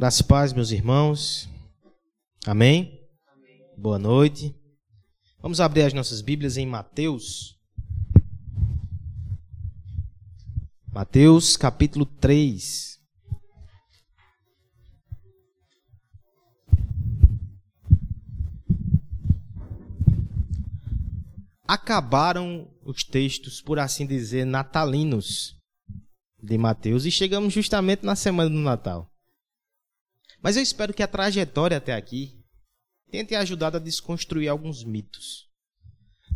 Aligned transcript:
Graças 0.00 0.20
e 0.20 0.24
paz, 0.24 0.52
meus 0.54 0.70
irmãos. 0.70 1.46
Amém? 2.46 3.06
Amém? 3.30 3.66
Boa 3.76 3.98
noite. 3.98 4.56
Vamos 5.42 5.60
abrir 5.60 5.82
as 5.82 5.92
nossas 5.92 6.22
Bíblias 6.22 6.56
em 6.56 6.64
Mateus. 6.64 7.54
Mateus 10.90 11.54
capítulo 11.54 12.06
3. 12.06 12.98
Acabaram 21.68 22.70
os 22.82 23.04
textos, 23.04 23.60
por 23.60 23.78
assim 23.78 24.06
dizer, 24.06 24.46
natalinos 24.46 25.58
de 26.42 26.56
Mateus 26.56 27.04
e 27.04 27.10
chegamos 27.10 27.52
justamente 27.52 28.02
na 28.02 28.16
semana 28.16 28.48
do 28.48 28.56
Natal. 28.56 29.09
Mas 30.42 30.56
eu 30.56 30.62
espero 30.62 30.94
que 30.94 31.02
a 31.02 31.08
trajetória 31.08 31.76
até 31.76 31.94
aqui 31.94 32.40
tenha 33.10 33.24
te 33.24 33.34
ajudado 33.34 33.76
a 33.76 33.80
desconstruir 33.80 34.48
alguns 34.48 34.84
mitos. 34.84 35.48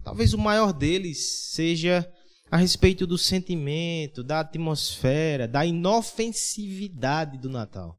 Talvez 0.03 0.35
o 0.35 0.39
maior 0.39 0.73
deles 0.73 1.51
seja 1.53 2.11
a 2.51 2.57
respeito 2.57 3.07
do 3.07 3.17
sentimento, 3.17 4.23
da 4.23 4.41
atmosfera, 4.41 5.49
da 5.49 5.65
inofensividade 5.65 7.39
do 7.39 7.49
Natal. 7.49 7.99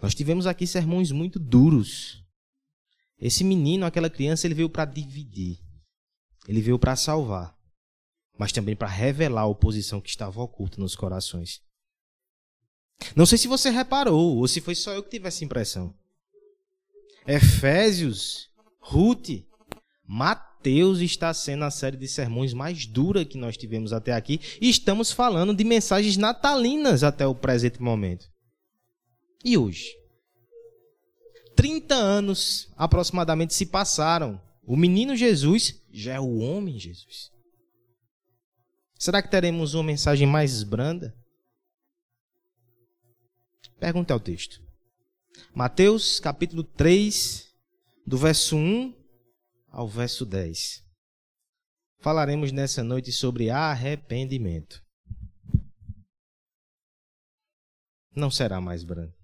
Nós 0.00 0.14
tivemos 0.14 0.46
aqui 0.46 0.66
sermões 0.66 1.10
muito 1.10 1.38
duros. 1.38 2.24
Esse 3.18 3.44
menino, 3.44 3.84
aquela 3.84 4.08
criança, 4.08 4.46
ele 4.46 4.54
veio 4.54 4.70
para 4.70 4.84
dividir. 4.84 5.58
Ele 6.48 6.62
veio 6.62 6.78
para 6.78 6.96
salvar, 6.96 7.54
mas 8.38 8.50
também 8.50 8.74
para 8.74 8.88
revelar 8.88 9.42
a 9.42 9.46
oposição 9.46 10.00
que 10.00 10.08
estava 10.08 10.40
oculta 10.40 10.80
nos 10.80 10.96
corações. 10.96 11.60
Não 13.16 13.26
sei 13.26 13.38
se 13.38 13.48
você 13.48 13.70
reparou 13.70 14.36
ou 14.36 14.48
se 14.48 14.60
foi 14.60 14.74
só 14.74 14.92
eu 14.92 15.02
que 15.02 15.10
tive 15.10 15.28
essa 15.28 15.44
impressão. 15.44 15.94
Efésios, 17.26 18.48
Ruth, 18.80 19.28
Mateus 20.06 21.00
está 21.00 21.32
sendo 21.32 21.64
a 21.64 21.70
série 21.70 21.96
de 21.96 22.08
sermões 22.08 22.52
mais 22.52 22.86
dura 22.86 23.24
que 23.24 23.38
nós 23.38 23.56
tivemos 23.56 23.92
até 23.92 24.12
aqui 24.12 24.40
e 24.60 24.68
estamos 24.68 25.12
falando 25.12 25.54
de 25.54 25.64
mensagens 25.64 26.16
natalinas 26.16 27.02
até 27.02 27.26
o 27.26 27.34
presente 27.34 27.80
momento. 27.80 28.26
E 29.44 29.56
hoje? 29.56 30.00
30 31.56 31.94
anos 31.94 32.68
aproximadamente 32.76 33.54
se 33.54 33.66
passaram. 33.66 34.40
O 34.66 34.76
menino 34.76 35.14
Jesus 35.14 35.80
já 35.92 36.14
é 36.14 36.20
o 36.20 36.38
homem 36.38 36.78
Jesus. 36.78 37.30
Será 38.98 39.22
que 39.22 39.30
teremos 39.30 39.74
uma 39.74 39.82
mensagem 39.82 40.26
mais 40.26 40.62
branda? 40.62 41.14
Pergunta 43.80 44.12
ao 44.12 44.20
texto. 44.20 44.60
Mateus 45.54 46.20
capítulo 46.20 46.62
3, 46.62 47.50
do 48.06 48.18
verso 48.18 48.54
1 48.54 48.94
ao 49.70 49.88
verso 49.88 50.26
10. 50.26 50.84
Falaremos 51.98 52.52
nessa 52.52 52.84
noite 52.84 53.10
sobre 53.10 53.48
arrependimento. 53.48 54.84
Não 58.14 58.30
será 58.30 58.60
mais 58.60 58.84
branco. 58.84 59.16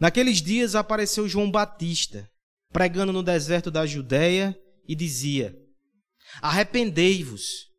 Naqueles 0.00 0.40
dias 0.40 0.74
apareceu 0.74 1.28
João 1.28 1.50
Batista, 1.50 2.26
pregando 2.72 3.12
no 3.12 3.22
deserto 3.22 3.70
da 3.70 3.84
Judéia, 3.84 4.58
e 4.88 4.94
dizia: 4.94 5.54
Arrependei-vos, 6.40 7.70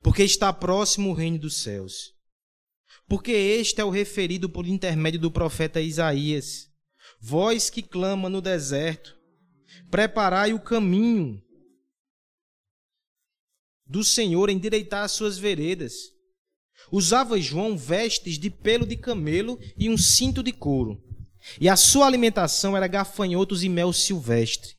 porque 0.00 0.22
está 0.22 0.52
próximo 0.52 1.10
o 1.10 1.14
reino 1.14 1.38
dos 1.38 1.62
céus 1.62 2.16
porque 3.08 3.32
este 3.32 3.80
é 3.80 3.84
o 3.84 3.90
referido 3.90 4.50
por 4.50 4.66
intermédio 4.66 5.18
do 5.18 5.30
profeta 5.30 5.80
Isaías. 5.80 6.68
Voz 7.20 7.70
que 7.70 7.82
clama 7.82 8.28
no 8.28 8.42
deserto, 8.42 9.16
preparai 9.90 10.52
o 10.52 10.60
caminho 10.60 11.42
do 13.86 14.04
Senhor, 14.04 14.50
endireitar 14.50 15.04
as 15.04 15.12
suas 15.12 15.38
veredas. 15.38 15.94
Usava 16.92 17.40
João 17.40 17.76
vestes 17.76 18.38
de 18.38 18.50
pelo 18.50 18.86
de 18.86 18.96
camelo 18.96 19.58
e 19.76 19.88
um 19.88 19.96
cinto 19.96 20.42
de 20.42 20.52
couro, 20.52 21.02
e 21.60 21.68
a 21.68 21.76
sua 21.76 22.06
alimentação 22.06 22.76
era 22.76 22.86
gafanhotos 22.86 23.64
e 23.64 23.68
mel 23.68 23.92
silvestre. 23.92 24.76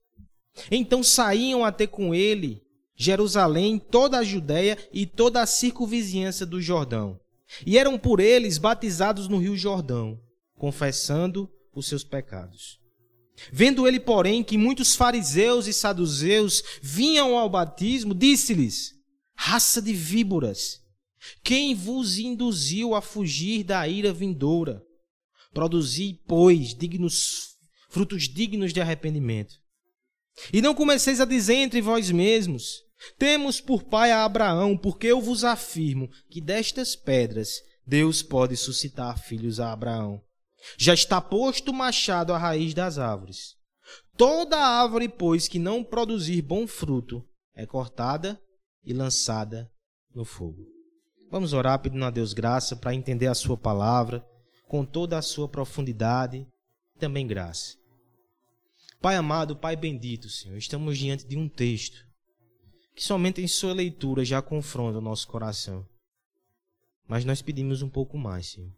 Então 0.69 1.03
saíam 1.03 1.65
a 1.65 1.71
ter 1.71 1.87
com 1.87 2.13
ele 2.13 2.61
Jerusalém, 2.95 3.79
toda 3.79 4.19
a 4.19 4.23
Judéia 4.23 4.77
e 4.93 5.05
toda 5.05 5.41
a 5.41 5.45
circunvizinhança 5.45 6.45
do 6.45 6.61
Jordão 6.61 7.19
e 7.65 7.77
eram 7.77 7.97
por 7.97 8.19
eles 8.19 8.57
batizados 8.57 9.27
no 9.27 9.37
rio 9.37 9.57
Jordão, 9.57 10.19
confessando 10.55 11.49
os 11.73 11.87
seus 11.87 12.03
pecados. 12.03 12.79
Vendo 13.51 13.87
ele, 13.87 13.99
porém, 13.99 14.43
que 14.43 14.57
muitos 14.57 14.95
fariseus 14.95 15.67
e 15.67 15.73
saduceus 15.73 16.61
vinham 16.81 17.37
ao 17.37 17.49
batismo, 17.49 18.13
disse-lhes: 18.13 18.93
Raça 19.35 19.81
de 19.81 19.93
víboras, 19.93 20.81
quem 21.43 21.73
vos 21.73 22.17
induziu 22.17 22.93
a 22.93 23.01
fugir 23.01 23.63
da 23.63 23.87
ira 23.87 24.11
vindoura? 24.11 24.83
Produzi, 25.53 26.19
pois, 26.27 26.75
dignos, 26.75 27.57
frutos 27.89 28.23
dignos 28.23 28.73
de 28.73 28.81
arrependimento. 28.81 29.55
E 30.53 30.61
não 30.61 30.75
comeceis 30.75 31.19
a 31.19 31.25
dizer 31.25 31.55
entre 31.55 31.81
vós 31.81 32.11
mesmos: 32.11 32.83
temos 33.17 33.61
por 33.61 33.83
pai 33.83 34.11
a 34.11 34.25
Abraão, 34.25 34.77
porque 34.77 35.07
eu 35.07 35.21
vos 35.21 35.43
afirmo 35.43 36.09
que 36.29 36.41
destas 36.41 36.95
pedras 36.95 37.61
Deus 37.85 38.21
pode 38.21 38.55
suscitar 38.55 39.17
filhos 39.17 39.59
a 39.59 39.71
Abraão. 39.71 40.21
Já 40.77 40.93
está 40.93 41.21
posto 41.21 41.71
o 41.71 41.73
machado 41.73 42.33
à 42.33 42.37
raiz 42.37 42.73
das 42.73 42.97
árvores. 42.97 43.55
Toda 44.17 44.57
árvore, 44.57 45.07
pois, 45.07 45.47
que 45.47 45.57
não 45.57 45.83
produzir 45.83 46.41
bom 46.41 46.67
fruto, 46.67 47.25
é 47.55 47.65
cortada 47.65 48.39
e 48.83 48.93
lançada 48.93 49.71
no 50.13 50.25
fogo. 50.25 50.67
Vamos 51.31 51.53
orar 51.53 51.79
pedindo 51.79 52.03
a 52.03 52.09
Deus 52.09 52.33
graça 52.33 52.75
para 52.75 52.93
entender 52.93 53.27
a 53.27 53.35
Sua 53.35 53.57
palavra 53.57 54.25
com 54.67 54.85
toda 54.85 55.17
a 55.17 55.21
sua 55.21 55.49
profundidade 55.49 56.45
e 56.95 56.99
também 56.99 57.25
graça. 57.25 57.75
Pai 59.01 59.15
amado, 59.15 59.55
Pai 59.55 59.75
bendito, 59.75 60.29
Senhor, 60.29 60.57
estamos 60.57 60.97
diante 60.97 61.25
de 61.25 61.35
um 61.35 61.49
texto 61.49 62.08
que 62.99 63.05
somente 63.05 63.39
em 63.39 63.47
sua 63.47 63.71
leitura 63.71 64.25
já 64.25 64.41
confronta 64.41 64.97
o 64.97 65.01
nosso 65.01 65.25
coração. 65.25 65.87
Mas 67.07 67.23
nós 67.23 67.41
pedimos 67.41 67.81
um 67.81 67.89
pouco 67.89 68.17
mais, 68.17 68.47
Senhor. 68.47 68.75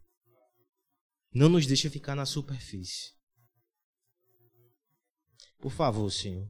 Não 1.33 1.49
nos 1.49 1.65
deixe 1.65 1.89
ficar 1.89 2.13
na 2.13 2.23
superfície. 2.23 3.15
Por 5.57 5.71
favor, 5.71 6.07
Senhor. 6.11 6.47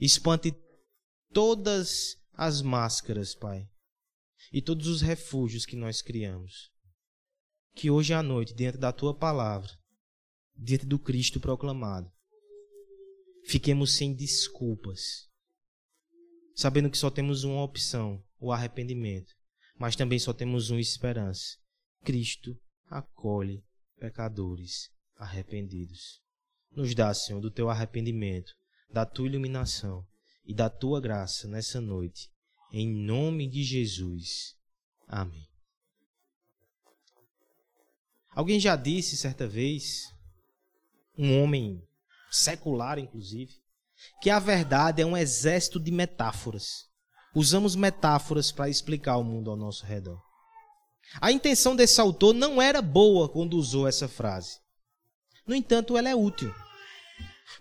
Espante 0.00 0.54
todas 1.32 2.16
as 2.34 2.62
máscaras, 2.62 3.34
Pai, 3.34 3.68
e 4.52 4.62
todos 4.62 4.86
os 4.86 5.00
refúgios 5.00 5.66
que 5.66 5.74
nós 5.74 6.00
criamos. 6.00 6.70
Que 7.74 7.90
hoje 7.90 8.14
à 8.14 8.22
noite, 8.22 8.54
diante 8.54 8.78
da 8.78 8.92
tua 8.92 9.12
palavra, 9.18 9.76
diante 10.54 10.86
do 10.86 10.96
Cristo 10.96 11.40
proclamado, 11.40 12.08
fiquemos 13.46 13.96
sem 13.96 14.14
desculpas 14.14 15.28
sabendo 16.60 16.90
que 16.90 16.98
só 16.98 17.10
temos 17.10 17.42
uma 17.42 17.62
opção, 17.62 18.22
o 18.38 18.52
arrependimento, 18.52 19.32
mas 19.78 19.96
também 19.96 20.18
só 20.18 20.30
temos 20.30 20.68
uma 20.68 20.78
esperança. 20.78 21.56
Cristo 22.04 22.54
acolhe 22.86 23.64
pecadores 23.98 24.90
arrependidos. 25.16 26.20
Nos 26.70 26.94
dá, 26.94 27.14
Senhor, 27.14 27.40
do 27.40 27.50
teu 27.50 27.70
arrependimento, 27.70 28.52
da 28.92 29.06
tua 29.06 29.26
iluminação 29.26 30.06
e 30.44 30.54
da 30.54 30.68
tua 30.68 31.00
graça 31.00 31.48
nessa 31.48 31.80
noite. 31.80 32.30
Em 32.70 32.86
nome 33.06 33.48
de 33.48 33.64
Jesus. 33.64 34.54
Amém. 35.08 35.48
Alguém 38.32 38.60
já 38.60 38.76
disse 38.76 39.16
certa 39.16 39.48
vez, 39.48 40.14
um 41.16 41.42
homem 41.42 41.82
secular 42.30 42.98
inclusive, 42.98 43.54
que 44.20 44.30
a 44.30 44.38
verdade 44.38 45.02
é 45.02 45.06
um 45.06 45.16
exército 45.16 45.80
de 45.80 45.90
metáforas. 45.90 46.88
Usamos 47.34 47.76
metáforas 47.76 48.50
para 48.50 48.68
explicar 48.68 49.16
o 49.16 49.24
mundo 49.24 49.50
ao 49.50 49.56
nosso 49.56 49.84
redor. 49.84 50.20
A 51.20 51.32
intenção 51.32 51.74
desse 51.74 52.00
autor 52.00 52.34
não 52.34 52.60
era 52.60 52.82
boa 52.82 53.28
quando 53.28 53.54
usou 53.54 53.88
essa 53.88 54.08
frase. 54.08 54.58
No 55.46 55.54
entanto, 55.54 55.96
ela 55.96 56.08
é 56.08 56.14
útil. 56.14 56.54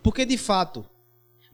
Porque, 0.04 0.26
de 0.26 0.38
fato, 0.38 0.88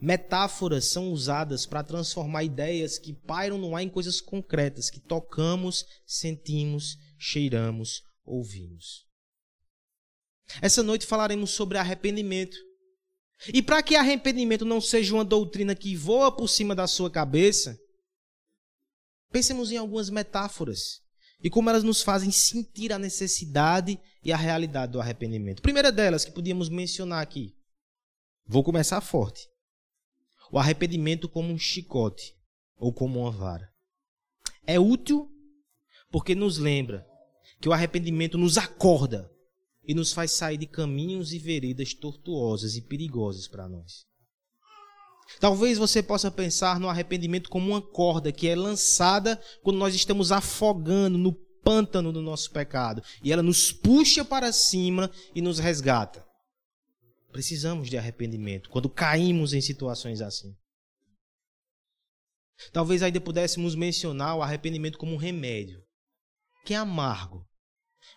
metáforas 0.00 0.86
são 0.86 1.10
usadas 1.10 1.64
para 1.64 1.82
transformar 1.82 2.44
ideias 2.44 2.98
que 2.98 3.12
pairam 3.12 3.56
no 3.56 3.74
ar 3.74 3.82
em 3.82 3.88
coisas 3.88 4.20
concretas 4.20 4.90
que 4.90 5.00
tocamos, 5.00 5.84
sentimos, 6.06 6.98
cheiramos, 7.18 8.02
ouvimos. 8.24 9.06
Essa 10.60 10.82
noite 10.82 11.06
falaremos 11.06 11.50
sobre 11.50 11.78
arrependimento. 11.78 12.56
E 13.52 13.62
para 13.62 13.82
que 13.82 13.96
arrependimento 13.96 14.64
não 14.64 14.80
seja 14.80 15.14
uma 15.14 15.24
doutrina 15.24 15.74
que 15.74 15.94
voa 15.94 16.34
por 16.34 16.48
cima 16.48 16.74
da 16.74 16.86
sua 16.86 17.10
cabeça, 17.10 17.78
pensemos 19.30 19.70
em 19.70 19.76
algumas 19.76 20.08
metáforas 20.10 21.02
e 21.42 21.50
como 21.50 21.68
elas 21.68 21.82
nos 21.82 22.02
fazem 22.02 22.30
sentir 22.30 22.92
a 22.92 22.98
necessidade 22.98 24.00
e 24.24 24.32
a 24.32 24.36
realidade 24.36 24.92
do 24.92 25.00
arrependimento. 25.00 25.62
Primeira 25.62 25.92
delas 25.92 26.24
que 26.24 26.32
podíamos 26.32 26.68
mencionar 26.68 27.22
aqui. 27.22 27.54
Vou 28.46 28.64
começar 28.64 29.00
forte. 29.00 29.46
O 30.50 30.58
arrependimento 30.58 31.28
como 31.28 31.52
um 31.52 31.58
chicote 31.58 32.34
ou 32.76 32.92
como 32.92 33.20
uma 33.20 33.30
vara. 33.30 33.70
É 34.66 34.78
útil 34.78 35.30
porque 36.10 36.34
nos 36.34 36.58
lembra 36.58 37.06
que 37.60 37.68
o 37.68 37.72
arrependimento 37.72 38.38
nos 38.38 38.56
acorda 38.56 39.30
e 39.86 39.94
nos 39.94 40.12
faz 40.12 40.32
sair 40.32 40.56
de 40.56 40.66
caminhos 40.66 41.32
e 41.32 41.38
veredas 41.38 41.94
tortuosas 41.94 42.76
e 42.76 42.82
perigosas 42.82 43.46
para 43.46 43.68
nós. 43.68 44.04
Talvez 45.40 45.76
você 45.76 46.02
possa 46.02 46.30
pensar 46.30 46.78
no 46.78 46.88
arrependimento 46.88 47.50
como 47.50 47.68
uma 47.68 47.82
corda 47.82 48.32
que 48.32 48.48
é 48.48 48.54
lançada 48.54 49.40
quando 49.62 49.78
nós 49.78 49.94
estamos 49.94 50.30
afogando 50.32 51.18
no 51.18 51.32
pântano 51.62 52.12
do 52.12 52.22
nosso 52.22 52.50
pecado 52.52 53.02
e 53.22 53.32
ela 53.32 53.42
nos 53.42 53.72
puxa 53.72 54.24
para 54.24 54.52
cima 54.52 55.10
e 55.34 55.42
nos 55.42 55.58
resgata. 55.58 56.24
Precisamos 57.32 57.90
de 57.90 57.98
arrependimento 57.98 58.70
quando 58.70 58.88
caímos 58.88 59.52
em 59.52 59.60
situações 59.60 60.20
assim. 60.20 60.56
Talvez 62.72 63.02
ainda 63.02 63.20
pudéssemos 63.20 63.74
mencionar 63.74 64.36
o 64.36 64.42
arrependimento 64.42 64.96
como 64.96 65.12
um 65.12 65.18
remédio, 65.18 65.82
que 66.64 66.72
é 66.72 66.76
amargo, 66.76 67.44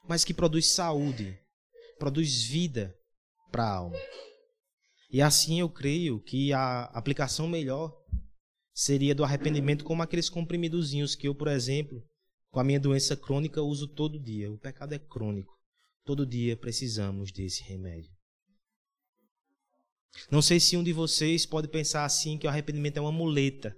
mas 0.07 0.24
que 0.24 0.33
produz 0.33 0.71
saúde, 0.71 1.38
produz 1.99 2.43
vida 2.43 2.95
para 3.51 3.63
a 3.63 3.75
alma. 3.75 3.97
E 5.11 5.21
assim 5.21 5.59
eu 5.59 5.69
creio 5.69 6.19
que 6.21 6.53
a 6.53 6.83
aplicação 6.85 7.47
melhor 7.47 7.95
seria 8.73 9.13
do 9.13 9.23
arrependimento 9.23 9.83
como 9.83 10.01
aqueles 10.01 10.29
comprimidozinhos 10.29 11.15
que 11.15 11.27
eu, 11.27 11.35
por 11.35 11.47
exemplo, 11.47 12.01
com 12.49 12.59
a 12.59 12.63
minha 12.63 12.79
doença 12.79 13.15
crônica, 13.15 13.61
uso 13.61 13.87
todo 13.87 14.19
dia. 14.19 14.51
O 14.51 14.57
pecado 14.57 14.93
é 14.93 14.99
crônico. 14.99 15.53
Todo 16.05 16.25
dia 16.25 16.55
precisamos 16.55 17.31
desse 17.31 17.63
remédio. 17.63 18.11
Não 20.31 20.41
sei 20.41 20.59
se 20.59 20.75
um 20.77 20.83
de 20.83 20.93
vocês 20.93 21.45
pode 21.45 21.67
pensar 21.67 22.05
assim 22.05 22.37
que 22.37 22.47
o 22.47 22.49
arrependimento 22.49 22.97
é 22.97 23.01
uma 23.01 23.11
muleta. 23.11 23.75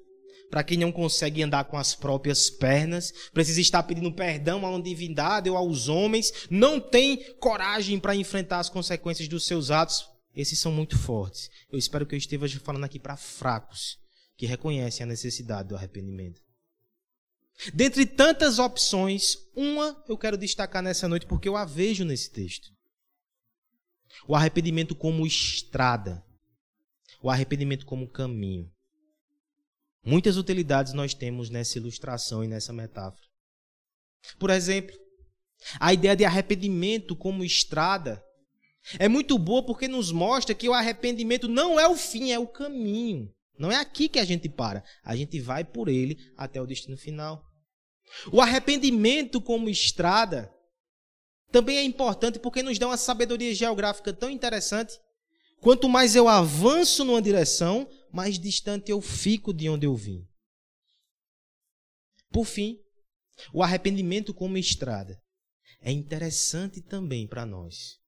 Para 0.51 0.65
quem 0.65 0.77
não 0.77 0.92
consegue 0.92 1.42
andar 1.42 1.63
com 1.63 1.77
as 1.77 1.95
próprias 1.95 2.50
pernas, 2.50 3.13
precisa 3.33 3.62
estar 3.62 3.81
pedindo 3.83 4.12
perdão 4.12 4.65
a 4.65 4.69
uma 4.69 4.81
divindade 4.81 5.50
ou 5.50 5.56
aos 5.56 5.88
homens, 5.88 6.33
não 6.50 6.77
tem 6.77 7.33
coragem 7.36 7.98
para 7.98 8.18
enfrentar 8.18 8.59
as 8.59 8.68
consequências 8.68 9.30
dos 9.30 9.45
seus 9.48 9.71
atos. 9.71 10.06
Esses 10.36 10.59
são 10.59 10.69
muito 10.69 10.98
fortes. 10.98 11.50
Eu 11.71 11.80
espero 11.80 12.06
que 12.06 12.13
eu 12.13 12.18
esteja 12.18 12.59
falando 12.59 12.83
aqui 12.83 13.00
para 13.00 13.15
fracos, 13.15 13.98
que 14.36 14.45
reconhecem 14.45 15.06
a 15.06 15.07
necessidade 15.07 15.69
do 15.69 15.75
arrependimento. 15.75 16.42
Dentre 17.74 18.06
tantas 18.06 18.59
opções, 18.59 19.38
uma 19.56 20.04
eu 20.09 20.18
quero 20.18 20.38
destacar 20.38 20.83
nessa 20.83 21.07
noite 21.07 21.25
porque 21.25 21.47
eu 21.47 21.56
a 21.56 21.63
vejo 21.63 22.04
nesse 22.04 22.30
texto. 22.30 22.69
O 24.27 24.36
arrependimento 24.36 24.95
como 24.95 25.25
estrada. 25.25 26.25
O 27.24 27.30
arrependimento 27.30 27.86
como 27.86 28.09
caminho. 28.09 28.69
Muitas 30.03 30.38
utilidades 30.38 30.94
nós 30.94 31.13
temos 31.13 31.50
nessa 31.50 31.77
ilustração 31.77 32.44
e 32.44 32.48
nessa 32.48 32.74
metáfora. 32.74 33.27
Por 34.39 34.50
exemplo, 34.50 34.95
a 35.80 35.94
ideia 35.94 36.15
de 36.15 36.25
arrependimento 36.25 37.15
como 37.15 37.44
estrada 37.44 38.24
é 38.98 39.07
muito 39.07 39.38
boa 39.38 39.63
porque 39.63 39.88
nos 39.88 40.12
mostra 40.12 40.56
que 40.56 40.68
o 40.68 40.74
arrependimento 40.74 41.48
não 41.48 41.80
é 41.80 41.88
o 41.88 41.95
fim, 41.95 42.31
é 42.31 42.39
o 42.39 42.48
caminho. 42.48 43.31
Não 43.57 43.71
é 43.71 43.75
aqui 43.75 44.09
que 44.09 44.18
a 44.18 44.25
gente 44.25 44.50
para. 44.50 44.83
A 45.03 45.15
gente 45.15 45.39
vai 45.39 45.63
por 45.63 45.88
ele 45.88 46.18
até 46.36 46.59
o 46.59 46.65
destino 46.65 46.97
final. 46.97 47.45
O 48.31 48.42
arrependimento 48.42 49.39
como 49.39 49.69
estrada 49.69 50.51
também 51.51 51.77
é 51.77 51.83
importante 51.83 52.39
porque 52.39 52.63
nos 52.63 52.80
dá 52.80 52.88
uma 52.88 52.97
sabedoria 52.97 53.54
geográfica 53.54 54.12
tão 54.12 54.30
interessante. 54.30 55.00
Quanto 55.59 55.88
mais 55.88 56.15
eu 56.15 56.27
avanço 56.27 57.06
numa 57.06 57.21
direção, 57.21 57.88
mais 58.12 58.38
distante 58.38 58.92
eu 58.92 59.02
fico 59.02 59.54
de 59.54 59.69
onde 59.69 59.86
eu 59.86 59.96
vim. 59.96 60.25
Por 62.31 62.46
fim, 62.46 62.80
o 63.54 63.62
arrependimento 63.63 64.34
como 64.34 64.58
estrada 64.58 65.19
é 65.81 65.92
interessante 65.92 66.81
também 66.81 67.28
para 67.28 67.46
nós. 67.46 68.00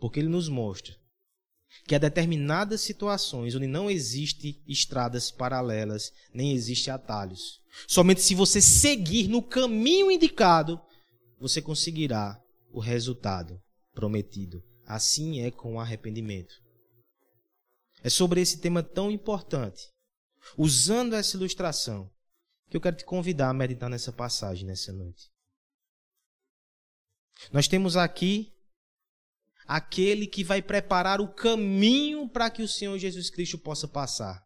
Porque 0.00 0.18
ele 0.18 0.28
nos 0.28 0.48
mostra 0.48 0.96
que 1.86 1.94
há 1.94 1.98
determinadas 1.98 2.80
situações 2.80 3.54
onde 3.54 3.66
não 3.66 3.90
existe 3.90 4.62
estradas 4.66 5.30
paralelas, 5.30 6.12
nem 6.32 6.52
existe 6.52 6.90
atalhos. 6.90 7.60
Somente 7.86 8.22
se 8.22 8.34
você 8.34 8.60
seguir 8.60 9.28
no 9.28 9.42
caminho 9.42 10.10
indicado, 10.10 10.80
você 11.38 11.60
conseguirá 11.60 12.40
o 12.72 12.80
resultado 12.80 13.60
prometido. 13.92 14.62
Assim 14.86 15.40
é 15.40 15.50
com 15.50 15.74
o 15.74 15.80
arrependimento. 15.80 16.63
É 18.04 18.10
sobre 18.10 18.38
esse 18.38 18.60
tema 18.60 18.82
tão 18.82 19.10
importante, 19.10 19.90
usando 20.58 21.14
essa 21.14 21.38
ilustração, 21.38 22.12
que 22.68 22.76
eu 22.76 22.80
quero 22.80 22.96
te 22.96 23.04
convidar 23.04 23.48
a 23.48 23.54
meditar 23.54 23.88
nessa 23.88 24.12
passagem 24.12 24.66
nessa 24.66 24.92
noite. 24.92 25.30
Nós 27.50 27.66
temos 27.66 27.96
aqui 27.96 28.52
aquele 29.66 30.26
que 30.26 30.44
vai 30.44 30.60
preparar 30.60 31.18
o 31.18 31.32
caminho 31.32 32.28
para 32.28 32.50
que 32.50 32.62
o 32.62 32.68
Senhor 32.68 32.98
Jesus 32.98 33.30
Cristo 33.30 33.58
possa 33.58 33.88
passar. 33.88 34.44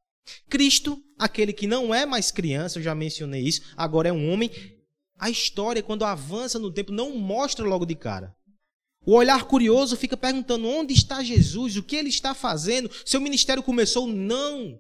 Cristo, 0.49 1.02
aquele 1.19 1.52
que 1.52 1.66
não 1.66 1.93
é 1.93 2.06
mais 2.06 2.31
criança, 2.31 2.78
eu 2.78 2.82
já 2.84 2.94
mencionei 2.94 3.43
isso, 3.43 3.75
agora 3.76 4.08
é 4.08 4.12
um 4.12 4.31
homem. 4.31 4.50
A 5.19 5.28
história, 5.28 5.82
quando 5.82 6.05
avança 6.05 6.60
no 6.60 6.72
tempo, 6.72 6.93
não 6.93 7.16
mostra 7.19 7.66
logo 7.66 7.84
de 7.84 7.96
cara. 7.96 8.38
O 9.08 9.14
olhar 9.14 9.44
curioso 9.44 9.96
fica 9.96 10.19
perguntando 10.19 10.69
onde 10.69 10.93
está 10.93 11.25
Jesus, 11.25 11.78
o 11.78 11.82
que 11.82 11.96
ele 11.96 12.10
está 12.10 12.34
fazendo, 12.34 12.90
seu 13.06 13.19
ministério 13.19 13.62
começou? 13.62 14.06
Não. 14.06 14.78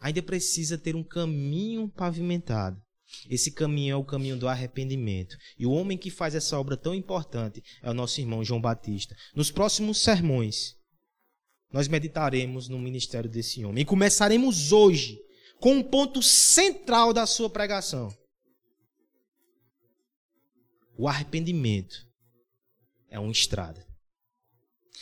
Ainda 0.00 0.22
precisa 0.22 0.78
ter 0.78 0.96
um 0.96 1.04
caminho 1.04 1.90
pavimentado. 1.90 2.80
Esse 3.28 3.52
caminho 3.52 3.92
é 3.92 3.96
o 3.96 4.04
caminho 4.04 4.34
do 4.34 4.48
arrependimento. 4.48 5.36
E 5.58 5.66
o 5.66 5.72
homem 5.72 5.98
que 5.98 6.10
faz 6.10 6.34
essa 6.34 6.58
obra 6.58 6.74
tão 6.74 6.94
importante 6.94 7.62
é 7.82 7.90
o 7.90 7.94
nosso 7.94 8.18
irmão 8.18 8.42
João 8.42 8.62
Batista. 8.62 9.14
Nos 9.34 9.50
próximos 9.50 9.98
sermões, 9.98 10.72
nós 11.70 11.86
meditaremos 11.86 12.66
no 12.66 12.78
ministério 12.78 13.28
desse 13.28 13.62
homem. 13.62 13.82
E 13.82 13.84
começaremos 13.84 14.72
hoje 14.72 15.18
com 15.60 15.74
um 15.74 15.82
ponto 15.82 16.22
central 16.22 17.12
da 17.12 17.26
sua 17.26 17.50
pregação: 17.50 18.08
o 20.96 21.06
arrependimento 21.06 22.07
é 23.08 23.18
uma 23.18 23.32
estrada. 23.32 23.86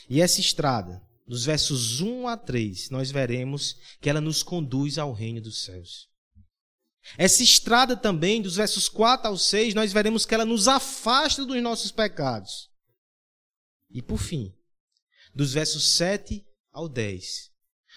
E 0.09 0.21
essa 0.21 0.41
estrada, 0.41 1.03
dos 1.27 1.45
versos 1.45 2.01
1 2.01 2.29
a 2.29 2.37
3, 2.37 2.91
nós 2.91 3.11
veremos 3.11 3.77
que 4.01 4.09
ela 4.09 4.21
nos 4.21 4.43
conduz 4.43 4.99
ao 4.99 5.13
reino 5.13 5.41
dos 5.41 5.65
céus. 5.65 6.09
Essa 7.17 7.43
estrada 7.43 7.97
também, 7.97 8.43
dos 8.43 8.57
versos 8.57 8.89
4 8.89 9.29
ao 9.29 9.39
6, 9.39 9.75
nós 9.75 9.93
veremos 9.93 10.27
que 10.27 10.35
ela 10.35 10.45
nos 10.45 10.67
afasta 10.67 11.45
dos 11.45 11.63
nossos 11.63 11.93
pecados. 11.93 12.69
E 13.91 14.03
por 14.03 14.19
fim, 14.19 14.53
dos 15.35 15.53
versos 15.53 15.97
7 15.97 16.45
ao 16.73 16.89
10, 16.89 17.51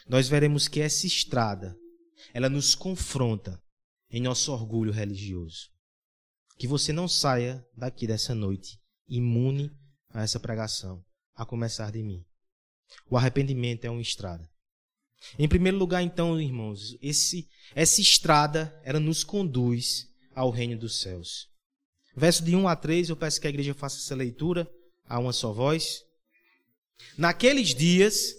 nós 0.08 0.28
veremos 0.28 0.68
que 0.68 0.80
essa 0.80 1.08
estrada, 1.08 1.76
ela 2.34 2.50
nos 2.50 2.76
confronta 2.76 3.62
em 4.10 4.22
nosso 4.22 4.52
orgulho 4.52 4.92
religioso. 4.92 5.70
Que 6.58 6.68
você 6.68 6.92
não 6.92 7.08
saia 7.08 7.66
daqui 7.76 8.06
dessa 8.06 8.36
noite 8.36 8.80
imune 9.08 9.72
a 10.14 10.24
essa 10.24 10.40
pregação, 10.40 11.04
a 11.36 11.46
começar 11.46 11.92
de 11.92 12.02
mim. 12.04 12.26
O 13.10 13.18
arrependimento 13.18 13.86
é 13.86 13.90
uma 13.90 14.02
estrada. 14.02 14.50
Em 15.38 15.48
primeiro 15.48 15.78
lugar, 15.78 16.02
então, 16.02 16.40
irmãos, 16.40 16.98
esse, 17.02 17.48
essa 17.76 18.02
estrada, 18.02 18.80
ela 18.84 19.00
nos 19.00 19.24
conduz 19.24 20.08
ao 20.34 20.50
reino 20.50 20.78
dos 20.78 21.02
céus. 21.02 21.48
Verso 22.16 22.44
de 22.44 22.56
1 22.56 22.68
a 22.68 22.76
3, 22.76 23.10
eu 23.10 23.16
peço 23.16 23.40
que 23.40 23.48
a 23.48 23.50
igreja 23.50 23.74
faça 23.74 23.98
essa 23.98 24.16
leitura 24.16 24.70
a 25.06 25.20
uma 25.20 25.34
só 25.34 25.52
voz. 25.52 26.04
Naqueles 27.18 27.76
dias, 27.76 28.34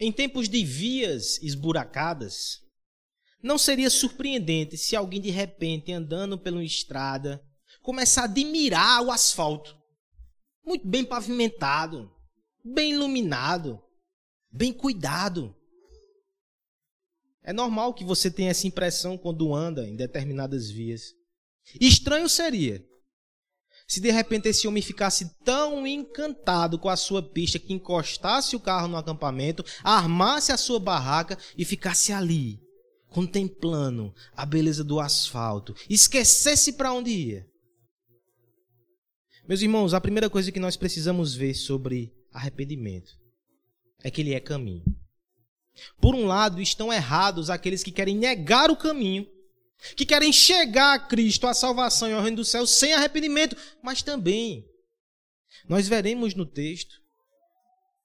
Em 0.00 0.10
tempos 0.10 0.48
de 0.48 0.64
vias 0.64 1.38
esburacadas, 1.42 2.62
não 3.42 3.58
seria 3.58 3.90
surpreendente 3.90 4.78
se 4.78 4.96
alguém 4.96 5.20
de 5.20 5.28
repente 5.28 5.92
andando 5.92 6.38
pela 6.38 6.64
estrada 6.64 7.44
começar 7.82 8.22
a 8.22 8.24
admirar 8.24 9.02
o 9.02 9.10
asfalto, 9.10 9.76
muito 10.64 10.88
bem 10.88 11.04
pavimentado, 11.04 12.10
bem 12.64 12.92
iluminado, 12.92 13.78
bem 14.50 14.72
cuidado. 14.72 15.54
É 17.42 17.52
normal 17.52 17.92
que 17.92 18.04
você 18.04 18.30
tenha 18.30 18.50
essa 18.50 18.66
impressão 18.66 19.18
quando 19.18 19.54
anda 19.54 19.86
em 19.86 19.96
determinadas 19.96 20.70
vias. 20.70 21.14
Estranho 21.78 22.28
seria 22.28 22.82
se 23.90 23.98
de 23.98 24.08
repente 24.12 24.48
esse 24.48 24.68
homem 24.68 24.80
ficasse 24.80 25.34
tão 25.42 25.84
encantado 25.84 26.78
com 26.78 26.88
a 26.88 26.94
sua 26.96 27.20
pista 27.20 27.58
que 27.58 27.72
encostasse 27.72 28.54
o 28.54 28.60
carro 28.60 28.86
no 28.86 28.96
acampamento, 28.96 29.64
armasse 29.82 30.52
a 30.52 30.56
sua 30.56 30.78
barraca 30.78 31.36
e 31.58 31.64
ficasse 31.64 32.12
ali, 32.12 32.60
contemplando 33.08 34.14
a 34.36 34.46
beleza 34.46 34.84
do 34.84 35.00
asfalto, 35.00 35.74
esquecesse 35.88 36.74
para 36.74 36.92
onde 36.92 37.10
ia. 37.10 37.46
Meus 39.48 39.60
irmãos, 39.60 39.92
a 39.92 40.00
primeira 40.00 40.30
coisa 40.30 40.52
que 40.52 40.60
nós 40.60 40.76
precisamos 40.76 41.34
ver 41.34 41.54
sobre 41.54 42.12
arrependimento 42.32 43.10
é 44.04 44.10
que 44.10 44.20
ele 44.20 44.34
é 44.34 44.38
caminho. 44.38 44.84
Por 46.00 46.14
um 46.14 46.26
lado, 46.26 46.62
estão 46.62 46.92
errados 46.92 47.50
aqueles 47.50 47.82
que 47.82 47.90
querem 47.90 48.16
negar 48.16 48.70
o 48.70 48.76
caminho 48.76 49.26
que 49.96 50.06
querem 50.06 50.32
chegar 50.32 50.94
a 50.94 50.98
Cristo, 50.98 51.46
a 51.46 51.54
salvação 51.54 52.08
e 52.08 52.12
ao 52.12 52.22
reino 52.22 52.38
do 52.38 52.44
céu 52.44 52.66
sem 52.66 52.92
arrependimento, 52.92 53.56
mas 53.82 54.02
também 54.02 54.64
nós 55.68 55.88
veremos 55.88 56.34
no 56.34 56.46
texto 56.46 57.00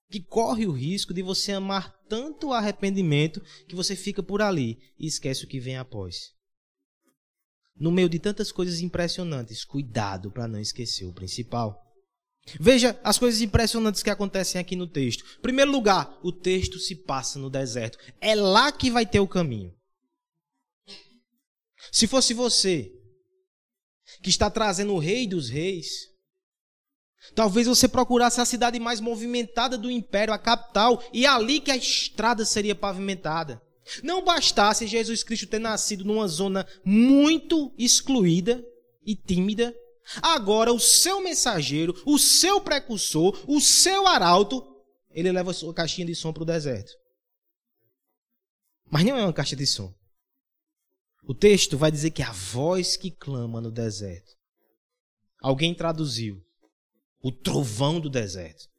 que 0.10 0.22
corre 0.22 0.66
o 0.66 0.72
risco 0.72 1.14
de 1.14 1.22
você 1.22 1.52
amar 1.52 1.94
tanto 2.08 2.48
o 2.48 2.54
arrependimento 2.54 3.42
que 3.68 3.76
você 3.76 3.96
fica 3.96 4.22
por 4.22 4.42
ali 4.42 4.78
e 5.00 5.08
esquece 5.08 5.44
o 5.44 5.48
que 5.48 5.60
vem 5.60 5.78
após. 5.78 6.34
No 7.76 7.92
meio 7.92 8.08
de 8.08 8.20
tantas 8.20 8.52
coisas 8.52 8.80
impressionantes, 8.80 9.66
cuidado 9.66 10.32
para 10.32 10.48
não 10.48 10.60
esquecer 10.60 11.06
o 11.06 11.14
principal. 11.14 11.82
Veja 12.60 12.98
as 13.04 13.18
coisas 13.18 13.42
impressionantes 13.42 14.04
que 14.04 14.10
acontecem 14.10 14.62
aqui 14.62 14.76
no 14.76 14.88
texto. 14.88 15.26
Em 15.38 15.42
primeiro 15.42 15.72
lugar, 15.72 16.18
o 16.24 16.32
texto 16.32 16.80
se 16.80 16.96
passa 16.96 17.40
no 17.40 17.50
deserto. 17.50 17.98
É 18.22 18.36
lá 18.36 18.72
que 18.72 18.92
vai 18.92 19.06
ter 19.06 19.20
o 19.20 19.28
caminho. 19.28 19.75
Se 21.92 22.08
fosse 22.08 22.34
você 22.34 22.92
que 24.22 24.30
está 24.30 24.50
trazendo 24.50 24.94
o 24.94 25.00
rei 25.00 25.28
dos 25.28 25.50
reis, 25.50 25.88
talvez 27.34 27.68
você 27.68 27.88
procurasse 27.88 28.40
a 28.40 28.46
cidade 28.46 28.80
mais 28.80 29.00
movimentada 29.00 29.78
do 29.78 29.90
império, 29.90 30.34
a 30.34 30.38
capital, 30.38 31.04
e 31.14 31.26
ali 31.26 31.60
que 31.60 31.72
a 31.72 31.78
estrada 31.78 32.46
seria 32.46 32.76
pavimentada. 32.76 33.62
Não 34.04 34.24
bastasse 34.24 34.88
Jesus 34.88 35.24
Cristo 35.24 35.48
ter 35.48 35.60
nascido 35.60 36.04
numa 36.04 36.28
zona 36.28 36.68
muito 36.84 37.74
excluída 37.78 38.64
e 39.06 39.16
tímida, 39.16 39.76
agora 40.22 40.74
o 40.74 40.80
seu 40.80 41.22
mensageiro, 41.22 42.00
o 42.06 42.18
seu 42.18 42.60
precursor, 42.62 43.44
o 43.48 43.60
seu 43.62 44.08
arauto, 44.08 44.64
ele 45.12 45.32
leva 45.32 45.52
a 45.52 45.54
sua 45.54 45.74
caixinha 45.74 46.06
de 46.06 46.16
som 46.16 46.34
para 46.34 46.44
o 46.44 46.46
deserto. 46.46 46.92
Mas 48.90 49.04
não 49.04 49.18
é 49.18 49.24
uma 49.24 49.34
caixa 49.34 49.56
de 49.56 49.66
som. 49.66 49.94
O 51.28 51.34
texto 51.34 51.78
vai 51.78 51.92
dizer 51.92 52.12
que 52.12 52.22
é 52.22 52.26
a 52.26 52.32
voz 52.32 52.96
que 52.96 53.10
clama 53.10 53.60
no 53.60 53.72
deserto. 53.72 54.36
Alguém 55.42 55.74
traduziu 55.74 56.44
o 57.22 57.32
trovão 57.32 58.00
do 58.00 58.10
deserto. 58.10 58.70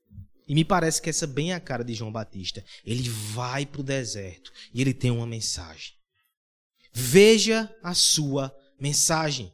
E 0.47 0.55
me 0.55 0.65
parece 0.65 1.03
que 1.03 1.11
essa 1.11 1.25
é 1.25 1.29
bem 1.29 1.53
a 1.53 1.59
cara 1.59 1.83
de 1.83 1.93
João 1.93 2.13
Batista. 2.13 2.65
Ele 2.85 3.09
vai 3.09 3.67
para 3.67 3.81
o 3.81 3.85
deserto 3.85 4.53
e 4.73 4.81
ele 4.81 4.95
tem 4.95 5.11
uma 5.11 5.27
mensagem. 5.27 5.95
Veja 6.93 7.75
a 7.83 7.95
sua 7.95 8.57
mensagem. 8.79 9.53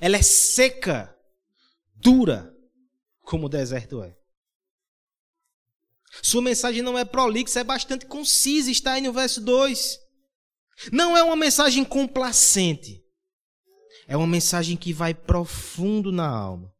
Ela 0.00 0.18
é 0.18 0.22
seca, 0.22 1.16
dura, 1.94 2.54
como 3.22 3.46
o 3.46 3.48
deserto 3.48 4.02
é. 4.02 4.14
Sua 6.22 6.42
mensagem 6.42 6.82
não 6.82 6.98
é 6.98 7.04
prolixa, 7.04 7.60
é 7.60 7.64
bastante 7.64 8.04
concisa, 8.04 8.70
está 8.70 8.92
aí 8.92 9.02
no 9.02 9.12
verso 9.12 9.40
2. 9.40 10.07
Não 10.92 11.16
é 11.16 11.22
uma 11.22 11.36
mensagem 11.36 11.84
complacente. 11.84 13.02
É 14.06 14.16
uma 14.16 14.26
mensagem 14.26 14.76
que 14.76 14.92
vai 14.92 15.12
profundo 15.12 16.12
na 16.12 16.28
alma. 16.28 16.72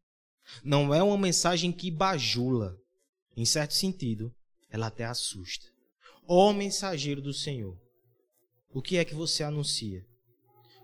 Não 0.63 0.95
é 0.95 1.03
uma 1.03 1.19
mensagem 1.19 1.73
que 1.73 1.91
bajula. 1.91 2.77
Em 3.37 3.45
certo 3.45 3.75
sentido, 3.75 4.35
ela 4.71 4.87
até 4.87 5.05
assusta. 5.05 5.67
Ó 6.27 6.53
mensageiro 6.53 7.21
do 7.21 7.33
Senhor, 7.33 7.77
o 8.71 8.83
que 8.83 8.97
é 8.97 9.05
que 9.05 9.15
você 9.15 9.43
anuncia? 9.43 10.05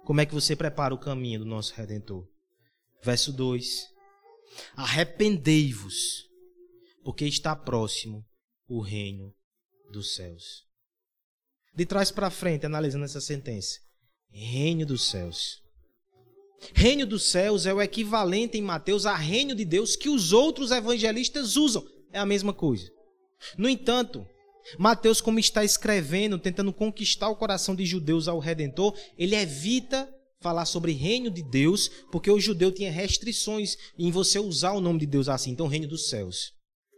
Como 0.04 0.20
é 0.20 0.26
que 0.26 0.34
você 0.34 0.54
prepara 0.54 0.94
o 0.94 0.98
caminho 0.98 1.40
do 1.40 1.44
nosso 1.46 1.74
Redentor? 1.74 2.26
Verso 3.02 3.32
2: 3.32 3.88
Arrependei-vos, 4.76 6.28
porque 7.02 7.26
está 7.26 7.54
próximo 7.56 8.24
o 8.68 8.80
reino 8.80 9.34
dos 9.90 10.14
céus 10.14 10.64
de 11.74 11.84
trás 11.84 12.10
para 12.10 12.30
frente, 12.30 12.66
analisando 12.66 13.04
essa 13.04 13.20
sentença. 13.20 13.78
Reino 14.30 14.86
dos 14.86 15.08
céus. 15.10 15.62
Reino 16.72 17.04
dos 17.04 17.24
céus 17.24 17.66
é 17.66 17.74
o 17.74 17.82
equivalente 17.82 18.56
em 18.56 18.62
Mateus 18.62 19.06
a 19.06 19.14
reino 19.14 19.54
de 19.54 19.64
Deus 19.64 19.96
que 19.96 20.08
os 20.08 20.32
outros 20.32 20.70
evangelistas 20.70 21.56
usam. 21.56 21.84
É 22.12 22.18
a 22.18 22.26
mesma 22.26 22.52
coisa. 22.52 22.90
No 23.58 23.68
entanto, 23.68 24.26
Mateus, 24.78 25.20
como 25.20 25.38
está 25.38 25.64
escrevendo, 25.64 26.38
tentando 26.38 26.72
conquistar 26.72 27.28
o 27.28 27.36
coração 27.36 27.74
de 27.74 27.84
judeus 27.84 28.28
ao 28.28 28.38
Redentor, 28.38 28.96
ele 29.18 29.34
evita 29.34 30.08
falar 30.40 30.64
sobre 30.64 30.92
reino 30.92 31.30
de 31.30 31.42
Deus, 31.42 31.88
porque 32.10 32.30
o 32.30 32.40
judeu 32.40 32.70
tinha 32.70 32.90
restrições 32.90 33.76
em 33.98 34.10
você 34.10 34.38
usar 34.38 34.72
o 34.72 34.80
nome 34.80 35.00
de 35.00 35.06
Deus 35.06 35.28
assim. 35.28 35.50
Então, 35.50 35.66
reino 35.66 35.88
dos 35.88 36.08
céus. 36.08 36.52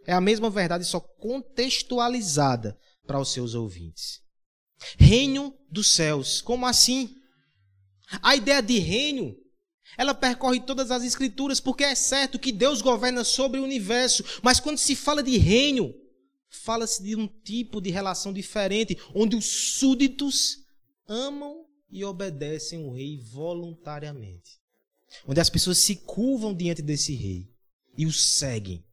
É 0.06 0.12
a 0.12 0.20
mesma 0.20 0.48
verdade, 0.48 0.84
só 0.84 1.00
contextualizada 1.00 2.78
para 3.06 3.20
os 3.20 3.32
seus 3.32 3.54
ouvintes. 3.54 4.20
Reino 4.98 5.54
dos 5.70 5.90
céus. 5.90 6.40
Como 6.40 6.66
assim? 6.66 7.16
A 8.22 8.36
ideia 8.36 8.62
de 8.62 8.78
reino, 8.78 9.36
ela 9.96 10.14
percorre 10.14 10.60
todas 10.60 10.90
as 10.90 11.02
escrituras, 11.02 11.60
porque 11.60 11.84
é 11.84 11.94
certo 11.94 12.38
que 12.38 12.52
Deus 12.52 12.80
governa 12.80 13.24
sobre 13.24 13.58
o 13.58 13.64
universo, 13.64 14.24
mas 14.42 14.60
quando 14.60 14.78
se 14.78 14.94
fala 14.94 15.22
de 15.22 15.36
reino, 15.38 15.94
fala-se 16.48 17.02
de 17.02 17.16
um 17.16 17.26
tipo 17.26 17.80
de 17.80 17.90
relação 17.90 18.32
diferente, 18.32 18.96
onde 19.14 19.36
os 19.36 19.46
súditos 19.46 20.58
amam 21.08 21.64
e 21.90 22.04
obedecem 22.04 22.84
o 22.84 22.92
rei 22.92 23.18
voluntariamente. 23.18 24.58
Onde 25.26 25.40
as 25.40 25.48
pessoas 25.48 25.78
se 25.78 25.96
curvam 25.96 26.54
diante 26.54 26.82
desse 26.82 27.14
rei 27.14 27.48
e 27.96 28.06
o 28.06 28.12
seguem. 28.12 28.84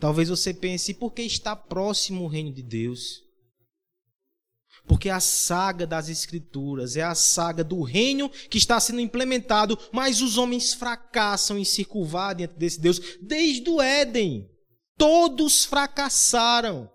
Talvez 0.00 0.28
você 0.28 0.54
pense, 0.54 0.94
por 0.94 1.12
que 1.12 1.22
está 1.22 1.54
próximo 1.54 2.24
o 2.24 2.28
reino 2.28 2.52
de 2.52 2.62
Deus? 2.62 3.22
Porque 4.88 5.10
a 5.10 5.20
saga 5.20 5.86
das 5.86 6.08
Escrituras 6.08 6.96
é 6.96 7.02
a 7.02 7.14
saga 7.14 7.62
do 7.62 7.82
reino 7.82 8.30
que 8.48 8.56
está 8.56 8.80
sendo 8.80 9.00
implementado, 9.00 9.78
mas 9.92 10.22
os 10.22 10.38
homens 10.38 10.72
fracassam 10.72 11.58
em 11.58 11.64
se 11.64 11.84
curvar 11.84 12.34
diante 12.34 12.54
desse 12.54 12.80
Deus 12.80 12.98
desde 13.20 13.68
o 13.68 13.82
Éden. 13.82 14.50
Todos 14.96 15.66
fracassaram. 15.66 16.90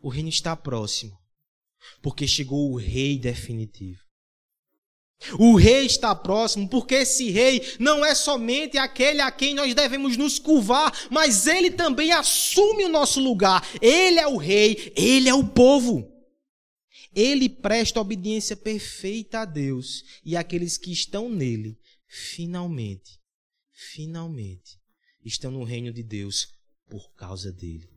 O 0.00 0.08
reino 0.08 0.30
está 0.30 0.56
próximo, 0.56 1.18
porque 2.00 2.26
chegou 2.26 2.72
o 2.72 2.78
rei 2.78 3.18
definitivo. 3.18 4.05
O 5.38 5.56
rei 5.56 5.86
está 5.86 6.14
próximo, 6.14 6.68
porque 6.68 6.94
esse 6.96 7.30
rei 7.30 7.62
não 7.78 8.04
é 8.04 8.14
somente 8.14 8.76
aquele 8.76 9.20
a 9.20 9.30
quem 9.30 9.54
nós 9.54 9.74
devemos 9.74 10.16
nos 10.16 10.38
curvar, 10.38 10.92
mas 11.10 11.46
ele 11.46 11.70
também 11.70 12.12
assume 12.12 12.84
o 12.84 12.88
nosso 12.88 13.18
lugar. 13.20 13.66
Ele 13.80 14.18
é 14.18 14.26
o 14.26 14.36
rei, 14.36 14.92
ele 14.94 15.28
é 15.28 15.34
o 15.34 15.46
povo. 15.46 16.12
Ele 17.14 17.48
presta 17.48 17.98
obediência 17.98 18.54
perfeita 18.54 19.40
a 19.40 19.44
Deus 19.46 20.04
e 20.22 20.36
aqueles 20.36 20.76
que 20.76 20.92
estão 20.92 21.30
nele, 21.30 21.78
finalmente, 22.06 23.18
finalmente, 23.72 24.78
estão 25.24 25.50
no 25.50 25.64
reino 25.64 25.90
de 25.90 26.02
Deus 26.02 26.48
por 26.90 27.10
causa 27.14 27.50
dele. 27.50 27.88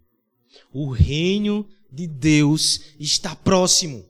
O 0.71 0.89
reino 0.89 1.67
de 1.91 2.07
Deus 2.07 2.79
está 2.97 3.35
próximo. 3.35 4.08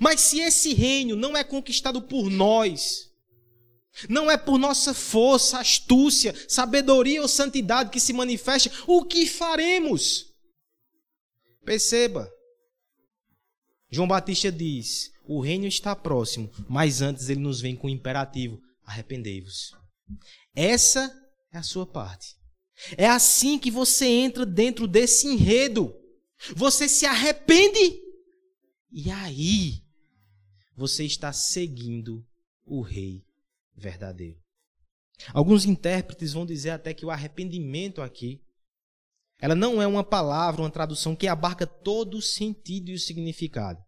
Mas 0.00 0.20
se 0.20 0.40
esse 0.40 0.74
reino 0.74 1.16
não 1.16 1.36
é 1.36 1.42
conquistado 1.42 2.02
por 2.02 2.30
nós, 2.30 3.08
não 4.08 4.30
é 4.30 4.36
por 4.36 4.58
nossa 4.58 4.92
força, 4.92 5.58
astúcia, 5.58 6.34
sabedoria 6.48 7.22
ou 7.22 7.28
santidade 7.28 7.90
que 7.90 7.98
se 7.98 8.12
manifesta, 8.12 8.70
o 8.86 9.04
que 9.04 9.26
faremos? 9.26 10.26
Perceba. 11.64 12.30
João 13.90 14.06
Batista 14.06 14.52
diz: 14.52 15.10
o 15.26 15.40
reino 15.40 15.66
está 15.66 15.96
próximo, 15.96 16.50
mas 16.68 17.00
antes 17.00 17.28
ele 17.28 17.40
nos 17.40 17.60
vem 17.60 17.74
com 17.74 17.86
o 17.86 17.90
imperativo: 17.90 18.60
arrependei-vos. 18.84 19.72
Essa 20.54 21.12
é 21.52 21.58
a 21.58 21.62
sua 21.62 21.86
parte. 21.86 22.36
É 22.96 23.06
assim 23.06 23.58
que 23.58 23.70
você 23.70 24.06
entra 24.06 24.46
dentro 24.46 24.86
desse 24.86 25.26
enredo. 25.26 25.94
Você 26.54 26.88
se 26.88 27.04
arrepende 27.04 28.07
e 28.90 29.10
aí, 29.10 29.82
você 30.76 31.04
está 31.04 31.32
seguindo 31.32 32.24
o 32.64 32.80
Rei 32.80 33.24
verdadeiro. 33.76 34.38
Alguns 35.32 35.64
intérpretes 35.64 36.32
vão 36.32 36.46
dizer 36.46 36.70
até 36.70 36.94
que 36.94 37.04
o 37.04 37.10
arrependimento 37.10 38.00
aqui, 38.00 38.40
ela 39.40 39.54
não 39.54 39.82
é 39.82 39.86
uma 39.86 40.04
palavra, 40.04 40.62
uma 40.62 40.70
tradução 40.70 41.14
que 41.14 41.26
abarca 41.26 41.66
todo 41.66 42.16
o 42.16 42.22
sentido 42.22 42.90
e 42.90 42.94
o 42.94 42.98
significado. 42.98 43.82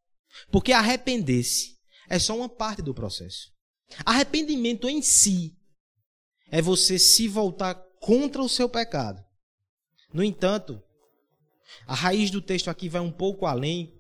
Porque 0.51 0.73
arrepender-se 0.73 1.79
é 2.09 2.19
só 2.19 2.37
uma 2.37 2.49
parte 2.49 2.83
do 2.83 2.95
processo. 2.95 3.53
Arrependimento 4.05 4.89
em 4.89 5.03
si 5.03 5.57
é 6.51 6.61
você 6.61 6.99
se 6.99 7.29
voltar 7.29 7.75
contra 8.01 8.43
o 8.43 8.49
seu 8.49 8.69
pecado. 8.69 9.25
No 10.13 10.23
entanto, 10.23 10.83
a 11.87 11.95
raiz 11.95 12.31
do 12.31 12.43
texto 12.43 12.69
aqui 12.69 12.89
vai 12.89 13.01
um 13.01 13.13
pouco 13.13 13.47
além. 13.47 14.00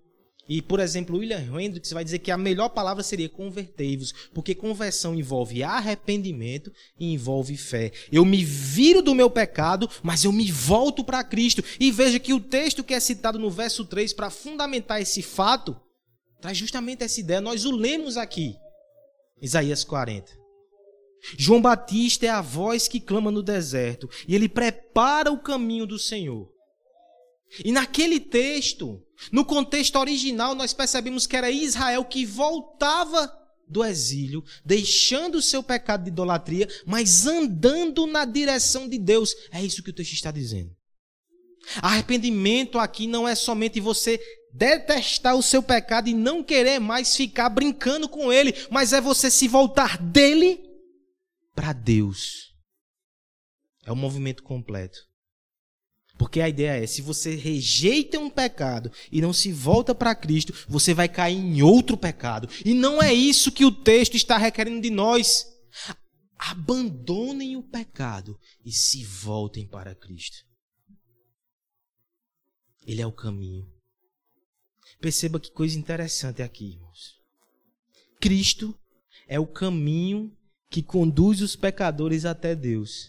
E, 0.51 0.61
por 0.61 0.81
exemplo, 0.81 1.17
William 1.17 1.39
Hendricks 1.39 1.93
vai 1.93 2.03
dizer 2.03 2.19
que 2.19 2.33
a 2.33 2.37
melhor 2.37 2.71
palavra 2.71 3.05
seria 3.05 3.29
convertei-vos, 3.29 4.13
porque 4.35 4.53
conversão 4.53 5.15
envolve 5.15 5.63
arrependimento 5.63 6.73
e 6.99 7.13
envolve 7.13 7.57
fé. 7.57 7.93
Eu 8.11 8.25
me 8.25 8.45
viro 8.45 9.01
do 9.01 9.15
meu 9.15 9.31
pecado, 9.31 9.89
mas 10.03 10.25
eu 10.25 10.33
me 10.33 10.51
volto 10.51 11.05
para 11.05 11.23
Cristo. 11.23 11.63
E 11.79 11.93
veja 11.93 12.19
que 12.19 12.35
o 12.35 12.41
texto 12.41 12.83
que 12.83 12.93
é 12.93 12.99
citado 12.99 13.39
no 13.39 13.49
verso 13.49 13.85
3 13.85 14.13
para 14.13 14.29
fundamentar 14.29 15.01
esse 15.01 15.23
fato 15.23 15.81
traz 16.41 16.59
justamente 16.59 17.05
essa 17.05 17.21
ideia. 17.21 17.41
Nós 17.41 17.65
o 17.65 17.71
lemos 17.71 18.17
aqui. 18.17 18.57
Isaías 19.41 19.85
40. 19.85 20.37
João 21.39 21.63
Batista 21.63 22.27
é 22.27 22.29
a 22.29 22.41
voz 22.41 22.89
que 22.89 22.99
clama 22.99 23.31
no 23.31 23.43
deserto 23.43 24.11
e 24.27 24.35
ele 24.35 24.49
prepara 24.49 25.31
o 25.31 25.39
caminho 25.39 25.87
do 25.87 25.97
Senhor. 25.97 26.51
E 27.65 27.73
naquele 27.73 28.21
texto, 28.21 29.03
no 29.33 29.45
contexto 29.45 29.97
original, 29.97 30.55
nós 30.55 30.73
percebemos 30.73 31.27
que 31.27 31.37
era 31.37 31.51
Israel 31.51 32.05
que 32.05 32.25
voltava 32.25 33.37
do 33.69 33.85
exílio, 33.85 34.45
deixando 34.65 35.37
o 35.39 35.43
seu 35.43 35.63
pecado 35.63 36.05
de 36.05 36.11
idolatria, 36.11 36.69
mas 36.85 37.27
andando 37.27 38.07
na 38.07 38.25
direção 38.25 38.89
de 38.89 38.99
Deus. 38.99 39.35
É 39.53 39.63
isso 39.63 39.83
que 39.83 39.91
o 39.91 39.93
texto 39.93 40.13
está 40.13 40.31
dizendo. 40.31 40.75
Arrependimento 41.77 42.79
aqui 42.79 43.07
não 43.07 43.29
é 43.29 43.35
somente 43.35 43.81
você 43.81 44.21
detestar 44.53 45.37
o 45.37 45.43
seu 45.43 45.63
pecado 45.63 46.09
e 46.09 46.15
não 46.15 46.43
querer 46.43 46.81
mais 46.81 47.15
ficar 47.15 47.49
brincando 47.49 48.09
com 48.09 48.33
ele, 48.33 48.53
mas 48.71 48.93
é 48.93 49.01
você 49.01 49.31
se 49.31 49.47
voltar 49.47 49.99
dele 49.99 50.61
para 51.55 51.73
Deus. 51.73 52.55
É 53.85 53.93
o 53.93 53.97
movimento 53.97 54.43
completo. 54.43 55.10
Porque 56.21 56.43
a 56.43 56.51
ideia 56.51 56.85
é, 56.85 56.87
se 56.87 57.01
você 57.01 57.35
rejeita 57.35 58.19
um 58.19 58.29
pecado 58.29 58.93
e 59.11 59.23
não 59.23 59.33
se 59.33 59.51
volta 59.51 59.95
para 59.95 60.15
Cristo, 60.15 60.53
você 60.69 60.93
vai 60.93 61.09
cair 61.09 61.39
em 61.39 61.63
outro 61.63 61.97
pecado. 61.97 62.47
E 62.63 62.75
não 62.75 63.03
é 63.03 63.11
isso 63.11 63.51
que 63.51 63.65
o 63.65 63.73
texto 63.73 64.19
está 64.19 64.37
requerendo 64.37 64.83
de 64.83 64.91
nós. 64.91 65.47
Abandonem 66.37 67.57
o 67.57 67.63
pecado 67.63 68.39
e 68.63 68.71
se 68.71 69.03
voltem 69.03 69.67
para 69.67 69.95
Cristo. 69.95 70.45
Ele 72.87 73.01
é 73.01 73.07
o 73.07 73.13
caminho. 73.13 73.67
Perceba 75.01 75.41
que 75.41 75.51
coisa 75.51 75.79
interessante 75.79 76.43
aqui, 76.43 76.73
irmãos. 76.73 77.15
Cristo 78.21 78.79
é 79.27 79.41
o 79.41 79.47
caminho 79.47 80.37
que 80.69 80.83
conduz 80.83 81.41
os 81.41 81.57
pecadores 81.57 82.27
até 82.27 82.55
Deus. 82.55 83.09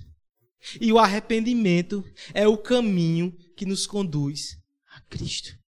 E 0.79 0.91
o 0.91 0.99
arrependimento 0.99 2.03
é 2.33 2.47
o 2.47 2.57
caminho 2.57 3.35
que 3.55 3.65
nos 3.65 3.87
conduz 3.87 4.57
a 4.87 5.01
Cristo. 5.01 5.59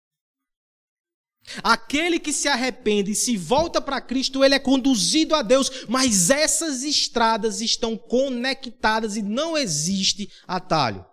Aquele 1.62 2.20
que 2.20 2.32
se 2.32 2.48
arrepende 2.48 3.12
e 3.12 3.16
se 3.16 3.36
volta 3.36 3.82
para 3.82 4.00
Cristo, 4.00 4.44
ele 4.44 4.56
é 4.56 4.60
conduzido 4.60 5.36
a 5.36 5.42
Deus, 5.42 5.86
mas 5.90 6.30
essas 6.30 6.84
estradas 6.84 7.60
estão 7.60 7.98
conectadas 7.98 9.18
e 9.18 9.22
não 9.22 9.58
existe 9.58 10.32
atalho. 10.48 11.06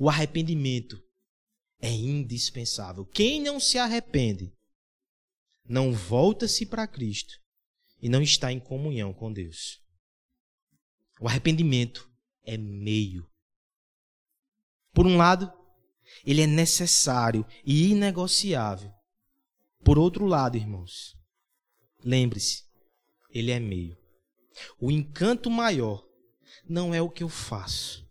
O 0.00 0.08
arrependimento 0.08 1.00
é 1.80 1.90
indispensável. 1.90 3.04
Quem 3.06 3.40
não 3.40 3.60
se 3.60 3.78
arrepende 3.78 4.52
não 5.68 5.92
volta-se 5.92 6.66
para 6.66 6.86
Cristo 6.86 7.34
e 8.02 8.08
não 8.08 8.22
está 8.22 8.52
em 8.52 8.58
comunhão 8.58 9.12
com 9.12 9.32
Deus. 9.32 9.80
O 11.20 11.28
arrependimento 11.28 12.10
é 12.46 12.56
meio. 12.56 13.28
Por 14.94 15.06
um 15.06 15.16
lado, 15.16 15.52
ele 16.24 16.42
é 16.42 16.46
necessário 16.46 17.44
e 17.64 17.90
inegociável. 17.90 18.92
Por 19.84 19.98
outro 19.98 20.24
lado, 20.24 20.56
irmãos, 20.56 21.14
lembre-se, 22.02 22.64
ele 23.30 23.50
é 23.50 23.60
meio. 23.60 23.96
O 24.80 24.90
encanto 24.90 25.50
maior 25.50 26.06
não 26.68 26.94
é 26.94 27.02
o 27.02 27.10
que 27.10 27.22
eu 27.22 27.28
faço. 27.28 28.06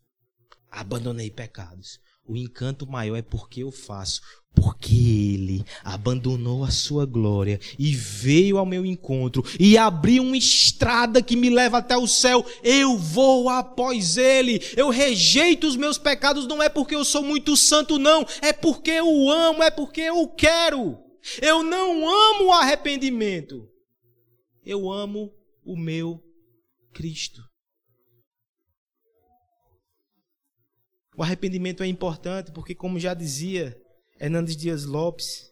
Abandonei 0.70 1.32
pecados. 1.32 2.00
O 2.24 2.36
encanto 2.36 2.88
maior 2.88 3.16
é 3.16 3.22
porque 3.22 3.64
eu 3.64 3.72
faço, 3.72 4.22
porque 4.56 4.96
ele 4.96 5.66
abandonou 5.84 6.64
a 6.64 6.72
sua 6.72 7.06
glória 7.06 7.60
e 7.78 7.94
veio 7.94 8.58
ao 8.58 8.66
meu 8.66 8.86
encontro 8.86 9.44
e 9.60 9.78
abriu 9.78 10.24
uma 10.24 10.38
estrada 10.38 11.22
que 11.22 11.36
me 11.36 11.50
leva 11.50 11.80
até 11.80 11.98
o 11.98 12.08
céu. 12.08 12.46
Eu 12.64 12.98
vou 12.98 13.50
após 13.50 14.18
ele. 14.18 14.62
Eu 14.76 14.90
rejeito 14.90 15.68
os 15.68 15.76
meus 15.76 15.98
pecados 15.98 16.48
não 16.48 16.64
é 16.64 16.70
porque 16.70 16.96
eu 16.96 17.04
sou 17.04 17.22
muito 17.22 17.58
santo 17.58 18.00
não, 18.00 18.26
é 18.42 18.54
porque 18.54 18.92
eu 18.92 19.30
amo, 19.30 19.62
é 19.62 19.70
porque 19.70 20.02
eu 20.02 20.28
quero. 20.30 20.98
Eu 21.42 21.62
não 21.62 22.08
amo 22.08 22.46
o 22.46 22.52
arrependimento. 22.52 23.68
Eu 24.66 24.92
amo 24.92 25.32
o 25.64 25.76
meu 25.76 26.22
Cristo. 26.94 27.42
O 31.18 31.24
arrependimento 31.24 31.82
é 31.82 31.88
importante 31.88 32.52
porque, 32.52 32.76
como 32.76 33.00
já 33.00 33.14
dizia 33.14 33.76
Hernandes 34.20 34.56
Dias 34.56 34.86
Lopes, 34.86 35.52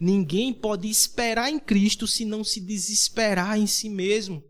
ninguém 0.00 0.52
pode 0.52 0.88
esperar 0.88 1.50
em 1.50 1.58
Cristo 1.58 2.06
se 2.06 2.24
não 2.24 2.42
se 2.44 2.60
desesperar 2.60 3.58
em 3.58 3.66
si 3.66 3.88
mesmo. 3.88 4.42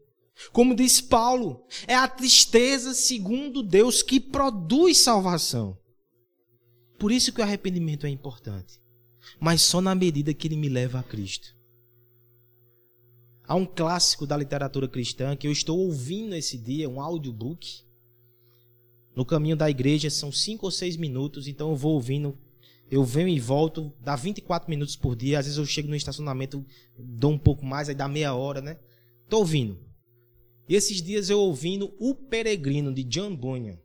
Como 0.53 0.75
diz 0.75 1.01
Paulo, 1.01 1.65
é 1.87 1.95
a 1.95 2.07
tristeza 2.07 2.93
segundo 2.93 3.63
Deus 3.63 4.03
que 4.03 4.21
produz 4.21 4.99
salvação. 4.99 5.79
Por 6.99 7.11
isso 7.11 7.33
que 7.33 7.41
o 7.41 7.45
arrependimento 7.45 8.07
é 8.07 8.11
importante, 8.11 8.81
mas 9.41 9.63
só 9.63 9.81
na 9.81 9.95
medida 9.95 10.35
que 10.35 10.47
ele 10.47 10.57
me 10.57 10.69
leva 10.69 10.99
a 10.99 11.03
Cristo. 11.03 11.55
Há 13.49 13.55
um 13.55 13.65
clássico 13.65 14.27
da 14.27 14.37
literatura 14.37 14.89
cristã 14.89 15.37
que 15.37 15.47
eu 15.47 15.53
estou 15.53 15.79
ouvindo 15.79 16.35
esse 16.35 16.59
dia, 16.59 16.89
um 16.89 17.01
audiobook, 17.01 17.87
no 19.17 19.25
caminho 19.25 19.57
da 19.57 19.71
igreja 19.71 20.11
são 20.11 20.31
cinco 20.31 20.67
ou 20.67 20.71
seis 20.71 20.95
minutos, 20.95 21.49
então 21.49 21.71
eu 21.71 21.77
vou 21.77 21.95
ouvindo. 21.95 22.37
Eu 22.91 23.05
venho 23.05 23.29
e 23.29 23.41
volto, 23.41 23.93
dá 24.01 24.15
24 24.15 24.71
minutos 24.71 24.97
por 24.97 25.17
dia. 25.17 25.39
Às 25.39 25.47
vezes 25.47 25.59
eu 25.59 25.67
chego 25.67 25.89
no 25.89 25.97
estacionamento, 25.97 26.65
dou 26.99 27.33
um 27.33 27.39
pouco 27.39 27.65
mais, 27.65 27.89
aí 27.89 27.95
dá 27.95 28.07
meia 28.07 28.35
hora, 28.35 28.61
né? 28.61 28.79
Tô 29.29 29.39
ouvindo. 29.39 29.79
E 30.69 30.75
esses 30.75 31.03
dias 31.03 31.29
eu 31.29 31.41
ouvindo 31.41 31.95
O 31.99 32.15
Peregrino, 32.15 32.93
de 32.93 33.03
John 33.05 33.35
Bunyan. 33.35 33.79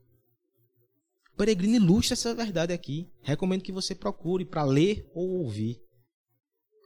O 1.33 1.37
Peregrino 1.37 1.75
ilustra 1.75 2.13
essa 2.13 2.35
verdade 2.35 2.73
aqui. 2.73 3.07
Recomendo 3.23 3.63
que 3.63 3.71
você 3.71 3.95
procure 3.95 4.45
para 4.45 4.63
ler 4.63 5.09
ou 5.13 5.43
ouvir. 5.43 5.79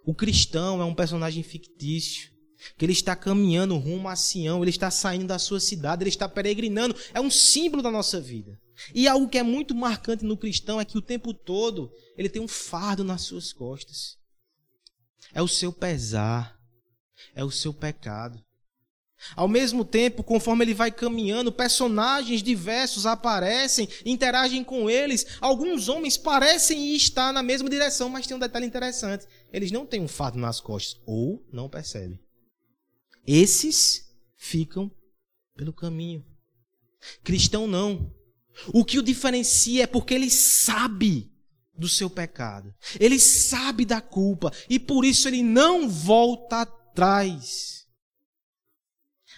O 0.06 0.14
cristão 0.14 0.82
é 0.82 0.86
um 0.86 0.96
personagem 0.96 1.44
fictício 1.44 2.36
que 2.78 2.86
ele 2.86 2.94
está 2.94 3.16
caminhando 3.16 3.78
rumo 3.78 4.08
a 4.08 4.16
Sião, 4.16 4.62
ele 4.62 4.70
está 4.70 4.90
saindo 4.90 5.28
da 5.28 5.38
sua 5.38 5.60
cidade, 5.60 6.04
ele 6.04 6.10
está 6.10 6.28
peregrinando, 6.28 6.96
é 7.14 7.20
um 7.20 7.30
símbolo 7.30 7.84
da 7.84 7.92
nossa 7.92 8.20
vida. 8.20 8.58
E 8.94 9.08
algo 9.08 9.30
que 9.30 9.38
é 9.38 9.44
muito 9.44 9.74
marcante 9.74 10.26
no 10.26 10.38
cristão 10.38 10.80
é 10.80 10.86
que 10.86 10.98
o 10.98 11.02
tempo 11.02 11.34
todo 11.34 11.92
ele 12.18 12.30
tem 12.30 12.42
um 12.42 12.48
fardo 12.48 13.04
nas 13.04 13.22
suas 13.22 13.54
costas. 13.54 14.18
É 15.34 15.42
o 15.42 15.48
seu 15.48 15.72
pesar, 15.72 16.60
é 17.34 17.44
o 17.44 17.52
seu 17.52 17.74
pecado. 17.74 18.44
Ao 19.36 19.48
mesmo 19.48 19.84
tempo, 19.84 20.24
conforme 20.24 20.64
ele 20.66 20.74
vai 20.74 20.92
caminhando, 20.92 21.52
personagens 21.52 22.44
diversos 22.44 23.06
aparecem, 23.06 23.88
interagem 24.06 24.64
com 24.64 24.90
eles. 24.90 25.26
Alguns 25.42 25.90
homens 25.90 26.18
parecem 26.18 26.94
estar 26.96 27.34
na 27.34 27.42
mesma 27.42 27.70
direção, 27.70 28.10
mas 28.10 28.28
tem 28.28 28.36
um 28.36 28.40
detalhe 28.40 28.66
interessante: 28.66 29.26
eles 29.52 29.72
não 29.72 29.86
têm 29.86 30.02
um 30.02 30.08
fardo 30.08 30.38
nas 30.38 30.60
costas, 30.60 31.02
ou 31.06 31.44
não 31.52 31.70
percebem. 31.70 32.20
Esses 33.26 34.06
ficam 34.38 34.92
pelo 35.56 35.74
caminho. 35.74 36.24
Cristão 37.24 37.68
não. 37.68 38.14
O 38.74 38.86
que 38.86 38.98
o 38.98 39.04
diferencia 39.04 39.84
é 39.84 39.88
porque 39.88 40.14
ele 40.14 40.30
sabe 40.30 41.32
do 41.78 41.90
seu 41.90 42.10
pecado. 42.10 42.74
Ele 43.00 43.20
sabe 43.20 43.86
da 43.86 44.02
culpa 44.02 44.52
e 44.70 44.80
por 44.80 45.04
isso 45.06 45.28
ele 45.28 45.44
não 45.44 45.90
volta 45.90 46.62
atrás. 46.62 47.86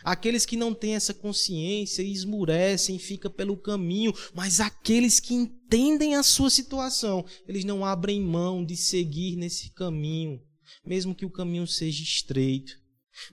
Aqueles 0.04 0.46
que 0.46 0.56
não 0.56 0.74
têm 0.74 0.96
essa 0.96 1.14
consciência 1.14 2.04
esmurecem, 2.04 3.00
fica 3.00 3.30
pelo 3.30 3.58
caminho, 3.58 4.14
mas 4.34 4.60
aqueles 4.60 5.20
que 5.20 5.34
entendem 5.34 6.16
a 6.16 6.24
sua 6.24 6.50
situação, 6.50 7.26
eles 7.48 7.66
não 7.66 7.84
abrem 7.84 8.22
mão 8.22 8.64
de 8.64 8.78
seguir 8.78 9.36
nesse 9.36 9.72
caminho, 9.72 10.40
mesmo 10.86 11.16
que 11.16 11.26
o 11.26 11.32
caminho 11.32 11.68
seja 11.68 12.04
estreito. 12.04 12.74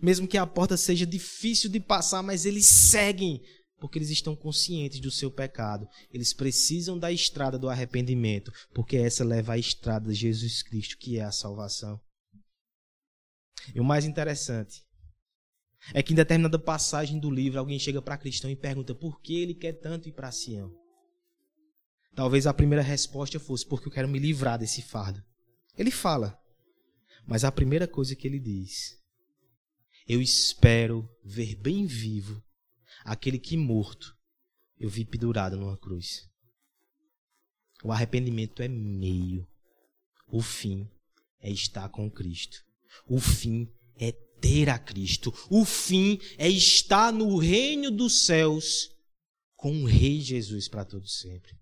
Mesmo 0.00 0.26
que 0.26 0.38
a 0.38 0.46
porta 0.46 0.78
seja 0.78 1.04
difícil 1.04 1.68
de 1.68 1.78
passar, 1.78 2.22
mas 2.22 2.46
eles 2.46 2.64
seguem 2.64 3.42
porque 3.78 3.98
eles 3.98 4.10
estão 4.10 4.34
conscientes 4.34 5.00
do 5.00 5.10
seu 5.10 5.30
pecado. 5.30 5.86
Eles 6.12 6.32
precisam 6.32 6.98
da 6.98 7.12
estrada 7.12 7.58
do 7.58 7.68
arrependimento, 7.68 8.52
porque 8.72 8.96
essa 8.96 9.24
leva 9.24 9.54
à 9.54 9.58
estrada 9.58 10.08
de 10.08 10.14
Jesus 10.14 10.62
Cristo, 10.62 10.96
que 10.98 11.18
é 11.18 11.24
a 11.24 11.32
salvação. 11.32 12.00
E 13.74 13.80
o 13.80 13.84
mais 13.84 14.04
interessante 14.04 14.82
é 15.92 16.02
que 16.02 16.12
em 16.12 16.16
determinada 16.16 16.58
passagem 16.58 17.18
do 17.18 17.30
livro 17.30 17.58
alguém 17.58 17.78
chega 17.78 18.00
para 18.00 18.18
cristão 18.18 18.50
e 18.50 18.56
pergunta 18.56 18.94
por 18.94 19.20
que 19.20 19.34
ele 19.34 19.54
quer 19.54 19.74
tanto 19.74 20.08
ir 20.08 20.12
para 20.12 20.32
Sião. 20.32 20.72
Talvez 22.14 22.46
a 22.46 22.54
primeira 22.54 22.82
resposta 22.82 23.40
fosse 23.40 23.66
porque 23.66 23.88
eu 23.88 23.92
quero 23.92 24.08
me 24.08 24.18
livrar 24.18 24.58
desse 24.58 24.80
fardo. 24.82 25.22
Ele 25.76 25.90
fala, 25.90 26.38
mas 27.26 27.44
a 27.44 27.50
primeira 27.50 27.88
coisa 27.88 28.14
que 28.14 28.26
ele 28.26 28.38
diz: 28.38 28.96
Eu 30.06 30.20
espero 30.20 31.08
ver 31.24 31.56
bem 31.56 31.86
vivo 31.86 32.42
aquele 33.04 33.38
que 33.38 33.56
morto 33.56 34.16
eu 34.78 34.88
vi 34.88 35.04
pendurado 35.04 35.56
numa 35.56 35.76
cruz. 35.76 36.28
O 37.82 37.92
arrependimento 37.92 38.62
é 38.62 38.68
meio. 38.68 39.46
O 40.26 40.40
fim 40.40 40.88
é 41.40 41.50
estar 41.50 41.88
com 41.90 42.10
Cristo. 42.10 42.56
O 43.06 43.20
fim 43.20 43.68
é 43.96 44.10
ter 44.40 44.70
a 44.70 44.78
Cristo. 44.78 45.32
O 45.50 45.64
fim 45.64 46.18
é 46.38 46.48
estar 46.48 47.12
no 47.12 47.36
reino 47.36 47.90
dos 47.90 48.24
céus 48.24 48.88
com 49.54 49.82
o 49.82 49.86
Rei 49.86 50.20
Jesus 50.20 50.68
para 50.68 50.84
todo 50.84 51.06
sempre. 51.06 51.52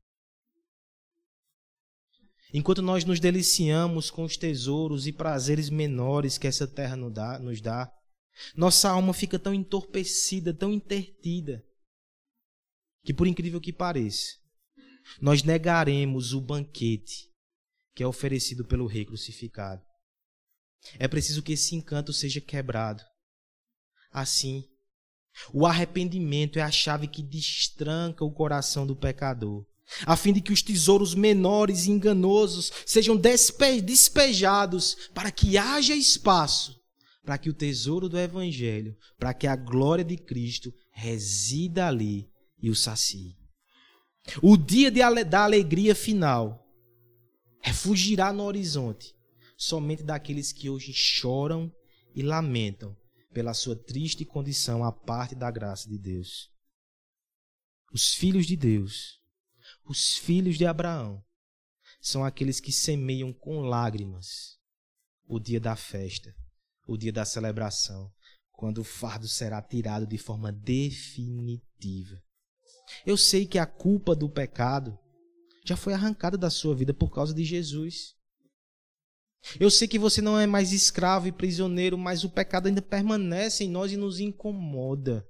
Enquanto 2.55 2.83
nós 2.83 3.05
nos 3.05 3.19
deliciamos 3.19 4.11
com 4.11 4.25
os 4.25 4.37
tesouros 4.37 5.07
e 5.07 5.13
prazeres 5.13 5.71
menores 5.71 6.37
que 6.37 6.47
essa 6.47 6.67
terra 6.67 6.97
nos 6.97 7.13
dá, 7.13 7.39
nos 7.39 7.61
dá 7.61 7.91
nossa 8.55 8.91
alma 8.91 9.13
fica 9.13 9.39
tão 9.39 9.55
entorpecida, 9.55 10.55
tão 10.55 10.73
intertida, 10.73 11.65
que 13.05 13.13
por 13.13 13.27
incrível 13.27 13.61
que 13.61 13.73
pareça, 13.73 14.37
nós 15.21 15.43
negaremos 15.43 16.33
o 16.33 16.41
banquete 16.41 17.31
que 17.95 18.03
é 18.03 18.07
oferecido 18.07 18.65
pelo 18.65 18.87
Rei 18.87 19.05
crucificado. 19.05 19.83
É 20.99 21.07
preciso 21.07 21.43
que 21.43 21.53
esse 21.53 21.75
encanto 21.75 22.13
seja 22.13 22.41
quebrado. 22.41 23.03
Assim, 24.11 24.65
o 25.53 25.67
arrependimento 25.67 26.59
é 26.59 26.63
a 26.63 26.71
chave 26.71 27.07
que 27.07 27.23
destranca 27.23 28.25
o 28.25 28.33
coração 28.33 28.87
do 28.87 28.97
pecador, 28.97 29.67
a 30.07 30.17
fim 30.17 30.33
de 30.33 30.41
que 30.41 30.53
os 30.53 30.63
tesouros 30.63 31.15
menores 31.15 31.85
e 31.85 31.91
enganosos 31.91 32.73
sejam 32.87 33.17
despejados 33.17 35.11
para 35.15 35.31
que 35.31 35.59
haja 35.59 35.95
espaço 35.95 36.82
para 37.25 37.39
que 37.39 37.49
o 37.49 37.55
tesouro 37.55 38.09
do 38.09 38.19
Evangelho, 38.19 38.97
para 39.17 39.33
que 39.33 39.47
a 39.47 39.55
glória 39.55 40.05
de 40.05 40.17
Cristo 40.17 40.75
resida 40.91 41.87
ali 41.87 42.29
e 42.61 42.69
o 42.69 42.75
sacie. 42.75 43.37
O 44.43 44.57
dia 44.57 44.91
da 45.25 45.45
alegria 45.45 45.95
final 45.95 46.65
refugirá 47.61 48.33
no 48.33 48.45
horizonte 48.45 49.15
somente 49.57 50.03
daqueles 50.03 50.53
que 50.53 50.69
hoje 50.69 50.93
choram 50.93 51.73
e 52.15 52.23
lamentam 52.23 52.97
pela 53.33 53.55
sua 53.55 53.77
triste 53.77 54.25
condição 54.25 54.85
à 54.85 54.91
parte 54.93 55.35
da 55.35 55.51
graça 55.51 55.89
de 55.89 55.97
Deus. 55.97 56.51
Os 57.93 58.15
filhos 58.15 58.47
de 58.47 58.57
Deus, 58.57 59.21
os 59.85 60.17
filhos 60.17 60.59
de 60.59 60.67
Abraão, 60.67 61.23
são 62.01 62.25
aqueles 62.25 62.59
que 62.59 62.73
semeiam 62.73 63.33
com 63.33 63.61
lágrimas 63.61 64.59
o 65.29 65.39
dia 65.39 65.61
da 65.61 65.77
festa 65.77 66.35
o 66.87 66.97
dia 66.97 67.13
da 67.13 67.25
celebração, 67.25 68.11
quando 68.53 68.79
o 68.79 68.85
fardo 68.85 69.29
será 69.29 69.63
tirado 69.63 70.07
de 70.07 70.19
forma 70.19 70.53
definitiva. 70.53 72.21
Eu 73.07 73.17
sei 73.17 73.47
que 73.47 73.59
a 73.59 73.67
culpa 73.67 74.15
do 74.15 74.29
pecado 74.29 74.99
já 75.65 75.77
foi 75.77 75.95
arrancada 75.95 76.37
da 76.37 76.51
sua 76.51 76.75
vida 76.75 76.93
por 76.93 77.11
causa 77.11 77.33
de 77.33 77.45
Jesus. 77.45 78.15
Eu 79.59 79.71
sei 79.71 79.89
que 79.89 79.99
você 79.99 80.21
não 80.21 80.39
é 80.39 80.47
mais 80.47 80.73
escravo 80.73 81.27
e 81.27 81.33
prisioneiro, 81.33 81.99
mas 81.99 82.25
o 82.25 82.31
pecado 82.31 82.69
ainda 82.69 82.83
permanece 82.83 83.65
em 83.65 83.71
nós 83.71 83.93
e 83.93 83.97
nos 83.97 84.21
incomoda. 84.21 85.27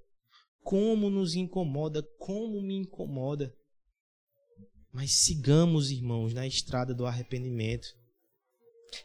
Como 0.63 1.11
nos 1.11 1.35
incomoda, 1.35 2.03
como 2.19 2.63
me 2.63 2.77
incomoda. 2.77 3.55
Mas 4.93 5.25
sigamos, 5.25 5.91
irmãos, 5.91 6.35
na 6.35 6.47
estrada 6.47 6.95
do 6.95 7.07
arrependimento. 7.07 7.89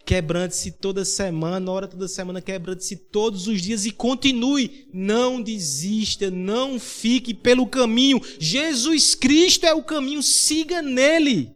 Quebrante-se 0.06 0.72
toda 0.72 1.06
semana, 1.06 1.72
ora 1.72 1.88
toda 1.88 2.10
semana, 2.10 2.42
quebrante-se 2.42 2.96
todos 2.96 3.48
os 3.48 3.62
dias 3.62 3.86
e 3.86 3.92
continue. 3.92 4.90
Não 4.94 5.42
desista, 5.42 6.30
não 6.30 6.78
fique 6.78 7.34
pelo 7.34 7.66
caminho. 7.66 8.22
Jesus 8.38 9.16
Cristo 9.16 9.66
é 9.66 9.74
o 9.74 9.84
caminho, 9.84 10.22
siga 10.22 10.82
nele. 10.82 11.56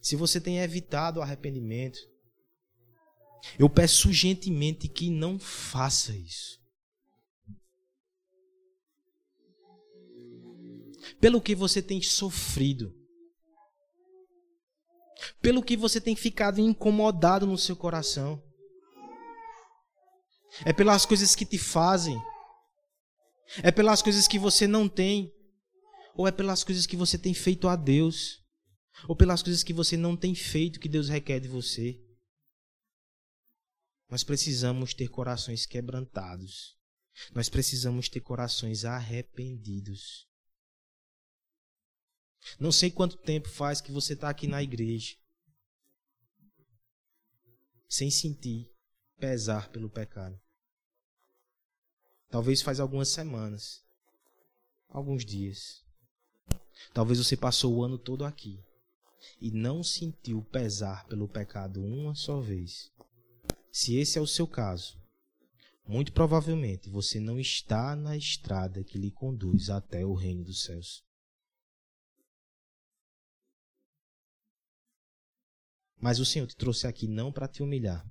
Se 0.00 0.14
você 0.14 0.40
tem 0.40 0.58
evitado 0.58 1.18
o 1.18 1.22
arrependimento, 1.22 1.98
eu 3.58 3.68
peço 3.68 4.12
gentilmente 4.12 4.86
que 4.86 5.10
não 5.10 5.40
faça 5.40 6.16
isso. 6.16 6.60
Pelo 11.20 11.40
que 11.40 11.54
você 11.54 11.82
tem 11.82 12.00
sofrido 12.00 13.01
pelo 15.40 15.62
que 15.62 15.76
você 15.76 16.00
tem 16.00 16.16
ficado 16.16 16.60
incomodado 16.60 17.46
no 17.46 17.58
seu 17.58 17.76
coração. 17.76 18.42
É 20.64 20.72
pelas 20.72 21.06
coisas 21.06 21.34
que 21.34 21.46
te 21.46 21.58
fazem. 21.58 22.20
É 23.62 23.70
pelas 23.70 24.02
coisas 24.02 24.28
que 24.28 24.38
você 24.38 24.66
não 24.66 24.88
tem. 24.88 25.32
Ou 26.14 26.26
é 26.28 26.32
pelas 26.32 26.62
coisas 26.62 26.86
que 26.86 26.96
você 26.96 27.18
tem 27.18 27.34
feito 27.34 27.68
a 27.68 27.76
Deus. 27.76 28.42
Ou 29.08 29.16
pelas 29.16 29.42
coisas 29.42 29.62
que 29.62 29.72
você 29.72 29.96
não 29.96 30.16
tem 30.16 30.34
feito 30.34 30.78
que 30.78 30.88
Deus 30.88 31.08
requer 31.08 31.40
de 31.40 31.48
você. 31.48 31.98
Nós 34.10 34.22
precisamos 34.22 34.92
ter 34.92 35.08
corações 35.08 35.64
quebrantados. 35.64 36.76
Nós 37.34 37.48
precisamos 37.48 38.08
ter 38.08 38.20
corações 38.20 38.84
arrependidos. 38.84 40.26
Não 42.58 42.72
sei 42.72 42.90
quanto 42.90 43.16
tempo 43.16 43.48
faz 43.48 43.80
que 43.80 43.92
você 43.92 44.14
está 44.14 44.28
aqui 44.28 44.46
na 44.46 44.62
igreja 44.62 45.16
sem 47.92 48.10
sentir 48.10 48.66
pesar 49.18 49.68
pelo 49.68 49.90
pecado. 49.90 50.40
Talvez 52.30 52.62
faz 52.62 52.80
algumas 52.80 53.08
semanas, 53.08 53.84
alguns 54.88 55.26
dias. 55.26 55.84
Talvez 56.94 57.18
você 57.18 57.36
passou 57.36 57.74
o 57.74 57.84
ano 57.84 57.98
todo 57.98 58.24
aqui 58.24 58.58
e 59.38 59.50
não 59.50 59.84
sentiu 59.84 60.42
pesar 60.44 61.06
pelo 61.06 61.28
pecado 61.28 61.84
uma 61.84 62.14
só 62.14 62.40
vez. 62.40 62.90
Se 63.70 63.96
esse 63.96 64.18
é 64.18 64.22
o 64.22 64.26
seu 64.26 64.46
caso, 64.46 64.98
muito 65.86 66.14
provavelmente 66.14 66.88
você 66.88 67.20
não 67.20 67.38
está 67.38 67.94
na 67.94 68.16
estrada 68.16 68.82
que 68.82 68.96
lhe 68.96 69.10
conduz 69.10 69.68
até 69.68 70.06
o 70.06 70.14
reino 70.14 70.44
dos 70.44 70.62
céus. 70.62 71.04
Mas 76.02 76.18
o 76.18 76.24
Senhor 76.24 76.48
te 76.48 76.56
trouxe 76.56 76.88
aqui 76.88 77.06
não 77.06 77.30
para 77.30 77.46
te 77.46 77.62
humilhar, 77.62 78.04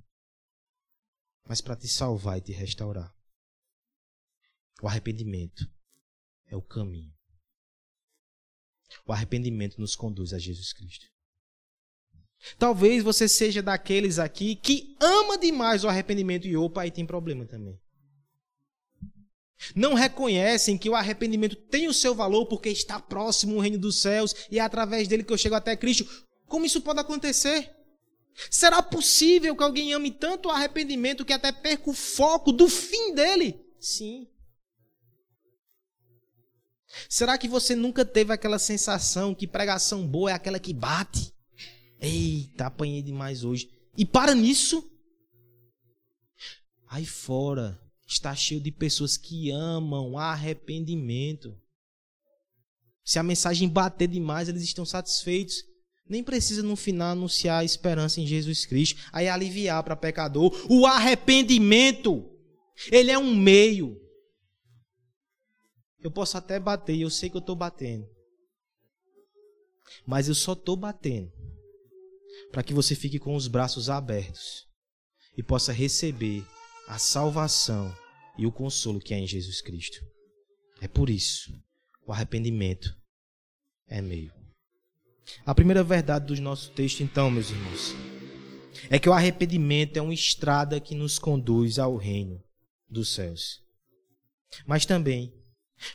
mas 1.45 1.59
para 1.59 1.75
te 1.75 1.89
salvar 1.89 2.37
e 2.37 2.41
te 2.41 2.53
restaurar. 2.53 3.13
O 4.81 4.87
arrependimento 4.87 5.69
é 6.47 6.55
o 6.55 6.61
caminho. 6.61 7.13
O 9.05 9.11
arrependimento 9.11 9.77
nos 9.77 9.93
conduz 9.93 10.31
a 10.31 10.39
Jesus 10.39 10.71
Cristo. 10.71 11.05
Talvez 12.57 13.03
você 13.03 13.27
seja 13.27 13.61
daqueles 13.61 14.19
aqui 14.19 14.55
que 14.55 14.95
ama 15.01 15.37
demais 15.37 15.83
o 15.83 15.89
arrependimento 15.89 16.47
e 16.47 16.55
opa, 16.55 16.83
aí 16.83 16.91
tem 16.91 17.05
problema 17.05 17.45
também. 17.45 17.77
Não 19.75 19.95
reconhecem 19.95 20.77
que 20.77 20.89
o 20.89 20.95
arrependimento 20.95 21.57
tem 21.57 21.89
o 21.89 21.93
seu 21.93 22.15
valor 22.15 22.45
porque 22.45 22.69
está 22.69 23.01
próximo 23.01 23.57
o 23.57 23.59
reino 23.59 23.77
dos 23.77 23.99
céus 24.01 24.33
e 24.49 24.59
é 24.59 24.61
através 24.61 25.09
dele 25.09 25.25
que 25.25 25.33
eu 25.33 25.37
chego 25.37 25.55
até 25.55 25.75
Cristo. 25.75 26.07
Como 26.47 26.65
isso 26.65 26.81
pode 26.81 27.01
acontecer? 27.01 27.80
Será 28.49 28.81
possível 28.81 29.55
que 29.55 29.63
alguém 29.63 29.93
ame 29.93 30.11
tanto 30.11 30.47
o 30.47 30.51
arrependimento 30.51 31.25
que 31.25 31.33
até 31.33 31.51
perca 31.51 31.89
o 31.89 31.93
foco 31.93 32.51
do 32.51 32.67
fim 32.67 33.13
dele? 33.13 33.59
Sim. 33.79 34.27
Será 37.09 37.37
que 37.37 37.47
você 37.47 37.75
nunca 37.75 38.03
teve 38.03 38.33
aquela 38.33 38.59
sensação 38.59 39.33
que 39.33 39.47
pregação 39.47 40.05
boa 40.05 40.31
é 40.31 40.33
aquela 40.33 40.59
que 40.59 40.73
bate? 40.73 41.33
Eita, 41.99 42.65
apanhei 42.65 43.01
demais 43.01 43.43
hoje. 43.43 43.69
E 43.97 44.05
para 44.05 44.33
nisso? 44.33 44.89
Aí 46.87 47.05
fora 47.05 47.79
está 48.05 48.35
cheio 48.35 48.59
de 48.59 48.71
pessoas 48.71 49.15
que 49.15 49.51
amam 49.51 50.17
arrependimento. 50.17 51.55
Se 53.03 53.19
a 53.19 53.23
mensagem 53.23 53.69
bater 53.69 54.07
demais, 54.07 54.49
eles 54.49 54.63
estão 54.63 54.85
satisfeitos. 54.85 55.63
Nem 56.11 56.21
precisa 56.21 56.61
no 56.61 56.75
final 56.75 57.13
anunciar 57.13 57.61
a 57.61 57.63
esperança 57.63 58.19
em 58.19 58.27
Jesus 58.27 58.65
Cristo, 58.65 59.01
aí 59.13 59.29
aliviar 59.29 59.81
para 59.81 59.95
pecador. 59.95 60.51
O 60.69 60.85
arrependimento, 60.85 62.29
ele 62.91 63.09
é 63.09 63.17
um 63.17 63.33
meio. 63.33 63.97
Eu 66.01 66.11
posso 66.11 66.37
até 66.37 66.59
bater 66.59 66.99
eu 66.99 67.09
sei 67.09 67.29
que 67.29 67.37
eu 67.37 67.39
estou 67.39 67.55
batendo. 67.55 68.05
Mas 70.05 70.27
eu 70.27 70.35
só 70.35 70.51
estou 70.51 70.75
batendo 70.75 71.31
para 72.51 72.61
que 72.61 72.73
você 72.73 72.93
fique 72.93 73.17
com 73.17 73.33
os 73.33 73.47
braços 73.47 73.89
abertos 73.89 74.67
e 75.37 75.41
possa 75.41 75.71
receber 75.71 76.45
a 76.89 76.97
salvação 76.97 77.95
e 78.37 78.45
o 78.45 78.51
consolo 78.51 78.99
que 78.99 79.13
é 79.13 79.17
em 79.17 79.27
Jesus 79.27 79.61
Cristo. 79.61 80.05
É 80.81 80.89
por 80.89 81.09
isso 81.09 81.57
o 82.05 82.11
arrependimento 82.11 82.93
é 83.87 84.01
meio. 84.01 84.40
A 85.45 85.55
primeira 85.55 85.83
verdade 85.83 86.33
do 86.33 86.41
nosso 86.41 86.71
texto, 86.71 87.01
então, 87.01 87.31
meus 87.31 87.49
irmãos, 87.49 87.95
é 88.89 88.99
que 88.99 89.09
o 89.09 89.13
arrependimento 89.13 89.97
é 89.97 90.01
uma 90.01 90.13
estrada 90.13 90.79
que 90.79 90.95
nos 90.95 91.19
conduz 91.19 91.79
ao 91.79 91.95
reino 91.95 92.41
dos 92.89 93.13
céus. 93.13 93.61
Mas 94.65 94.85
também, 94.85 95.33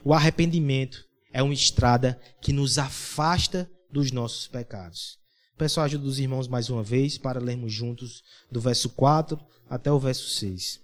o 0.05 0.13
arrependimento 0.13 1.05
é 1.33 1.43
uma 1.43 1.55
estrada 1.55 2.21
que 2.41 2.53
nos 2.53 2.79
afasta 2.79 3.71
dos 3.91 4.11
nossos 4.11 4.47
pecados. 4.47 5.19
Peço 5.57 5.81
a 5.81 5.85
ajuda 5.85 6.05
dos 6.05 6.19
irmãos 6.19 6.49
mais 6.49 6.69
uma 6.69 6.83
vez 6.83 7.17
para 7.17 7.41
lermos 7.41 7.73
juntos 7.73 8.23
do 8.51 8.61
verso 8.61 8.91
4 8.91 9.39
até 9.69 9.91
o 9.91 9.99
verso 9.99 10.29
6. 10.29 10.81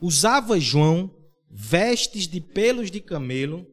Usava 0.00 0.58
João 0.58 1.14
vestes 1.50 2.28
de 2.28 2.40
pelos 2.40 2.90
de 2.90 3.00
camelo 3.00 3.66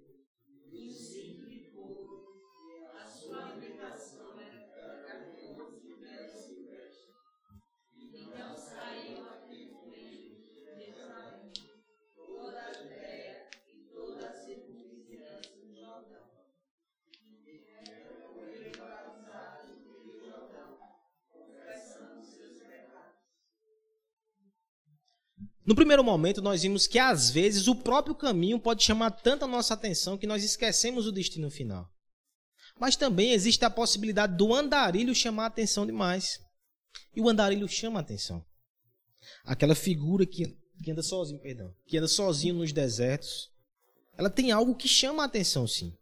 No 25.65 25.75
primeiro 25.75 26.03
momento, 26.03 26.43
nós 26.43 26.61
vimos 26.61 26.85
que 26.85 26.99
às 26.99 27.29
vezes 27.31 27.67
o 27.67 27.75
próprio 27.75 28.13
caminho 28.13 28.59
pode 28.59 28.83
chamar 28.83 29.09
tanta 29.09 29.47
nossa 29.47 29.73
atenção 29.73 30.17
que 30.17 30.27
nós 30.27 30.43
esquecemos 30.43 31.07
o 31.07 31.11
destino 31.11 31.49
final. 31.49 31.89
Mas 32.79 32.95
também 32.95 33.31
existe 33.31 33.65
a 33.65 33.69
possibilidade 33.69 34.35
do 34.37 34.53
andarilho 34.53 35.15
chamar 35.15 35.45
a 35.45 35.47
atenção 35.47 35.85
demais. 35.85 36.39
E 37.15 37.21
o 37.21 37.27
andarilho 37.27 37.67
chama 37.67 37.99
a 37.99 38.01
atenção. 38.01 38.45
Aquela 39.43 39.73
figura 39.73 40.25
que, 40.25 40.55
que 40.83 40.91
anda 40.91 41.01
sozinho, 41.01 41.39
perdão, 41.39 41.73
que 41.87 41.97
anda 41.97 42.07
sozinho 42.07 42.55
nos 42.55 42.71
desertos, 42.71 43.49
ela 44.17 44.29
tem 44.29 44.51
algo 44.51 44.75
que 44.75 44.87
chama 44.87 45.23
a 45.23 45.25
atenção, 45.25 45.67
sim. 45.67 45.97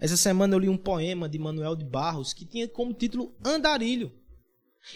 Essa 0.00 0.16
semana 0.16 0.54
eu 0.54 0.58
li 0.58 0.68
um 0.68 0.76
poema 0.76 1.28
de 1.28 1.38
Manuel 1.38 1.76
de 1.76 1.84
Barros 1.84 2.32
que 2.32 2.44
tinha 2.44 2.68
como 2.68 2.92
título 2.92 3.34
Andarilho. 3.44 4.12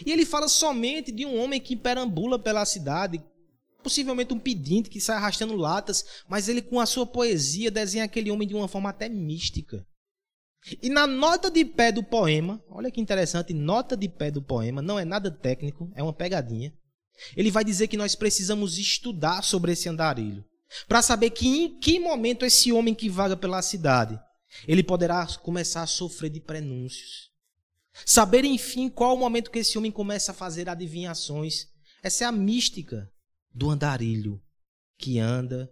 E 0.05 0.11
ele 0.11 0.25
fala 0.25 0.47
somente 0.47 1.11
de 1.11 1.25
um 1.25 1.39
homem 1.39 1.59
que 1.59 1.75
perambula 1.75 2.37
pela 2.37 2.65
cidade 2.65 3.23
possivelmente 3.81 4.33
um 4.33 4.39
pedinte 4.39 4.89
que 4.89 5.01
sai 5.01 5.17
arrastando 5.17 5.55
latas, 5.55 6.03
mas 6.27 6.47
ele 6.47 6.61
com 6.61 6.79
a 6.79 6.85
sua 6.85 7.05
poesia 7.05 7.71
desenha 7.71 8.05
aquele 8.05 8.31
homem 8.31 8.47
de 8.47 8.53
uma 8.53 8.67
forma 8.67 8.89
até 8.89 9.09
mística. 9.09 9.85
E 10.81 10.89
na 10.89 11.07
nota 11.07 11.49
de 11.49 11.65
pé 11.65 11.91
do 11.91 12.03
poema, 12.03 12.63
olha 12.69 12.91
que 12.91 13.01
interessante, 13.01 13.53
nota 13.53 13.97
de 13.97 14.07
pé 14.07 14.29
do 14.29 14.41
poema, 14.41 14.81
não 14.81 14.99
é 14.99 15.03
nada 15.03 15.31
técnico, 15.31 15.91
é 15.95 16.03
uma 16.03 16.13
pegadinha. 16.13 16.71
Ele 17.35 17.51
vai 17.51 17.63
dizer 17.63 17.87
que 17.87 17.97
nós 17.97 18.15
precisamos 18.15 18.77
estudar 18.77 19.43
sobre 19.43 19.71
esse 19.71 19.89
andarilho, 19.89 20.45
para 20.87 21.01
saber 21.01 21.31
que 21.31 21.47
em 21.47 21.79
que 21.79 21.99
momento 21.99 22.45
esse 22.45 22.71
homem 22.71 22.93
que 22.93 23.09
vaga 23.09 23.35
pela 23.35 23.61
cidade, 23.61 24.19
ele 24.67 24.83
poderá 24.83 25.25
começar 25.37 25.81
a 25.81 25.87
sofrer 25.87 26.29
de 26.29 26.39
prenúncios. 26.39 27.31
Saber, 28.05 28.45
enfim, 28.45 28.89
qual 28.89 29.15
o 29.15 29.19
momento 29.19 29.51
que 29.51 29.59
esse 29.59 29.77
homem 29.77 29.91
começa 29.91 30.31
a 30.31 30.35
fazer 30.35 30.69
adivinhações. 30.69 31.67
Essa 32.03 32.23
é 32.23 32.27
a 32.27 32.31
mística 32.31 33.09
do 33.53 33.69
andarilho 33.69 34.41
que 34.97 35.19
anda 35.19 35.71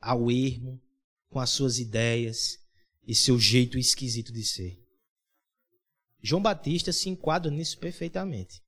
ao 0.00 0.30
ermo 0.30 0.80
com 1.28 1.40
as 1.40 1.50
suas 1.50 1.78
ideias 1.78 2.58
e 3.06 3.14
seu 3.14 3.38
jeito 3.38 3.78
esquisito 3.78 4.32
de 4.32 4.44
ser. 4.44 4.78
João 6.22 6.42
Batista 6.42 6.92
se 6.92 7.08
enquadra 7.08 7.50
nisso 7.50 7.78
perfeitamente. 7.78 8.62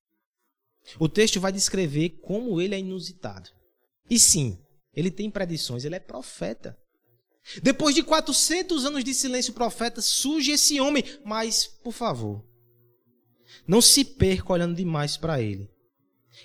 O 0.99 1.09
texto 1.09 1.41
vai 1.41 1.53
descrever 1.53 2.21
como 2.23 2.61
ele 2.61 2.75
é 2.75 2.79
inusitado. 2.79 3.51
E 4.09 4.19
sim, 4.19 4.59
ele 4.95 5.11
tem 5.11 5.31
predições, 5.31 5.85
ele 5.85 5.95
é 5.95 6.01
profeta. 6.01 6.79
Depois 7.63 7.95
de 7.95 8.03
400 8.03 8.85
anos 8.85 9.05
de 9.05 9.13
silêncio 9.15 9.53
profeta, 9.53 10.01
surge 10.01 10.53
esse 10.53 10.81
homem, 10.81 11.03
mas, 11.25 11.67
por 11.67 11.93
favor, 11.93 12.45
não 13.67 13.81
se 13.81 14.05
perca 14.05 14.53
olhando 14.53 14.77
demais 14.77 15.17
para 15.17 15.41
ele. 15.41 15.69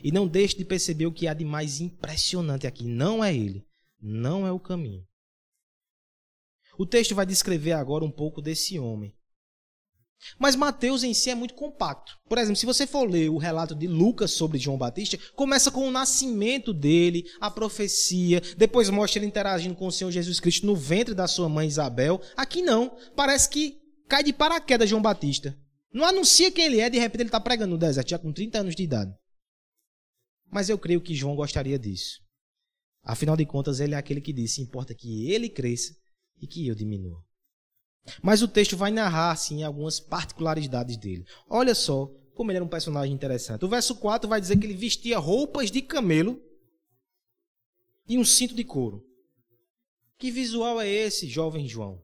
E 0.03 0.11
não 0.11 0.27
deixe 0.27 0.57
de 0.57 0.65
perceber 0.65 1.05
o 1.05 1.11
que 1.11 1.27
há 1.27 1.33
de 1.33 1.45
mais 1.45 1.79
impressionante 1.79 2.67
aqui. 2.67 2.85
Não 2.85 3.23
é 3.23 3.33
ele, 3.33 3.65
não 4.01 4.45
é 4.45 4.51
o 4.51 4.59
caminho. 4.59 5.05
O 6.77 6.85
texto 6.85 7.15
vai 7.15 7.25
descrever 7.25 7.73
agora 7.73 8.03
um 8.03 8.11
pouco 8.11 8.41
desse 8.41 8.77
homem. 8.77 9.15
Mas 10.39 10.55
Mateus 10.55 11.03
em 11.03 11.13
si 11.13 11.29
é 11.29 11.35
muito 11.35 11.53
compacto. 11.53 12.17
Por 12.27 12.37
exemplo, 12.37 12.55
se 12.55 12.65
você 12.65 12.87
for 12.87 13.09
ler 13.09 13.29
o 13.29 13.37
relato 13.37 13.75
de 13.75 13.87
Lucas 13.87 14.31
sobre 14.31 14.57
João 14.57 14.77
Batista, 14.77 15.17
começa 15.35 15.69
com 15.69 15.87
o 15.87 15.91
nascimento 15.91 16.73
dele, 16.73 17.25
a 17.39 17.51
profecia, 17.51 18.41
depois 18.57 18.89
mostra 18.89 19.19
ele 19.19 19.27
interagindo 19.27 19.75
com 19.75 19.87
o 19.87 19.91
Senhor 19.91 20.11
Jesus 20.11 20.39
Cristo 20.39 20.65
no 20.65 20.75
ventre 20.75 21.13
da 21.13 21.27
sua 21.27 21.47
mãe 21.47 21.67
Isabel. 21.67 22.21
Aqui 22.35 22.61
não, 22.61 22.97
parece 23.15 23.49
que 23.49 23.77
cai 24.07 24.23
de 24.23 24.33
paraquedas 24.33 24.89
João 24.89 25.01
Batista. 25.01 25.57
Não 25.93 26.05
anuncia 26.05 26.51
quem 26.51 26.65
ele 26.65 26.81
é, 26.81 26.89
de 26.89 26.99
repente 26.99 27.21
ele 27.21 27.29
está 27.29 27.39
pregando 27.39 27.71
no 27.71 27.77
deserto, 27.77 28.09
já 28.09 28.19
com 28.19 28.33
30 28.33 28.59
anos 28.59 28.75
de 28.75 28.83
idade. 28.83 29.13
Mas 30.55 30.69
eu 30.69 30.79
creio 30.79 31.01
que 31.01 31.13
João 31.13 31.35
gostaria 31.35 31.77
disso. 31.77 32.21
Afinal 33.03 33.35
de 33.35 33.45
contas, 33.45 33.81
ele 33.81 33.93
é 33.93 33.97
aquele 33.97 34.21
que 34.21 34.31
disse: 34.31 34.61
importa 34.61 34.95
que 34.95 35.29
ele 35.29 35.49
cresça 35.49 35.93
e 36.41 36.47
que 36.47 36.65
eu 36.65 36.73
diminua. 36.73 37.21
Mas 38.23 38.41
o 38.41 38.47
texto 38.47 38.77
vai 38.77 38.89
narrar, 38.89 39.35
sim, 39.35 39.63
algumas 39.63 39.99
particularidades 39.99 40.95
dele. 40.95 41.25
Olha 41.49 41.75
só 41.75 42.05
como 42.33 42.51
ele 42.51 42.59
era 42.59 42.63
um 42.63 42.69
personagem 42.69 43.13
interessante. 43.13 43.65
O 43.65 43.67
verso 43.67 43.97
4 43.97 44.29
vai 44.29 44.39
dizer 44.39 44.57
que 44.57 44.65
ele 44.65 44.75
vestia 44.75 45.19
roupas 45.19 45.69
de 45.69 45.81
camelo 45.81 46.41
e 48.07 48.17
um 48.17 48.23
cinto 48.23 48.55
de 48.55 48.63
couro. 48.63 49.05
Que 50.17 50.31
visual 50.31 50.79
é 50.79 50.87
esse, 50.87 51.27
jovem 51.27 51.67
João? 51.67 52.01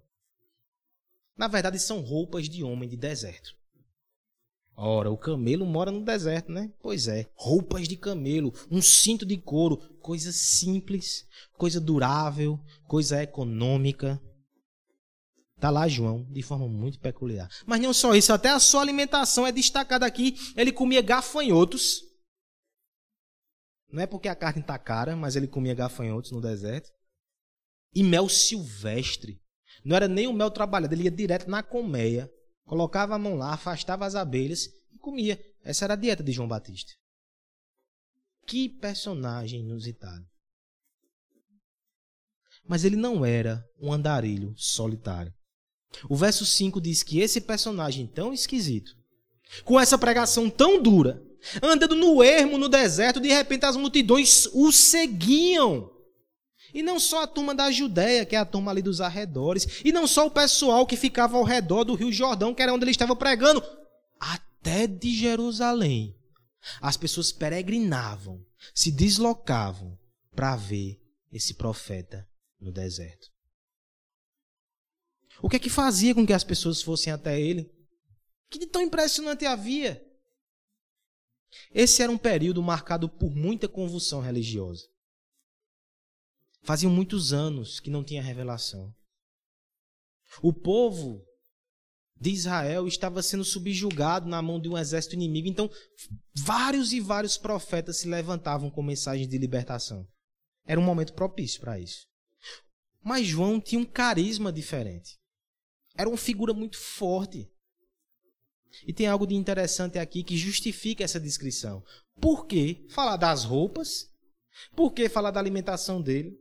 Na 1.37 1.47
verdade, 1.47 1.79
são 1.79 2.01
roupas 2.01 2.49
de 2.49 2.65
homem 2.65 2.89
de 2.89 2.97
deserto. 2.97 3.60
Ora, 4.83 5.11
o 5.11 5.17
camelo 5.17 5.63
mora 5.63 5.91
no 5.91 6.03
deserto, 6.03 6.51
né? 6.51 6.73
Pois 6.81 7.07
é. 7.07 7.29
Roupas 7.35 7.87
de 7.87 7.95
camelo, 7.95 8.51
um 8.71 8.81
cinto 8.81 9.27
de 9.27 9.37
couro, 9.37 9.77
coisa 9.99 10.31
simples, 10.31 11.23
coisa 11.55 11.79
durável, 11.79 12.59
coisa 12.87 13.21
econômica. 13.21 14.19
Tá 15.59 15.69
lá 15.69 15.87
João, 15.87 16.23
de 16.31 16.41
forma 16.41 16.67
muito 16.67 16.99
peculiar. 16.99 17.47
Mas 17.63 17.79
não 17.79 17.93
só 17.93 18.15
isso, 18.15 18.33
até 18.33 18.49
a 18.49 18.59
sua 18.59 18.81
alimentação 18.81 19.45
é 19.45 19.51
destacada 19.51 20.03
aqui. 20.03 20.35
Ele 20.57 20.71
comia 20.71 21.03
gafanhotos. 21.03 22.01
Não 23.91 24.01
é 24.01 24.07
porque 24.07 24.29
a 24.29 24.35
carne 24.35 24.61
está 24.61 24.79
cara, 24.79 25.15
mas 25.15 25.35
ele 25.35 25.47
comia 25.47 25.75
gafanhotos 25.75 26.31
no 26.31 26.41
deserto. 26.41 26.89
E 27.93 28.01
mel 28.01 28.27
silvestre. 28.27 29.39
Não 29.85 29.95
era 29.95 30.07
nem 30.07 30.25
o 30.25 30.33
mel 30.33 30.49
trabalhado, 30.49 30.95
ele 30.95 31.03
ia 31.03 31.11
direto 31.11 31.47
na 31.47 31.61
colmeia 31.61 32.27
colocava 32.71 33.15
a 33.15 33.19
mão 33.19 33.35
lá, 33.35 33.51
afastava 33.51 34.05
as 34.05 34.15
abelhas 34.15 34.69
e 34.93 34.97
comia. 34.97 35.37
Essa 35.61 35.83
era 35.83 35.93
a 35.93 35.97
dieta 35.97 36.23
de 36.23 36.31
João 36.31 36.47
Batista. 36.47 36.93
Que 38.47 38.69
personagem 38.69 39.59
inusitado. 39.59 40.25
Mas 42.65 42.85
ele 42.85 42.95
não 42.95 43.25
era 43.25 43.61
um 43.77 43.91
andarilho 43.91 44.53
solitário. 44.55 45.33
O 46.07 46.15
verso 46.15 46.45
5 46.45 46.79
diz 46.79 47.03
que 47.03 47.19
esse 47.19 47.41
personagem 47.41 48.07
tão 48.07 48.31
esquisito, 48.31 48.95
com 49.65 49.77
essa 49.77 49.97
pregação 49.97 50.49
tão 50.49 50.81
dura, 50.81 51.21
andando 51.61 51.93
no 51.93 52.23
ermo, 52.23 52.57
no 52.57 52.69
deserto, 52.69 53.19
de 53.19 53.27
repente 53.27 53.65
as 53.65 53.75
multidões 53.75 54.45
o 54.53 54.71
seguiam. 54.71 55.91
E 56.73 56.81
não 56.81 56.99
só 56.99 57.23
a 57.23 57.27
turma 57.27 57.53
da 57.53 57.71
Judéia, 57.71 58.25
que 58.25 58.35
é 58.35 58.39
a 58.39 58.45
turma 58.45 58.71
ali 58.71 58.81
dos 58.81 59.01
arredores, 59.01 59.81
e 59.83 59.91
não 59.91 60.07
só 60.07 60.27
o 60.27 60.31
pessoal 60.31 60.85
que 60.85 60.95
ficava 60.95 61.37
ao 61.37 61.43
redor 61.43 61.83
do 61.83 61.95
Rio 61.95 62.11
Jordão, 62.11 62.53
que 62.53 62.61
era 62.61 62.73
onde 62.73 62.83
ele 62.83 62.91
estava 62.91 63.15
pregando, 63.15 63.63
até 64.19 64.87
de 64.87 65.15
Jerusalém. 65.15 66.15
As 66.79 66.95
pessoas 66.95 67.31
peregrinavam, 67.31 68.43
se 68.73 68.91
deslocavam 68.91 69.97
para 70.35 70.55
ver 70.55 71.01
esse 71.31 71.53
profeta 71.55 72.27
no 72.59 72.71
deserto. 72.71 73.29
O 75.41 75.49
que 75.49 75.55
é 75.55 75.59
que 75.59 75.69
fazia 75.69 76.13
com 76.13 76.25
que 76.25 76.33
as 76.33 76.43
pessoas 76.43 76.81
fossem 76.81 77.11
até 77.11 77.39
ele? 77.39 77.71
Que 78.49 78.59
de 78.59 78.67
tão 78.67 78.81
impressionante 78.81 79.45
havia? 79.45 80.05
Esse 81.73 82.03
era 82.03 82.11
um 82.11 82.17
período 82.17 82.61
marcado 82.61 83.09
por 83.09 83.35
muita 83.35 83.67
convulsão 83.67 84.21
religiosa. 84.21 84.90
Faziam 86.63 86.91
muitos 86.91 87.33
anos 87.33 87.79
que 87.79 87.89
não 87.89 88.03
tinha 88.03 88.21
revelação. 88.21 88.93
O 90.41 90.53
povo 90.53 91.25
de 92.21 92.29
Israel 92.29 92.87
estava 92.87 93.23
sendo 93.23 93.43
subjugado 93.43 94.29
na 94.29 94.43
mão 94.43 94.59
de 94.59 94.69
um 94.69 94.77
exército 94.77 95.15
inimigo. 95.15 95.47
Então, 95.47 95.69
vários 96.35 96.93
e 96.93 96.99
vários 96.99 97.35
profetas 97.35 97.97
se 97.97 98.07
levantavam 98.07 98.69
com 98.69 98.83
mensagens 98.83 99.27
de 99.27 99.37
libertação. 99.39 100.07
Era 100.63 100.79
um 100.79 100.83
momento 100.83 101.13
propício 101.13 101.59
para 101.59 101.79
isso. 101.79 102.05
Mas 103.03 103.25
João 103.25 103.59
tinha 103.59 103.81
um 103.81 103.85
carisma 103.85 104.53
diferente. 104.53 105.17
Era 105.97 106.07
uma 106.07 106.17
figura 106.17 106.53
muito 106.53 106.77
forte. 106.77 107.49
E 108.85 108.93
tem 108.93 109.07
algo 109.07 109.25
de 109.25 109.33
interessante 109.33 109.97
aqui 109.97 110.23
que 110.23 110.37
justifica 110.37 111.03
essa 111.03 111.19
descrição. 111.19 111.83
Por 112.19 112.45
que 112.45 112.85
falar 112.91 113.17
das 113.17 113.43
roupas? 113.43 114.07
Por 114.75 114.93
que 114.93 115.09
falar 115.09 115.31
da 115.31 115.39
alimentação 115.39 115.99
dele? 115.99 116.37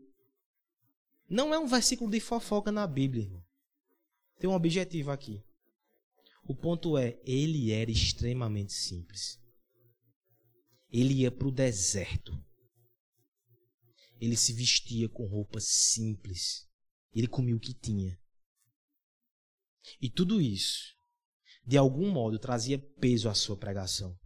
Não 1.30 1.54
é 1.54 1.58
um 1.60 1.66
versículo 1.68 2.10
de 2.10 2.18
fofoca 2.18 2.72
na 2.72 2.84
Bíblia. 2.88 3.22
Irmão. 3.22 3.46
Tem 4.40 4.50
um 4.50 4.54
objetivo 4.54 5.12
aqui. 5.12 5.40
O 6.42 6.56
ponto 6.56 6.98
é, 6.98 7.20
ele 7.24 7.70
era 7.70 7.88
extremamente 7.88 8.72
simples. 8.72 9.38
Ele 10.90 11.14
ia 11.14 11.30
para 11.30 11.46
o 11.46 11.52
deserto. 11.52 12.32
Ele 14.20 14.36
se 14.36 14.52
vestia 14.52 15.08
com 15.08 15.24
roupas 15.24 15.68
simples. 15.68 16.68
Ele 17.14 17.28
comia 17.28 17.54
o 17.54 17.60
que 17.60 17.74
tinha. 17.74 18.18
E 20.00 20.10
tudo 20.10 20.40
isso, 20.40 20.96
de 21.64 21.76
algum 21.76 22.10
modo, 22.10 22.40
trazia 22.40 22.78
peso 22.78 23.28
à 23.28 23.34
sua 23.34 23.56
pregação. 23.56 24.18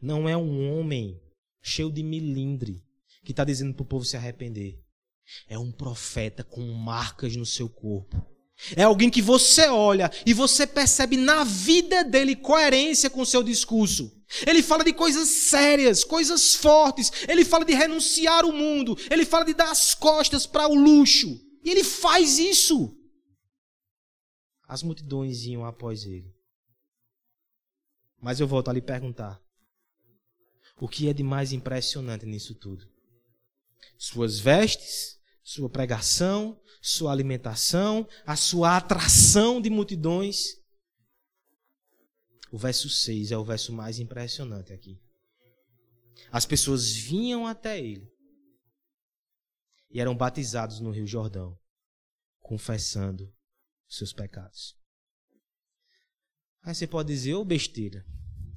Não 0.00 0.28
é 0.28 0.36
um 0.36 0.72
homem 0.72 1.22
cheio 1.62 1.92
de 1.92 2.02
milindre 2.02 2.84
que 3.22 3.30
está 3.30 3.44
dizendo 3.44 3.72
para 3.72 3.84
o 3.84 3.86
povo 3.86 4.04
se 4.04 4.16
arrepender. 4.16 4.87
É 5.48 5.58
um 5.58 5.70
profeta 5.70 6.42
com 6.42 6.62
marcas 6.72 7.36
no 7.36 7.46
seu 7.46 7.68
corpo 7.68 8.16
é 8.76 8.82
alguém 8.82 9.08
que 9.08 9.22
você 9.22 9.68
olha 9.68 10.10
e 10.26 10.34
você 10.34 10.66
percebe 10.66 11.16
na 11.16 11.44
vida 11.44 12.02
dele 12.02 12.34
coerência 12.34 13.08
com 13.08 13.20
o 13.20 13.26
seu 13.26 13.42
discurso. 13.42 14.12
Ele 14.46 14.62
fala 14.62 14.84
de 14.84 14.92
coisas 14.92 15.28
sérias, 15.28 16.04
coisas 16.04 16.54
fortes. 16.54 17.10
Ele 17.28 17.44
fala 17.44 17.64
de 17.64 17.72
renunciar 17.72 18.44
o 18.44 18.52
mundo. 18.52 18.96
Ele 19.10 19.24
fala 19.24 19.44
de 19.44 19.54
dar 19.54 19.70
as 19.70 19.94
costas 19.94 20.44
para 20.44 20.68
o 20.68 20.74
luxo. 20.74 21.40
E 21.64 21.70
ele 21.70 21.84
faz 21.84 22.38
isso. 22.38 22.94
As 24.66 24.82
multidões 24.82 25.44
iam 25.44 25.64
após 25.64 26.04
ele. 26.04 26.30
Mas 28.20 28.40
eu 28.40 28.46
volto 28.46 28.68
a 28.68 28.72
lhe 28.72 28.82
perguntar: 28.82 29.40
o 30.78 30.88
que 30.88 31.08
é 31.08 31.14
de 31.14 31.22
mais 31.22 31.52
impressionante 31.52 32.26
nisso 32.26 32.54
tudo? 32.54 32.86
Suas 33.96 34.38
vestes, 34.38 35.17
sua 35.48 35.70
pregação, 35.70 36.60
sua 36.82 37.10
alimentação, 37.10 38.06
a 38.26 38.36
sua 38.36 38.76
atração 38.76 39.62
de 39.62 39.70
multidões. 39.70 40.56
O 42.52 42.58
verso 42.58 42.90
6 42.90 43.32
é 43.32 43.38
o 43.38 43.44
verso 43.44 43.72
mais 43.72 43.98
impressionante 43.98 44.74
aqui. 44.74 45.00
As 46.30 46.44
pessoas 46.44 46.92
vinham 46.94 47.46
até 47.46 47.80
ele 47.80 48.06
e 49.90 49.98
eram 49.98 50.14
batizados 50.14 50.80
no 50.80 50.90
Rio 50.90 51.06
Jordão, 51.06 51.58
confessando 52.40 53.32
seus 53.88 54.12
pecados. 54.12 54.76
Aí 56.62 56.74
você 56.74 56.86
pode 56.86 57.08
dizer, 57.08 57.32
ô 57.32 57.40
oh, 57.40 57.44
besteira, 57.46 58.04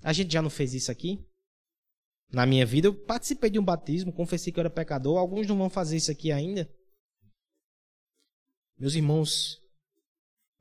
a 0.04 0.12
gente 0.12 0.34
já 0.34 0.42
não 0.42 0.50
fez 0.50 0.74
isso 0.74 0.92
aqui? 0.92 1.26
Na 2.30 2.46
minha 2.46 2.66
vida, 2.66 2.90
eu 2.90 3.06
participei 3.06 3.50
de 3.50 3.60
um 3.60 3.64
batismo, 3.64 4.12
confessei 4.12 4.52
que 4.52 4.60
eu 4.60 4.64
era 4.64 4.70
pecador, 4.70 5.18
alguns 5.18 5.48
não 5.48 5.58
vão 5.58 5.70
fazer 5.70 5.96
isso 5.96 6.12
aqui 6.12 6.34
ainda. 6.34 6.70
Meus 8.82 8.96
irmãos, 8.96 9.62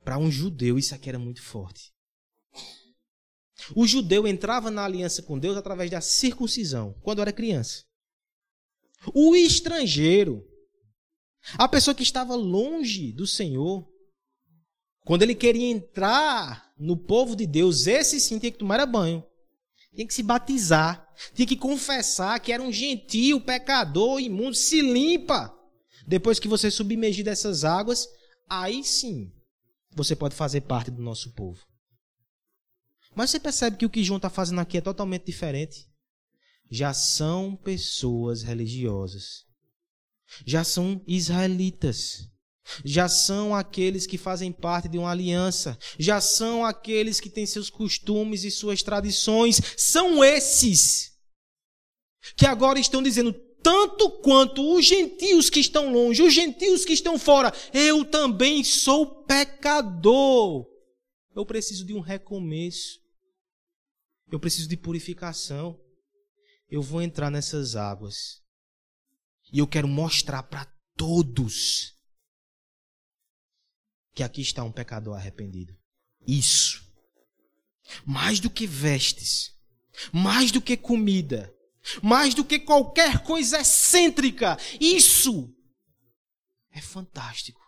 para 0.03 0.19
um 0.19 0.29
judeu 0.29 0.77
isso 0.77 0.93
aqui 0.93 1.09
era 1.09 1.17
muito 1.17 1.41
forte. 1.41 1.91
O 3.75 3.87
judeu 3.87 4.27
entrava 4.27 4.69
na 4.69 4.85
aliança 4.85 5.23
com 5.23 5.39
Deus 5.39 5.57
através 5.57 5.89
da 5.89 6.01
circuncisão, 6.01 6.93
quando 7.01 7.19
era 7.19 7.33
criança. 7.33 7.83
O 9.11 9.35
estrangeiro, 9.35 10.47
a 11.55 11.67
pessoa 11.67 11.95
que 11.95 12.03
estava 12.03 12.35
longe 12.35 13.11
do 13.11 13.25
Senhor, 13.25 13.91
quando 15.03 15.23
ele 15.23 15.33
queria 15.33 15.65
entrar 15.65 16.71
no 16.77 16.95
povo 16.95 17.35
de 17.35 17.47
Deus, 17.47 17.87
esse 17.87 18.19
sim 18.19 18.37
tinha 18.37 18.51
que 18.51 18.59
tomar 18.59 18.85
banho, 18.85 19.25
tinha 19.95 20.05
que 20.05 20.13
se 20.13 20.21
batizar, 20.21 21.11
tinha 21.33 21.47
que 21.47 21.57
confessar 21.57 22.39
que 22.39 22.53
era 22.53 22.61
um 22.61 22.71
gentio, 22.71 23.41
pecador, 23.41 24.19
imundo, 24.19 24.53
se 24.53 24.79
limpa. 24.79 25.59
Depois 26.11 26.39
que 26.39 26.47
você 26.49 26.69
submergir 26.69 27.23
dessas 27.23 27.63
águas, 27.63 28.05
aí 28.49 28.83
sim 28.83 29.31
você 29.95 30.13
pode 30.13 30.35
fazer 30.35 30.59
parte 30.59 30.91
do 30.91 31.01
nosso 31.01 31.31
povo. 31.31 31.65
Mas 33.15 33.29
você 33.29 33.39
percebe 33.39 33.77
que 33.77 33.85
o 33.85 33.89
que 33.89 34.03
João 34.03 34.17
está 34.17 34.29
fazendo 34.29 34.59
aqui 34.59 34.77
é 34.77 34.81
totalmente 34.81 35.23
diferente. 35.23 35.87
Já 36.69 36.93
são 36.93 37.55
pessoas 37.55 38.43
religiosas. 38.43 39.45
Já 40.45 40.65
são 40.65 41.01
israelitas. 41.07 42.29
Já 42.83 43.07
são 43.07 43.55
aqueles 43.55 44.05
que 44.05 44.17
fazem 44.17 44.51
parte 44.51 44.89
de 44.89 44.97
uma 44.97 45.11
aliança. 45.11 45.79
Já 45.97 46.19
são 46.19 46.65
aqueles 46.65 47.21
que 47.21 47.29
têm 47.29 47.45
seus 47.45 47.69
costumes 47.69 48.43
e 48.43 48.51
suas 48.51 48.83
tradições. 48.83 49.61
São 49.77 50.21
esses 50.21 51.13
que 52.35 52.45
agora 52.45 52.81
estão 52.81 53.01
dizendo: 53.01 53.33
tanto 53.63 54.09
quanto 54.21 54.75
os 54.75 54.85
gentios 54.85 55.49
que 55.49 55.59
estão 55.59 55.91
longe, 55.91 56.21
os 56.21 56.33
gentios 56.33 56.83
que 56.85 56.93
estão 56.93 57.17
fora, 57.17 57.53
eu 57.73 58.03
também 58.05 58.63
sou 58.63 59.23
pecador. 59.23 60.67
Eu 61.35 61.45
preciso 61.45 61.85
de 61.85 61.93
um 61.93 61.99
recomeço. 61.99 62.99
Eu 64.31 64.39
preciso 64.39 64.67
de 64.67 64.77
purificação. 64.77 65.79
Eu 66.69 66.81
vou 66.81 67.01
entrar 67.01 67.29
nessas 67.29 67.75
águas. 67.75 68.41
E 69.51 69.59
eu 69.59 69.67
quero 69.67 69.87
mostrar 69.87 70.43
para 70.43 70.65
todos 70.95 71.93
que 74.13 74.23
aqui 74.23 74.41
está 74.41 74.63
um 74.63 74.71
pecador 74.71 75.15
arrependido. 75.15 75.75
Isso. 76.27 76.81
Mais 78.05 78.39
do 78.39 78.49
que 78.49 78.65
vestes, 78.67 79.53
mais 80.13 80.51
do 80.51 80.61
que 80.61 80.77
comida, 80.77 81.53
mais 82.01 82.33
do 82.33 82.45
que 82.45 82.59
qualquer 82.59 83.23
coisa 83.23 83.59
excêntrica. 83.59 84.57
Isso 84.79 85.53
é 86.71 86.81
fantástico. 86.81 87.61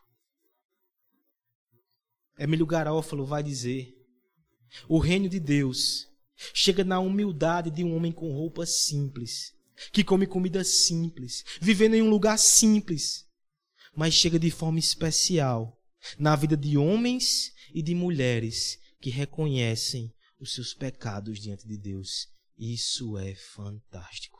Emílio 2.37 2.65
Garófalo 2.65 3.25
vai 3.25 3.43
dizer: 3.43 3.95
o 4.87 4.97
reino 4.97 5.29
de 5.29 5.39
Deus 5.39 6.07
chega 6.53 6.83
na 6.83 6.99
humildade 6.99 7.69
de 7.69 7.83
um 7.83 7.95
homem 7.95 8.11
com 8.11 8.31
roupas 8.31 8.85
simples, 8.85 9.53
que 9.91 10.03
come 10.03 10.25
comida 10.25 10.63
simples, 10.63 11.43
vivendo 11.61 11.95
em 11.95 12.01
um 12.01 12.09
lugar 12.09 12.37
simples, 12.37 13.25
mas 13.95 14.13
chega 14.13 14.39
de 14.39 14.49
forma 14.49 14.79
especial 14.79 15.79
na 16.17 16.35
vida 16.35 16.57
de 16.57 16.77
homens 16.77 17.53
e 17.73 17.81
de 17.81 17.95
mulheres 17.95 18.79
que 18.99 19.09
reconhecem 19.09 20.13
os 20.39 20.53
seus 20.53 20.73
pecados 20.73 21.39
diante 21.39 21.67
de 21.67 21.77
Deus 21.77 22.32
isso 22.57 23.17
é 23.17 23.35
fantástico. 23.35 24.39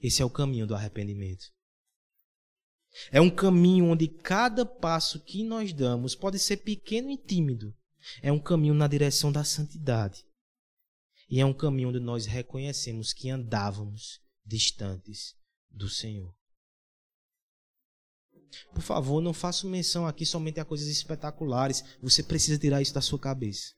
Esse 0.00 0.20
é 0.20 0.24
o 0.24 0.30
caminho 0.30 0.66
do 0.66 0.74
arrependimento. 0.74 1.46
É 3.10 3.20
um 3.20 3.30
caminho 3.30 3.86
onde 3.86 4.06
cada 4.06 4.64
passo 4.64 5.20
que 5.24 5.42
nós 5.42 5.72
damos 5.72 6.14
pode 6.14 6.38
ser 6.38 6.58
pequeno 6.58 7.10
e 7.10 7.16
tímido. 7.16 7.74
É 8.22 8.30
um 8.30 8.38
caminho 8.38 8.74
na 8.74 8.86
direção 8.86 9.32
da 9.32 9.42
santidade. 9.42 10.24
E 11.28 11.40
é 11.40 11.46
um 11.46 11.54
caminho 11.54 11.88
onde 11.88 11.98
nós 11.98 12.26
reconhecemos 12.26 13.12
que 13.12 13.30
andávamos 13.30 14.20
distantes 14.44 15.34
do 15.70 15.88
Senhor. 15.88 16.36
Por 18.72 18.82
favor, 18.82 19.20
não 19.20 19.32
faça 19.32 19.66
menção 19.66 20.06
aqui 20.06 20.24
somente 20.24 20.60
a 20.60 20.64
coisas 20.64 20.86
espetaculares. 20.86 21.82
Você 22.00 22.22
precisa 22.22 22.58
tirar 22.58 22.82
isso 22.82 22.94
da 22.94 23.00
sua 23.00 23.18
cabeça 23.18 23.74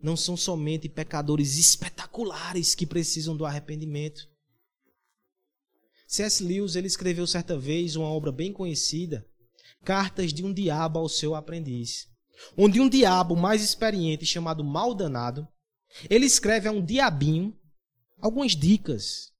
não 0.00 0.16
são 0.16 0.36
somente 0.36 0.88
pecadores 0.88 1.56
espetaculares 1.56 2.74
que 2.74 2.86
precisam 2.86 3.36
do 3.36 3.44
arrependimento. 3.44 4.28
C.S. 6.06 6.42
Lewis 6.44 6.76
ele 6.76 6.86
escreveu 6.86 7.26
certa 7.26 7.58
vez 7.58 7.96
uma 7.96 8.08
obra 8.08 8.30
bem 8.30 8.52
conhecida, 8.52 9.26
Cartas 9.84 10.32
de 10.32 10.44
um 10.44 10.52
Diabo 10.52 10.98
ao 10.98 11.08
seu 11.08 11.34
Aprendiz, 11.34 12.08
onde 12.56 12.80
um 12.80 12.88
diabo 12.88 13.34
mais 13.34 13.62
experiente 13.62 14.24
chamado 14.24 14.62
Maldanado, 14.62 15.48
ele 16.08 16.24
escreve 16.24 16.68
a 16.68 16.72
um 16.72 16.84
diabinho 16.84 17.58
algumas 18.20 18.52
dicas 18.52 19.32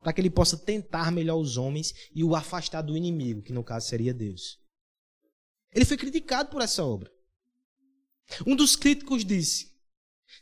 para 0.00 0.12
que 0.12 0.20
ele 0.20 0.30
possa 0.30 0.56
tentar 0.56 1.10
melhor 1.10 1.36
os 1.36 1.56
homens 1.56 1.94
e 2.14 2.24
o 2.24 2.34
afastar 2.34 2.82
do 2.82 2.96
inimigo, 2.96 3.42
que 3.42 3.52
no 3.52 3.64
caso 3.64 3.88
seria 3.88 4.14
Deus. 4.14 4.58
Ele 5.72 5.84
foi 5.84 5.96
criticado 5.96 6.50
por 6.50 6.62
essa 6.62 6.84
obra. 6.84 7.10
Um 8.46 8.56
dos 8.56 8.76
críticos 8.76 9.24
disse: 9.24 9.69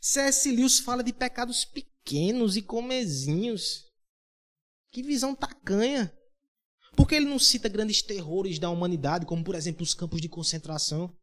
C.S. 0.01 0.51
Lewis 0.51 0.79
fala 0.79 1.03
de 1.03 1.13
pecados 1.13 1.65
pequenos 1.65 2.55
e 2.55 2.61
comezinhos. 2.61 3.85
Que 4.91 5.03
visão 5.03 5.35
tacanha. 5.35 6.13
Por 6.95 7.07
que 7.07 7.15
ele 7.15 7.25
não 7.25 7.39
cita 7.39 7.69
grandes 7.69 8.01
terrores 8.01 8.59
da 8.59 8.69
humanidade, 8.69 9.25
como 9.25 9.43
por 9.43 9.55
exemplo 9.55 9.83
os 9.83 9.93
campos 9.93 10.21
de 10.21 10.27
concentração? 10.27 11.15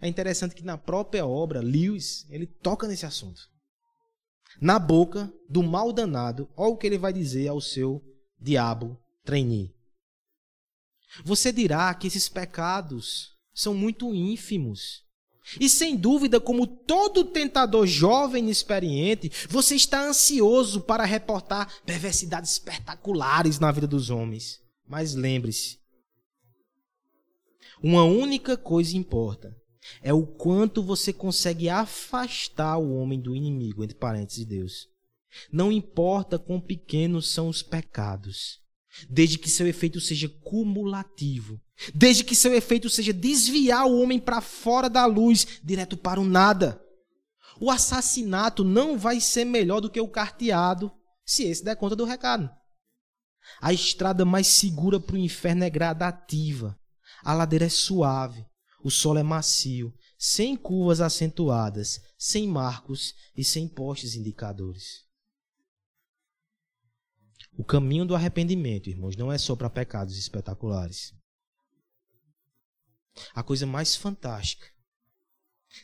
É 0.00 0.08
interessante 0.08 0.54
que 0.54 0.62
na 0.62 0.78
própria 0.78 1.26
obra, 1.26 1.60
Lewis, 1.60 2.26
ele 2.30 2.46
toca 2.46 2.86
nesse 2.86 3.06
assunto. 3.06 3.50
Na 4.60 4.78
boca 4.78 5.32
do 5.48 5.62
mal 5.62 5.92
danado, 5.92 6.48
olha 6.56 6.72
o 6.72 6.76
que 6.76 6.86
ele 6.86 6.98
vai 6.98 7.12
dizer 7.12 7.48
ao 7.48 7.60
seu 7.60 8.02
diabo 8.38 9.00
trainee. 9.24 9.74
Você 11.24 11.52
dirá 11.52 11.92
que 11.94 12.06
esses 12.06 12.28
pecados 12.28 13.36
são 13.54 13.74
muito 13.74 14.14
ínfimos. 14.14 15.04
E 15.60 15.68
sem 15.68 15.96
dúvida, 15.96 16.40
como 16.40 16.66
todo 16.66 17.24
tentador 17.24 17.86
jovem 17.86 18.48
e 18.48 18.50
experiente, 18.50 19.30
você 19.48 19.74
está 19.74 20.06
ansioso 20.06 20.80
para 20.80 21.04
reportar 21.04 21.72
perversidades 21.84 22.52
espetaculares 22.52 23.58
na 23.58 23.72
vida 23.72 23.86
dos 23.86 24.08
homens. 24.08 24.60
Mas 24.86 25.14
lembre-se, 25.14 25.78
uma 27.82 28.04
única 28.04 28.56
coisa 28.56 28.96
importa: 28.96 29.54
é 30.02 30.12
o 30.12 30.24
quanto 30.24 30.82
você 30.82 31.12
consegue 31.12 31.68
afastar 31.68 32.78
o 32.78 32.94
homem 32.94 33.20
do 33.20 33.34
inimigo, 33.34 33.82
entre 33.82 33.96
parênteses, 33.96 34.38
de 34.38 34.46
Deus. 34.46 34.88
Não 35.50 35.72
importa 35.72 36.38
quão 36.38 36.60
pequenos 36.60 37.32
são 37.32 37.48
os 37.48 37.62
pecados, 37.62 38.60
desde 39.08 39.38
que 39.38 39.50
seu 39.50 39.66
efeito 39.66 40.00
seja 40.00 40.28
cumulativo, 40.28 41.60
desde 41.94 42.24
que 42.24 42.36
seu 42.36 42.54
efeito 42.54 42.88
seja 42.88 43.12
desviar 43.12 43.86
o 43.86 44.00
homem 44.00 44.18
para 44.18 44.40
fora 44.40 44.88
da 44.88 45.06
luz, 45.06 45.46
direto 45.62 45.96
para 45.96 46.20
o 46.20 46.24
nada. 46.24 46.80
O 47.60 47.70
assassinato 47.70 48.64
não 48.64 48.98
vai 48.98 49.20
ser 49.20 49.44
melhor 49.44 49.80
do 49.80 49.90
que 49.90 50.00
o 50.00 50.08
carteado, 50.08 50.92
se 51.24 51.44
esse 51.44 51.64
der 51.64 51.76
conta 51.76 51.96
do 51.96 52.04
recado. 52.04 52.50
A 53.60 53.72
estrada 53.72 54.24
mais 54.24 54.46
segura 54.46 55.00
para 55.00 55.16
o 55.16 55.18
inferno 55.18 55.64
é 55.64 55.70
gradativa, 55.70 56.78
a 57.24 57.32
ladeira 57.32 57.66
é 57.66 57.68
suave, 57.68 58.44
o 58.82 58.90
solo 58.90 59.18
é 59.18 59.22
macio, 59.22 59.92
sem 60.18 60.56
curvas 60.56 61.00
acentuadas, 61.00 62.00
sem 62.18 62.46
marcos 62.46 63.14
e 63.36 63.44
sem 63.44 63.68
postes 63.68 64.14
indicadores. 64.14 65.02
O 67.56 67.64
caminho 67.64 68.04
do 68.04 68.14
arrependimento, 68.14 68.88
irmãos, 68.88 69.16
não 69.16 69.30
é 69.30 69.36
só 69.36 69.54
para 69.54 69.68
pecados 69.68 70.16
espetaculares. 70.16 71.12
A 73.34 73.42
coisa 73.42 73.66
mais 73.66 73.94
fantástica 73.94 74.66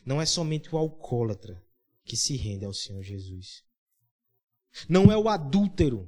não 0.05 0.21
é 0.21 0.25
somente 0.25 0.73
o 0.73 0.77
alcoólatra 0.77 1.63
que 2.03 2.17
se 2.17 2.35
rende 2.35 2.65
ao 2.65 2.73
Senhor 2.73 3.03
Jesus. 3.03 3.63
Não 4.87 5.11
é 5.11 5.17
o 5.17 5.27
adúltero 5.27 6.07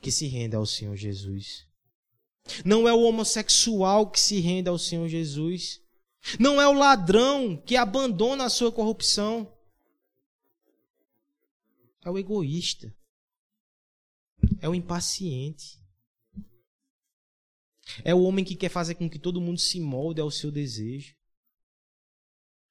que 0.00 0.10
se 0.10 0.26
rende 0.26 0.54
ao 0.56 0.66
Senhor 0.66 0.96
Jesus. 0.96 1.66
Não 2.64 2.88
é 2.88 2.92
o 2.92 3.02
homossexual 3.02 4.10
que 4.10 4.20
se 4.20 4.38
rende 4.40 4.68
ao 4.68 4.78
Senhor 4.78 5.08
Jesus. 5.08 5.80
Não 6.38 6.60
é 6.60 6.68
o 6.68 6.72
ladrão 6.72 7.56
que 7.56 7.76
abandona 7.76 8.44
a 8.44 8.50
sua 8.50 8.70
corrupção. 8.70 9.52
É 12.04 12.10
o 12.10 12.18
egoísta. 12.18 12.94
É 14.60 14.68
o 14.68 14.74
impaciente. 14.74 15.83
É 18.02 18.14
o 18.14 18.22
homem 18.22 18.44
que 18.44 18.56
quer 18.56 18.70
fazer 18.70 18.94
com 18.94 19.08
que 19.08 19.18
todo 19.18 19.40
mundo 19.40 19.60
se 19.60 19.80
molde 19.80 20.20
ao 20.20 20.30
seu 20.30 20.50
desejo. 20.50 21.14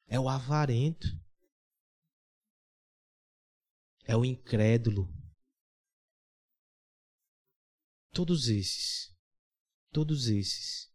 É 0.08 0.20
o 0.20 0.28
avarento. 0.28 1.08
É 4.06 4.16
o 4.18 4.26
incrédulo. 4.26 5.08
Todos 8.12 8.48
esses 8.48 9.14
todos 9.94 10.28
esses 10.28 10.92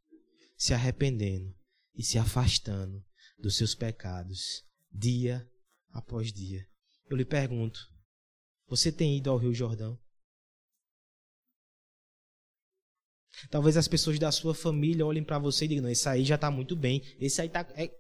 se 0.57 0.75
arrependendo 0.75 1.57
e 1.95 2.03
se 2.03 2.19
afastando 2.19 3.03
dos 3.39 3.57
seus 3.57 3.75
pecados 3.75 4.67
dia 4.91 5.49
após 5.91 6.33
dia. 6.33 6.69
Eu 7.09 7.17
lhe 7.17 7.25
pergunto: 7.25 7.79
você 8.67 8.91
tem 8.91 9.17
ido 9.17 9.31
ao 9.31 9.39
Rio 9.39 9.55
Jordão? 9.55 9.99
Talvez 13.51 13.77
as 13.77 13.89
pessoas 13.89 14.19
da 14.19 14.33
sua 14.33 14.55
família 14.55 15.07
olhem 15.07 15.25
para 15.25 15.39
você 15.39 15.65
e 15.65 15.69
digam: 15.69 15.85
não, 15.85 15.91
esse 15.91 16.09
aí 16.09 16.25
já 16.25 16.35
está 16.35 16.51
muito 16.51 16.75
bem. 16.77 17.03
Esse 17.21 17.41
aí 17.41 17.49
tá, 17.49 17.67
é, 17.75 17.91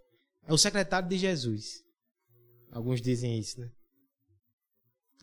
é 0.46 0.52
o 0.52 0.58
secretário 0.58 1.08
de 1.08 1.18
Jesus. 1.18 1.82
Alguns 2.70 3.00
dizem 3.00 3.38
isso, 3.38 3.60
né? 3.60 3.70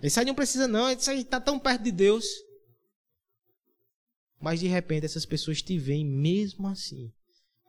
Esse 0.01 0.19
aí 0.19 0.25
não 0.25 0.35
precisa, 0.35 0.67
não. 0.67 0.89
Esse 0.89 1.09
aí 1.09 1.21
está 1.21 1.39
tão 1.39 1.59
perto 1.59 1.83
de 1.83 1.91
Deus. 1.91 2.25
Mas 4.41 4.59
de 4.59 4.67
repente 4.67 5.05
essas 5.05 5.25
pessoas 5.25 5.61
te 5.61 5.77
veem 5.77 6.05
mesmo 6.05 6.67
assim, 6.67 7.11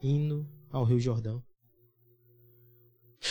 indo 0.03 0.47
ao 0.71 0.85
Rio 0.85 0.99
Jordão. 0.99 1.43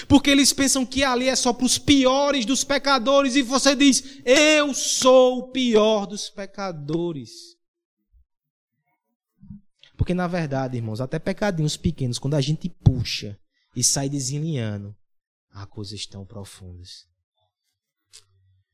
Porque 0.07 0.30
eles 0.30 0.51
pensam 0.51 0.86
que 0.86 1.03
ali 1.03 1.30
é 1.30 1.36
só 1.36 1.53
para 1.53 1.66
os 1.66 1.78
piores 1.78 2.45
dos 2.45 2.63
pecadores 2.63 3.36
e 3.36 3.41
você 3.41 3.76
diz: 3.76 4.20
Eu 4.26 4.74
sou 4.74 5.39
o 5.39 5.51
pior 5.51 6.05
dos 6.05 6.30
pecadores. 6.30 7.54
Porque 9.97 10.13
na 10.13 10.27
verdade, 10.27 10.77
irmãos, 10.77 10.99
até 10.99 11.19
pecadinhos 11.19 11.77
pequenos, 11.77 12.19
quando 12.19 12.35
a 12.35 12.41
gente 12.41 12.69
puxa 12.69 13.39
e 13.75 13.83
sai 13.83 14.09
desenlinhando, 14.09 14.95
há 15.51 15.65
coisas 15.65 16.05
tão 16.05 16.25
profundas. 16.25 17.07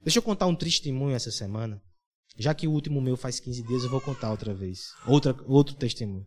Deixa 0.01 0.19
eu 0.19 0.24
contar 0.24 0.47
um 0.47 0.55
testemunho 0.55 1.15
essa 1.15 1.32
semana. 1.32 1.82
Já 2.38 2.53
que 2.53 2.67
o 2.67 2.72
último 2.72 3.01
meu 3.01 3.15
faz 3.15 3.39
15 3.39 3.61
dias, 3.63 3.84
eu 3.84 3.89
vou 3.89 4.01
contar 4.01 4.32
outra 4.32 4.53
vez. 4.53 4.93
Outra, 5.05 5.36
outro 5.45 5.76
testemunho. 5.76 6.26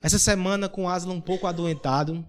Essa 0.00 0.18
semana, 0.18 0.68
com 0.68 0.84
o 0.84 0.88
Aslan 0.88 1.14
um 1.14 1.20
pouco 1.20 1.46
adoentado, 1.46 2.26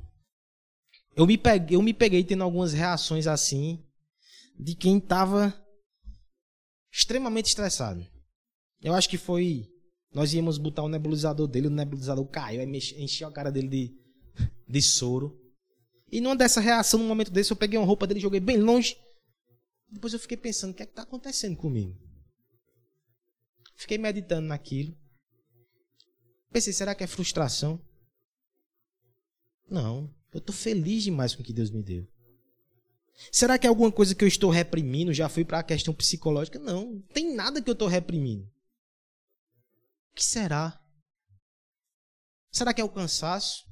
eu 1.16 1.26
me, 1.26 1.38
peguei, 1.38 1.78
eu 1.78 1.82
me 1.82 1.94
peguei 1.94 2.24
tendo 2.24 2.44
algumas 2.44 2.74
reações 2.74 3.28
assim, 3.28 3.84
de 4.60 4.76
quem 4.76 4.98
estava 4.98 5.54
extremamente 6.92 7.48
estressado. 7.48 8.06
Eu 8.82 8.94
acho 8.94 9.10
que 9.10 9.18
foi. 9.18 9.68
Nós 10.14 10.34
íamos 10.34 10.58
botar 10.58 10.84
o 10.84 10.90
nebulizador 10.90 11.48
dele, 11.48 11.68
o 11.68 11.72
nebulizador 11.72 12.26
caiu, 12.28 12.62
aí 12.62 12.68
encheu 12.98 13.28
a 13.28 13.32
cara 13.32 13.52
dele 13.52 13.68
de, 13.68 13.98
de 14.68 14.82
soro. 14.82 15.40
E 16.12 16.22
numa 16.22 16.36
dessa 16.36 16.62
reação, 16.62 17.00
num 17.00 17.08
momento 17.08 17.32
desse, 17.32 17.52
eu 17.52 17.58
peguei 17.58 17.78
uma 17.78 17.86
roupa 17.86 18.08
dele 18.08 18.20
joguei 18.20 18.40
bem 18.40 18.58
longe. 18.58 18.98
Depois 19.90 20.14
eu 20.14 20.20
fiquei 20.20 20.38
pensando, 20.38 20.72
o 20.72 20.74
que 20.74 20.84
é 20.84 20.86
que 20.86 20.92
está 20.92 21.04
acontecendo 21.04 21.56
comigo? 21.56 21.96
Fiquei 23.76 23.98
meditando 23.98 24.48
naquilo. 24.48 24.96
Pensei, 26.52 26.74
será 26.74 26.96
que 26.96 27.04
é 27.04 27.08
frustração? 27.08 27.80
Não, 29.70 30.10
eu 30.34 30.40
estou 30.40 30.56
feliz 30.56 31.04
demais 31.04 31.36
com 31.36 31.42
o 31.42 31.46
que 31.46 31.54
Deus 31.54 31.70
me 31.70 31.84
deu. 31.84 32.08
Será 33.32 33.58
que 33.58 33.66
é 33.66 33.70
alguma 33.70 33.92
coisa 33.92 34.16
que 34.16 34.24
eu 34.24 34.28
estou 34.28 34.50
reprimindo? 34.50 35.14
Já 35.14 35.28
fui 35.28 35.44
para 35.44 35.60
a 35.60 35.64
questão 35.64 35.94
psicológica? 35.94 36.60
Não, 36.60 36.94
não 36.94 37.02
tem 37.14 37.36
nada 37.36 37.62
que 37.62 37.70
eu 37.70 37.74
estou 37.74 37.88
reprimindo. 37.88 38.50
Que 40.18 40.26
será? 40.26 40.78
Será 42.52 42.74
que 42.74 42.82
é 42.82 42.84
o 42.84 42.92
cansaço? 42.92 43.64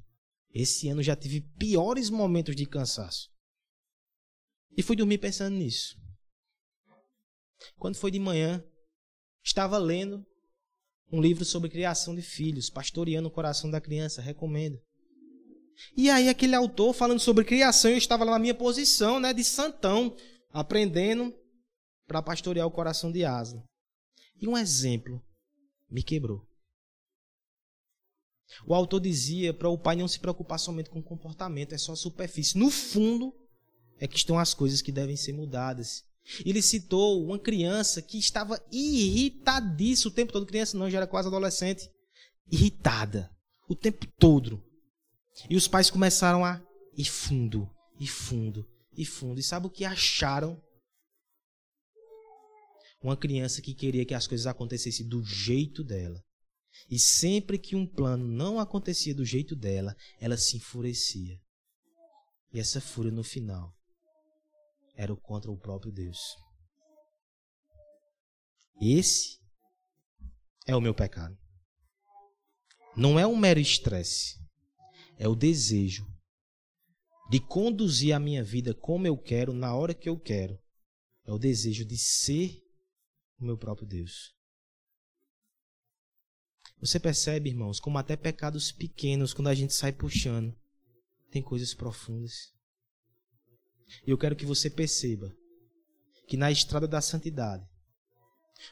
Esse 0.53 0.87
ano 0.87 1.03
já 1.03 1.15
tive 1.15 1.41
piores 1.41 2.09
momentos 2.09 2.55
de 2.55 2.65
cansaço. 2.65 3.29
E 4.77 4.81
fui 4.81 4.95
dormir 4.95 5.17
pensando 5.17 5.55
nisso. 5.55 5.97
Quando 7.77 7.97
foi 7.97 8.11
de 8.11 8.19
manhã, 8.19 8.63
Estava 9.45 9.77
lendo 9.77 10.25
um 11.11 11.21
livro 11.21 11.45
sobre 11.45 11.69
criação 11.69 12.15
de 12.15 12.21
filhos, 12.23 12.67
pastoreando 12.67 13.27
o 13.27 13.31
coração 13.31 13.69
da 13.69 13.79
criança, 13.79 14.19
recomendo. 14.19 14.81
E 15.95 16.09
aí 16.09 16.27
aquele 16.27 16.55
autor 16.55 16.93
falando 16.93 17.19
sobre 17.19 17.45
criação, 17.45 17.91
eu 17.91 17.97
estava 17.97 18.25
lá 18.25 18.31
na 18.31 18.39
minha 18.39 18.55
posição, 18.55 19.19
né, 19.19 19.33
de 19.33 19.43
santão, 19.43 20.17
aprendendo 20.49 21.31
para 22.07 22.23
pastorear 22.23 22.65
o 22.65 22.71
coração 22.71 23.11
de 23.11 23.23
Asa. 23.23 23.63
E 24.41 24.47
um 24.47 24.57
exemplo 24.57 25.21
me 25.89 26.03
quebrou. 26.03 26.45
O 28.65 28.73
autor 28.73 28.99
dizia 28.99 29.53
para 29.53 29.69
o 29.69 29.77
pai 29.77 29.95
não 29.95 30.07
se 30.07 30.19
preocupar 30.19 30.59
somente 30.59 30.89
com 30.89 30.99
o 30.99 31.03
comportamento, 31.03 31.73
é 31.73 31.77
só 31.77 31.95
superfície. 31.95 32.57
No 32.57 32.69
fundo 32.69 33.33
é 33.99 34.07
que 34.07 34.17
estão 34.17 34.37
as 34.37 34.53
coisas 34.53 34.81
que 34.81 34.91
devem 34.91 35.15
ser 35.15 35.33
mudadas. 35.33 36.03
Ele 36.43 36.61
citou 36.61 37.23
uma 37.23 37.37
criança 37.37 38.01
que 38.01 38.17
estava 38.17 38.63
irritadíssima 38.71 40.11
o 40.11 40.15
tempo 40.15 40.31
todo. 40.31 40.45
Criança 40.45 40.77
não, 40.77 40.89
já 40.89 40.97
era 40.97 41.07
quase 41.07 41.27
adolescente. 41.27 41.89
Irritada. 42.51 43.29
O 43.67 43.75
tempo 43.75 44.05
todo. 44.17 44.63
E 45.49 45.55
os 45.55 45.67
pais 45.67 45.89
começaram 45.89 46.43
a 46.43 46.61
ir 46.97 47.05
fundo, 47.05 47.69
ir 47.99 48.07
fundo, 48.07 48.65
ir 48.95 49.05
fundo. 49.05 49.39
E 49.39 49.43
sabe 49.43 49.67
o 49.67 49.69
que 49.69 49.85
acharam? 49.85 50.59
Uma 53.01 53.17
criança 53.17 53.61
que 53.61 53.73
queria 53.73 54.05
que 54.05 54.13
as 54.13 54.27
coisas 54.27 54.47
acontecessem 54.47 55.07
do 55.07 55.23
jeito 55.23 55.83
dela. 55.83 56.23
E 56.89 56.99
sempre 56.99 57.57
que 57.57 57.75
um 57.75 57.87
plano 57.87 58.27
não 58.27 58.59
acontecia 58.59 59.13
do 59.13 59.23
jeito 59.23 59.55
dela, 59.55 59.95
ela 60.19 60.37
se 60.37 60.57
enfurecia. 60.57 61.39
E 62.51 62.59
essa 62.59 62.81
fúria 62.81 63.11
no 63.11 63.23
final 63.23 63.73
era 64.95 65.15
contra 65.15 65.51
o 65.51 65.57
próprio 65.57 65.91
Deus. 65.91 66.19
Esse 68.81 69.39
é 70.67 70.75
o 70.75 70.81
meu 70.81 70.93
pecado. 70.93 71.37
Não 72.95 73.19
é 73.19 73.27
um 73.27 73.35
mero 73.35 73.59
estresse, 73.59 74.37
é 75.17 75.27
o 75.27 75.35
desejo 75.35 76.05
de 77.29 77.39
conduzir 77.39 78.13
a 78.13 78.19
minha 78.19 78.43
vida 78.43 78.73
como 78.73 79.07
eu 79.07 79.17
quero, 79.17 79.53
na 79.53 79.75
hora 79.75 79.93
que 79.93 80.07
eu 80.07 80.19
quero. 80.19 80.57
É 81.25 81.31
o 81.31 81.39
desejo 81.39 81.83
de 81.83 81.97
ser 81.97 82.61
o 83.39 83.45
meu 83.45 83.57
próprio 83.57 83.87
Deus. 83.87 84.33
Você 86.79 86.99
percebe, 86.99 87.49
irmãos, 87.49 87.79
como 87.79 87.97
até 87.97 88.15
pecados 88.15 88.71
pequenos, 88.71 89.33
quando 89.33 89.47
a 89.47 89.55
gente 89.55 89.73
sai 89.73 89.91
puxando, 89.91 90.53
tem 91.31 91.41
coisas 91.41 91.73
profundas. 91.73 92.53
E 94.05 94.11
eu 94.11 94.17
quero 94.17 94.35
que 94.35 94.45
você 94.45 94.69
perceba 94.69 95.31
que 96.27 96.37
na 96.37 96.51
estrada 96.51 96.87
da 96.87 97.01
santidade, 97.01 97.65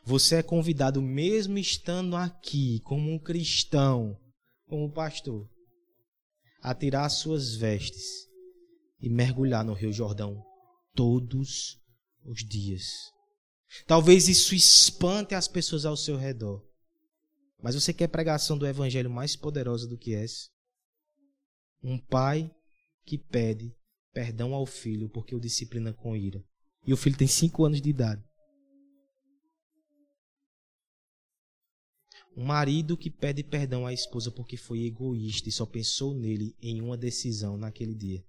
você 0.03 0.37
é 0.37 0.43
convidado, 0.43 1.01
mesmo 1.01 1.57
estando 1.57 2.15
aqui, 2.15 2.79
como 2.81 3.11
um 3.11 3.19
cristão, 3.19 4.17
como 4.67 4.91
pastor, 4.91 5.47
a 6.61 6.73
tirar 6.73 7.05
as 7.05 7.13
suas 7.13 7.55
vestes 7.55 8.27
e 8.99 9.09
mergulhar 9.09 9.63
no 9.63 9.73
Rio 9.73 9.91
Jordão 9.91 10.43
todos 10.95 11.77
os 12.25 12.43
dias. 12.43 13.12
Talvez 13.85 14.27
isso 14.27 14.53
espante 14.53 15.35
as 15.35 15.47
pessoas 15.47 15.85
ao 15.85 15.97
seu 15.97 16.17
redor. 16.17 16.63
Mas 17.61 17.75
você 17.75 17.93
quer 17.93 18.07
pregação 18.07 18.57
do 18.57 18.67
evangelho 18.67 19.09
mais 19.09 19.35
poderosa 19.35 19.87
do 19.87 19.97
que 19.97 20.13
essa? 20.13 20.49
Um 21.81 21.97
pai 21.97 22.53
que 23.05 23.17
pede 23.17 23.75
perdão 24.13 24.53
ao 24.53 24.65
filho 24.65 25.09
porque 25.09 25.35
o 25.35 25.39
disciplina 25.39 25.93
com 25.93 26.15
ira. 26.15 26.43
E 26.85 26.93
o 26.93 26.97
filho 26.97 27.17
tem 27.17 27.27
cinco 27.27 27.65
anos 27.65 27.81
de 27.81 27.89
idade. 27.89 28.23
Um 32.35 32.45
marido 32.45 32.97
que 32.97 33.11
pede 33.11 33.43
perdão 33.43 33.85
à 33.85 33.93
esposa 33.93 34.31
porque 34.31 34.57
foi 34.57 34.83
egoísta 34.85 35.49
e 35.49 35.51
só 35.51 35.65
pensou 35.65 36.15
nele 36.15 36.55
em 36.61 36.81
uma 36.81 36.97
decisão 36.97 37.57
naquele 37.57 37.93
dia. 37.93 38.25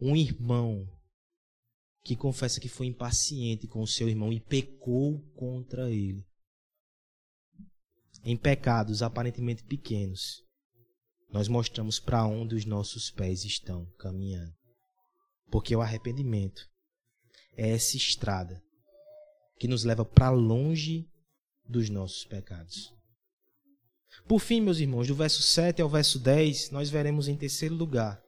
Um 0.00 0.16
irmão 0.16 0.88
que 2.02 2.16
confessa 2.16 2.60
que 2.60 2.68
foi 2.68 2.86
impaciente 2.86 3.66
com 3.66 3.82
o 3.82 3.86
seu 3.86 4.08
irmão 4.08 4.32
e 4.32 4.40
pecou 4.40 5.20
contra 5.34 5.90
ele. 5.90 6.24
Em 8.24 8.36
pecados 8.36 9.02
aparentemente 9.02 9.62
pequenos, 9.62 10.42
nós 11.30 11.48
mostramos 11.48 12.00
para 12.00 12.26
onde 12.26 12.54
os 12.54 12.64
nossos 12.64 13.10
pés 13.10 13.44
estão 13.44 13.86
caminhando. 13.98 14.54
Porque 15.50 15.74
o 15.74 15.80
arrependimento 15.80 16.68
é 17.56 17.70
essa 17.70 17.96
estrada 17.96 18.62
que 19.58 19.68
nos 19.68 19.84
leva 19.84 20.04
para 20.04 20.30
longe 20.30 21.08
dos 21.68 21.88
nossos 21.90 22.24
pecados. 22.24 22.92
Por 24.26 24.40
fim, 24.40 24.60
meus 24.60 24.78
irmãos, 24.78 25.06
do 25.06 25.14
verso 25.14 25.42
7 25.42 25.80
ao 25.80 25.88
verso 25.88 26.18
10, 26.18 26.70
nós 26.70 26.90
veremos 26.90 27.28
em 27.28 27.36
terceiro 27.36 27.74
lugar 27.74 28.22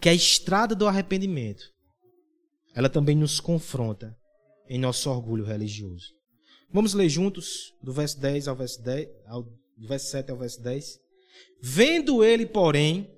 que 0.00 0.08
a 0.08 0.14
estrada 0.14 0.74
do 0.74 0.86
arrependimento, 0.86 1.72
ela 2.74 2.88
também 2.88 3.16
nos 3.16 3.40
confronta 3.40 4.16
em 4.68 4.78
nosso 4.78 5.10
orgulho 5.10 5.44
religioso. 5.44 6.14
Vamos 6.72 6.94
ler 6.94 7.08
juntos 7.08 7.74
do 7.82 7.92
verso 7.92 8.20
10 8.20 8.46
ao 8.46 8.54
verso 8.54 8.80
10, 8.82 9.08
ao, 9.26 9.42
do 9.42 9.88
verso 9.88 10.06
7 10.10 10.30
ao 10.30 10.36
verso 10.36 10.62
10. 10.62 11.00
Vendo 11.60 12.22
ele, 12.24 12.46
porém, 12.46 13.10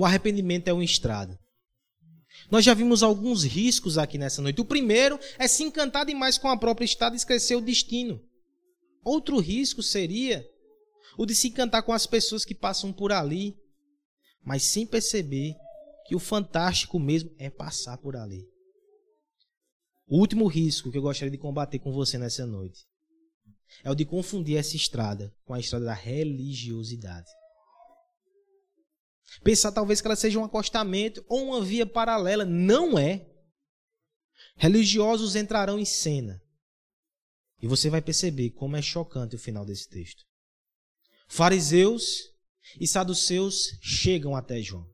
o 0.00 0.04
arrependimento 0.06 0.66
é 0.66 0.72
uma 0.72 0.82
estrada. 0.82 1.38
Nós 2.50 2.64
já 2.64 2.72
vimos 2.72 3.02
alguns 3.02 3.44
riscos 3.44 3.98
aqui 3.98 4.16
nessa 4.16 4.40
noite. 4.40 4.60
O 4.60 4.64
primeiro 4.64 5.18
é 5.38 5.46
se 5.46 5.62
encantar 5.62 6.06
demais 6.06 6.38
com 6.38 6.48
a 6.48 6.56
própria 6.56 6.86
estrada 6.86 7.14
e 7.14 7.18
esquecer 7.18 7.54
o 7.54 7.60
destino. 7.60 8.18
Outro 9.04 9.38
risco 9.38 9.82
seria 9.82 10.48
o 11.18 11.26
de 11.26 11.34
se 11.34 11.48
encantar 11.48 11.82
com 11.82 11.92
as 11.92 12.06
pessoas 12.06 12.46
que 12.46 12.54
passam 12.54 12.94
por 12.94 13.12
ali, 13.12 13.58
mas 14.42 14.62
sem 14.62 14.86
perceber 14.86 15.54
que 16.06 16.16
o 16.16 16.18
fantástico 16.18 16.98
mesmo 16.98 17.30
é 17.38 17.50
passar 17.50 17.98
por 17.98 18.16
ali. 18.16 18.48
O 20.06 20.18
último 20.18 20.46
risco 20.46 20.90
que 20.90 20.96
eu 20.96 21.02
gostaria 21.02 21.30
de 21.30 21.38
combater 21.38 21.78
com 21.78 21.92
você 21.92 22.16
nessa 22.16 22.46
noite 22.46 22.86
é 23.84 23.90
o 23.90 23.94
de 23.94 24.06
confundir 24.06 24.56
essa 24.56 24.76
estrada 24.76 25.30
com 25.44 25.52
a 25.52 25.60
estrada 25.60 25.84
da 25.84 25.94
religiosidade. 25.94 27.28
Pensar 29.42 29.72
talvez 29.72 30.00
que 30.00 30.06
ela 30.06 30.16
seja 30.16 30.38
um 30.38 30.44
acostamento 30.44 31.24
ou 31.28 31.48
uma 31.48 31.62
via 31.62 31.86
paralela. 31.86 32.44
Não 32.44 32.98
é. 32.98 33.26
Religiosos 34.56 35.36
entrarão 35.36 35.78
em 35.78 35.84
cena. 35.84 36.42
E 37.62 37.66
você 37.66 37.88
vai 37.90 38.00
perceber 38.00 38.50
como 38.50 38.76
é 38.76 38.82
chocante 38.82 39.36
o 39.36 39.38
final 39.38 39.64
desse 39.64 39.88
texto. 39.88 40.24
Fariseus 41.28 42.30
e 42.78 42.86
saduceus 42.86 43.78
chegam 43.80 44.34
até 44.34 44.60
João. 44.60 44.86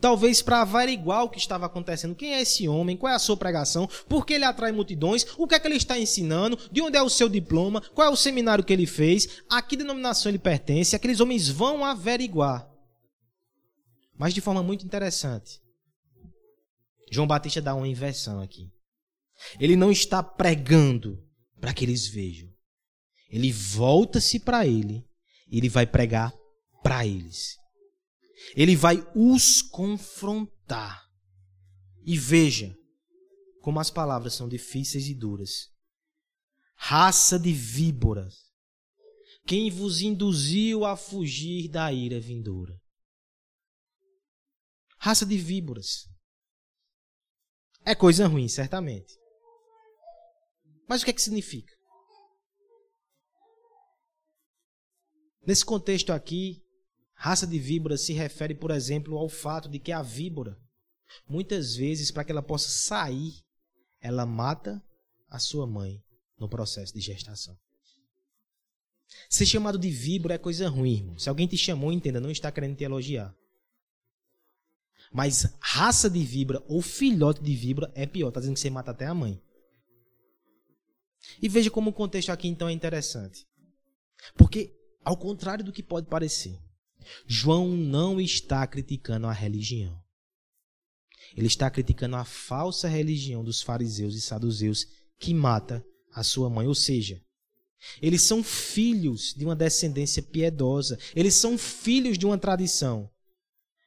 Talvez 0.00 0.42
para 0.42 0.62
averiguar 0.62 1.24
o 1.24 1.30
que 1.30 1.38
estava 1.38 1.66
acontecendo. 1.66 2.14
Quem 2.14 2.34
é 2.34 2.42
esse 2.42 2.68
homem? 2.68 2.96
Qual 2.96 3.12
é 3.12 3.14
a 3.14 3.20
sua 3.20 3.36
pregação? 3.36 3.88
Por 4.08 4.26
que 4.26 4.34
ele 4.34 4.44
atrai 4.44 4.72
multidões? 4.72 5.24
O 5.38 5.46
que 5.46 5.54
é 5.54 5.60
que 5.60 5.66
ele 5.66 5.76
está 5.76 5.98
ensinando? 5.98 6.58
De 6.72 6.82
onde 6.82 6.98
é 6.98 7.02
o 7.02 7.08
seu 7.08 7.28
diploma? 7.28 7.80
Qual 7.94 8.08
é 8.08 8.10
o 8.10 8.16
seminário 8.16 8.64
que 8.64 8.72
ele 8.72 8.86
fez? 8.86 9.42
A 9.48 9.62
que 9.62 9.76
denominação 9.76 10.30
ele 10.30 10.38
pertence? 10.38 10.96
Aqueles 10.96 11.20
homens 11.20 11.48
vão 11.48 11.84
averiguar. 11.84 12.68
Mas 14.18 14.34
de 14.34 14.40
forma 14.40 14.62
muito 14.62 14.84
interessante. 14.84 15.60
João 17.10 17.26
Batista 17.26 17.60
dá 17.60 17.74
uma 17.74 17.88
inversão 17.88 18.40
aqui. 18.40 18.70
Ele 19.60 19.76
não 19.76 19.92
está 19.92 20.22
pregando 20.22 21.22
para 21.60 21.72
que 21.72 21.84
eles 21.84 22.08
vejam. 22.08 22.48
Ele 23.28 23.52
volta-se 23.52 24.40
para 24.40 24.66
ele 24.66 25.04
e 25.48 25.58
ele 25.58 25.68
vai 25.68 25.86
pregar 25.86 26.32
para 26.82 27.06
eles. 27.06 27.56
Ele 28.54 28.76
vai 28.76 29.06
os 29.14 29.62
confrontar. 29.62 31.04
E 32.04 32.16
veja 32.16 32.76
como 33.60 33.80
as 33.80 33.90
palavras 33.90 34.34
são 34.34 34.48
difíceis 34.48 35.08
e 35.08 35.14
duras. 35.14 35.68
Raça 36.76 37.38
de 37.38 37.52
víboras, 37.52 38.34
quem 39.46 39.70
vos 39.70 40.02
induziu 40.02 40.84
a 40.84 40.96
fugir 40.96 41.68
da 41.68 41.92
ira 41.92 42.20
vindoura? 42.20 42.78
Raça 45.06 45.24
de 45.24 45.38
víboras. 45.38 46.08
É 47.84 47.94
coisa 47.94 48.26
ruim, 48.26 48.48
certamente. 48.48 49.14
Mas 50.88 51.00
o 51.00 51.04
que 51.04 51.12
é 51.12 51.14
que 51.14 51.22
significa? 51.22 51.72
Nesse 55.46 55.64
contexto 55.64 56.12
aqui, 56.12 56.60
raça 57.14 57.46
de 57.46 57.56
víboras 57.56 58.00
se 58.04 58.12
refere, 58.14 58.52
por 58.52 58.72
exemplo, 58.72 59.16
ao 59.16 59.28
fato 59.28 59.68
de 59.68 59.78
que 59.78 59.92
a 59.92 60.02
víbora, 60.02 60.58
muitas 61.28 61.76
vezes, 61.76 62.10
para 62.10 62.24
que 62.24 62.32
ela 62.32 62.42
possa 62.42 62.68
sair, 62.68 63.44
ela 64.00 64.26
mata 64.26 64.82
a 65.30 65.38
sua 65.38 65.68
mãe 65.68 66.02
no 66.36 66.48
processo 66.48 66.92
de 66.92 67.00
gestação. 67.00 67.56
Ser 69.30 69.46
chamado 69.46 69.78
de 69.78 69.88
víbora 69.88 70.34
é 70.34 70.38
coisa 70.38 70.68
ruim, 70.68 70.96
irmão. 70.96 71.16
Se 71.16 71.28
alguém 71.28 71.46
te 71.46 71.56
chamou, 71.56 71.92
entenda, 71.92 72.18
não 72.18 72.28
está 72.28 72.50
querendo 72.50 72.76
te 72.76 72.82
elogiar. 72.82 73.32
Mas 75.12 75.46
raça 75.60 76.10
de 76.10 76.22
vibra 76.22 76.62
ou 76.66 76.82
filhote 76.82 77.42
de 77.42 77.54
vibra 77.54 77.90
é 77.94 78.06
pior. 78.06 78.28
Está 78.28 78.40
dizendo 78.40 78.54
que 78.54 78.60
você 78.60 78.70
mata 78.70 78.90
até 78.90 79.06
a 79.06 79.14
mãe. 79.14 79.40
E 81.40 81.48
veja 81.48 81.70
como 81.70 81.90
o 81.90 81.92
contexto 81.92 82.30
aqui 82.30 82.48
então 82.48 82.68
é 82.68 82.72
interessante. 82.72 83.46
Porque, 84.36 84.74
ao 85.04 85.16
contrário 85.16 85.64
do 85.64 85.72
que 85.72 85.82
pode 85.82 86.06
parecer, 86.06 86.58
João 87.26 87.68
não 87.68 88.20
está 88.20 88.66
criticando 88.66 89.26
a 89.26 89.32
religião. 89.32 90.00
Ele 91.36 91.46
está 91.46 91.70
criticando 91.70 92.16
a 92.16 92.24
falsa 92.24 92.88
religião 92.88 93.44
dos 93.44 93.62
fariseus 93.62 94.14
e 94.14 94.20
saduceus 94.20 94.86
que 95.18 95.34
mata 95.34 95.84
a 96.14 96.22
sua 96.22 96.48
mãe. 96.48 96.66
Ou 96.66 96.74
seja, 96.74 97.20
Eles 98.00 98.22
são 98.22 98.42
filhos 98.42 99.34
de 99.34 99.44
uma 99.44 99.54
descendência 99.54 100.22
piedosa. 100.22 100.98
Eles 101.14 101.34
são 101.34 101.58
filhos 101.58 102.18
de 102.18 102.26
uma 102.26 102.38
tradição. 102.38 103.10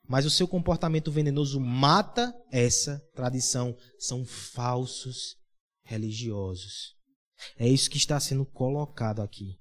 Mas 0.10 0.26
o 0.26 0.30
seu 0.32 0.48
comportamento 0.48 1.12
venenoso 1.12 1.60
mata 1.60 2.36
essa 2.52 3.00
tradição. 3.14 3.78
São 4.00 4.26
falsos 4.26 5.38
religiosos. 5.84 6.96
É 7.56 7.68
isso 7.70 7.92
que 7.92 7.98
está 7.98 8.20
sendo 8.20 8.44
colocado 8.44 9.22
aqui. 9.22 9.60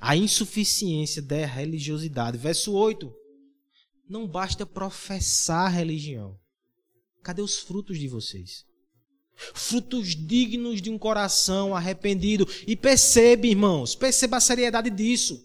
A 0.00 0.16
insuficiência 0.16 1.20
da 1.20 1.44
religiosidade. 1.44 2.38
Verso 2.38 2.72
8. 2.72 3.12
Não 4.08 4.28
basta 4.28 4.64
professar 4.64 5.72
religião. 5.72 6.38
Cadê 7.24 7.42
os 7.42 7.58
frutos 7.58 7.98
de 7.98 8.06
vocês? 8.06 8.64
Frutos 9.34 10.14
dignos 10.14 10.80
de 10.80 10.88
um 10.88 10.96
coração 10.96 11.74
arrependido. 11.74 12.46
E 12.64 12.76
percebe, 12.76 13.48
irmãos, 13.48 13.96
perceba 13.96 14.36
a 14.36 14.40
seriedade 14.40 14.88
disso. 14.88 15.44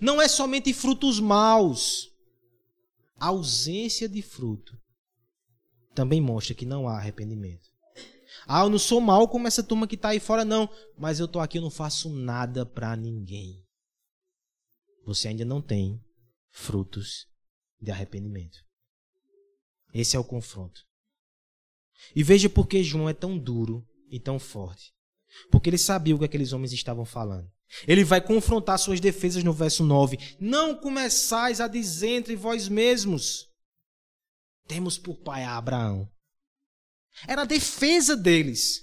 Não 0.00 0.20
é 0.20 0.26
somente 0.26 0.72
frutos 0.72 1.20
maus. 1.20 2.09
A 3.20 3.26
ausência 3.26 4.08
de 4.08 4.22
fruto 4.22 4.80
também 5.94 6.20
mostra 6.20 6.54
que 6.54 6.64
não 6.64 6.88
há 6.88 6.96
arrependimento. 6.96 7.68
Ah, 8.46 8.62
eu 8.62 8.70
não 8.70 8.78
sou 8.78 9.00
mal 9.00 9.28
como 9.28 9.46
essa 9.46 9.62
turma 9.62 9.86
que 9.86 9.94
está 9.94 10.08
aí 10.08 10.18
fora, 10.18 10.44
não. 10.44 10.68
Mas 10.96 11.20
eu 11.20 11.26
estou 11.26 11.42
aqui, 11.42 11.58
eu 11.58 11.62
não 11.62 11.70
faço 11.70 12.08
nada 12.08 12.64
para 12.64 12.96
ninguém. 12.96 13.62
Você 15.04 15.28
ainda 15.28 15.44
não 15.44 15.60
tem 15.60 16.02
frutos 16.50 17.26
de 17.78 17.90
arrependimento. 17.90 18.58
Esse 19.92 20.16
é 20.16 20.18
o 20.18 20.24
confronto. 20.24 20.80
E 22.16 22.22
veja 22.22 22.48
por 22.48 22.66
que 22.66 22.82
João 22.82 23.08
é 23.08 23.12
tão 23.12 23.36
duro 23.38 23.86
e 24.10 24.18
tão 24.18 24.38
forte. 24.38 24.94
Porque 25.50 25.68
ele 25.68 25.78
sabia 25.78 26.14
o 26.14 26.18
que 26.18 26.24
aqueles 26.24 26.52
homens 26.52 26.72
estavam 26.72 27.04
falando. 27.04 27.50
Ele 27.86 28.04
vai 28.04 28.20
confrontar 28.20 28.78
suas 28.78 29.00
defesas 29.00 29.44
no 29.44 29.52
verso 29.52 29.84
9. 29.84 30.18
Não 30.40 30.74
começais 30.74 31.60
a 31.60 31.68
dizer 31.68 32.10
entre 32.10 32.36
vós 32.36 32.68
mesmos: 32.68 33.48
Temos 34.66 34.98
por 34.98 35.16
pai 35.16 35.44
a 35.44 35.56
Abraão. 35.56 36.08
Era 37.26 37.42
a 37.42 37.46
defesa 37.46 38.16
deles. 38.16 38.82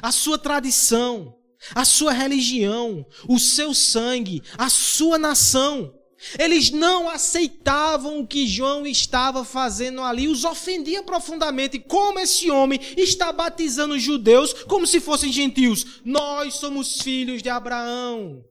A 0.00 0.12
sua 0.12 0.38
tradição, 0.38 1.36
a 1.74 1.84
sua 1.84 2.12
religião, 2.12 3.04
o 3.28 3.38
seu 3.38 3.74
sangue, 3.74 4.42
a 4.56 4.68
sua 4.68 5.18
nação. 5.18 5.92
Eles 6.38 6.70
não 6.70 7.08
aceitavam 7.08 8.20
o 8.20 8.26
que 8.26 8.46
João 8.46 8.86
estava 8.86 9.44
fazendo 9.44 10.00
ali, 10.02 10.28
os 10.28 10.44
ofendia 10.44 11.02
profundamente. 11.02 11.80
Como 11.80 12.18
esse 12.18 12.50
homem 12.50 12.78
está 12.96 13.32
batizando 13.32 13.94
os 13.94 14.02
judeus 14.02 14.52
como 14.64 14.86
se 14.86 15.00
fossem 15.00 15.32
gentios? 15.32 16.00
Nós 16.04 16.54
somos 16.54 17.00
filhos 17.00 17.42
de 17.42 17.48
Abraão. 17.48 18.44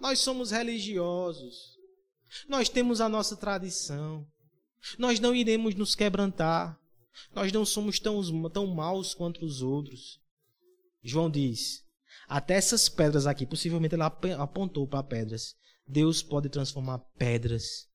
Nós 0.00 0.18
somos 0.18 0.50
religiosos. 0.50 1.78
Nós 2.48 2.68
temos 2.68 3.00
a 3.00 3.08
nossa 3.08 3.36
tradição. 3.36 4.26
Nós 4.98 5.20
não 5.20 5.34
iremos 5.34 5.74
nos 5.74 5.94
quebrantar. 5.94 6.78
Nós 7.34 7.52
não 7.52 7.64
somos 7.64 7.98
tão, 7.98 8.22
tão 8.50 8.66
maus 8.66 9.14
quanto 9.14 9.44
os 9.44 9.62
outros. 9.62 10.20
João 11.02 11.30
diz: 11.30 11.82
até 12.28 12.54
essas 12.54 12.88
pedras 12.88 13.26
aqui, 13.26 13.46
possivelmente 13.46 13.94
ele 13.94 14.02
apontou 14.38 14.86
para 14.86 15.02
pedras. 15.02 15.56
Deus 15.90 16.22
pode 16.22 16.48
transformar 16.48 16.98
pedras 17.18 17.88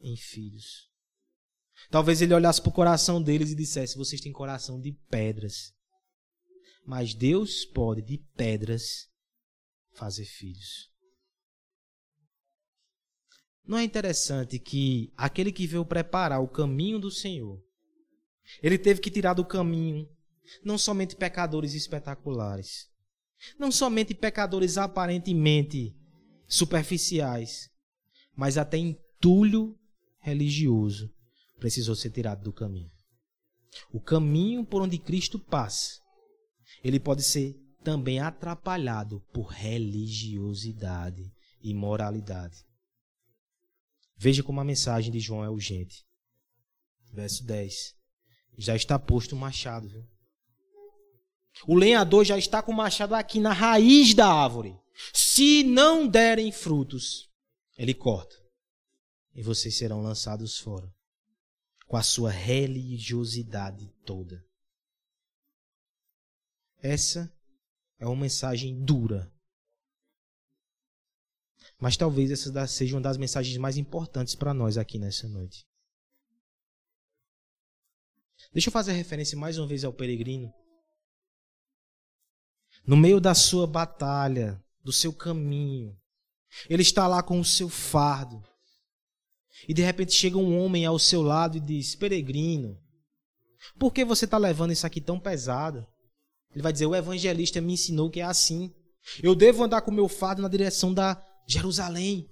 em 0.00 0.16
filhos. 0.16 0.90
Talvez 1.90 2.22
ele 2.22 2.34
olhasse 2.34 2.60
para 2.60 2.70
o 2.70 2.74
coração 2.74 3.22
deles 3.22 3.50
e 3.50 3.56
dissesse: 3.56 3.96
Vocês 3.96 4.20
têm 4.20 4.32
coração 4.32 4.80
de 4.80 4.92
pedras. 5.10 5.74
Mas 6.84 7.14
Deus 7.14 7.64
pode, 7.64 8.00
de 8.02 8.18
pedras, 8.36 9.08
fazer 9.92 10.24
filhos. 10.24 10.90
Não 13.64 13.78
é 13.78 13.82
interessante 13.82 14.58
que 14.58 15.12
aquele 15.16 15.50
que 15.50 15.66
veio 15.66 15.84
preparar 15.84 16.40
o 16.40 16.48
caminho 16.48 17.00
do 17.00 17.10
Senhor 17.10 17.60
ele 18.62 18.78
teve 18.78 19.00
que 19.00 19.10
tirar 19.10 19.34
do 19.34 19.44
caminho 19.44 20.08
não 20.64 20.78
somente 20.78 21.16
pecadores 21.16 21.74
espetaculares, 21.74 22.88
não 23.58 23.72
somente 23.72 24.14
pecadores 24.14 24.78
aparentemente 24.78 25.96
superficiais, 26.46 27.70
mas 28.34 28.58
até 28.58 28.76
entulho 28.76 29.78
religioso 30.20 31.12
precisou 31.58 31.94
ser 31.94 32.10
tirado 32.10 32.42
do 32.42 32.52
caminho. 32.52 32.90
O 33.92 34.00
caminho 34.00 34.64
por 34.64 34.82
onde 34.82 34.98
Cristo 34.98 35.38
passa, 35.38 36.00
ele 36.82 36.98
pode 36.98 37.22
ser 37.22 37.54
também 37.82 38.18
atrapalhado 38.18 39.20
por 39.32 39.46
religiosidade 39.46 41.32
e 41.62 41.74
moralidade. 41.74 42.64
Veja 44.16 44.42
como 44.42 44.60
a 44.60 44.64
mensagem 44.64 45.12
de 45.12 45.20
João 45.20 45.44
é 45.44 45.50
urgente. 45.50 46.04
Verso 47.12 47.44
10 47.44 47.96
já 48.58 48.74
está 48.74 48.98
posto 48.98 49.34
o 49.34 49.38
machado. 49.38 49.88
Viu? 49.88 50.04
O 51.64 51.74
lenhador 51.74 52.24
já 52.24 52.36
está 52.36 52.62
com 52.62 52.72
o 52.72 52.76
machado 52.76 53.14
aqui 53.14 53.40
na 53.40 53.52
raiz 53.52 54.14
da 54.14 54.26
árvore. 54.26 54.76
Se 55.12 55.62
não 55.62 56.06
derem 56.06 56.50
frutos, 56.50 57.30
ele 57.76 57.94
corta. 57.94 58.36
E 59.34 59.42
vocês 59.42 59.76
serão 59.76 60.02
lançados 60.02 60.58
fora. 60.58 60.92
Com 61.86 61.96
a 61.96 62.02
sua 62.02 62.30
religiosidade 62.30 63.88
toda. 64.04 64.44
Essa 66.82 67.32
é 67.98 68.06
uma 68.06 68.16
mensagem 68.16 68.82
dura. 68.82 69.32
Mas 71.78 71.96
talvez 71.96 72.30
essa 72.30 72.66
seja 72.66 72.94
uma 72.94 73.02
das 73.02 73.16
mensagens 73.16 73.56
mais 73.58 73.76
importantes 73.76 74.34
para 74.34 74.54
nós 74.54 74.78
aqui 74.78 74.98
nessa 74.98 75.28
noite. 75.28 75.66
Deixa 78.52 78.68
eu 78.68 78.72
fazer 78.72 78.92
referência 78.92 79.36
mais 79.36 79.58
uma 79.58 79.66
vez 79.66 79.84
ao 79.84 79.92
peregrino. 79.92 80.52
No 82.86 82.96
meio 82.96 83.20
da 83.20 83.34
sua 83.34 83.66
batalha, 83.66 84.62
do 84.82 84.92
seu 84.92 85.12
caminho, 85.12 85.96
ele 86.68 86.82
está 86.82 87.06
lá 87.06 87.22
com 87.22 87.40
o 87.40 87.44
seu 87.44 87.68
fardo. 87.68 88.42
E 89.68 89.74
de 89.74 89.82
repente 89.82 90.12
chega 90.12 90.38
um 90.38 90.58
homem 90.58 90.86
ao 90.86 90.98
seu 90.98 91.22
lado 91.22 91.56
e 91.56 91.60
diz: 91.60 91.94
Peregrino, 91.96 92.78
por 93.78 93.92
que 93.92 94.04
você 94.04 94.24
está 94.24 94.38
levando 94.38 94.72
isso 94.72 94.86
aqui 94.86 95.00
tão 95.00 95.18
pesado? 95.18 95.86
Ele 96.52 96.62
vai 96.62 96.72
dizer: 96.72 96.86
O 96.86 96.94
evangelista 96.94 97.60
me 97.60 97.72
ensinou 97.72 98.10
que 98.10 98.20
é 98.20 98.24
assim. 98.24 98.72
Eu 99.22 99.34
devo 99.34 99.64
andar 99.64 99.82
com 99.82 99.90
o 99.90 99.94
meu 99.94 100.08
fardo 100.08 100.42
na 100.42 100.48
direção 100.48 100.92
da 100.92 101.22
Jerusalém 101.46 102.30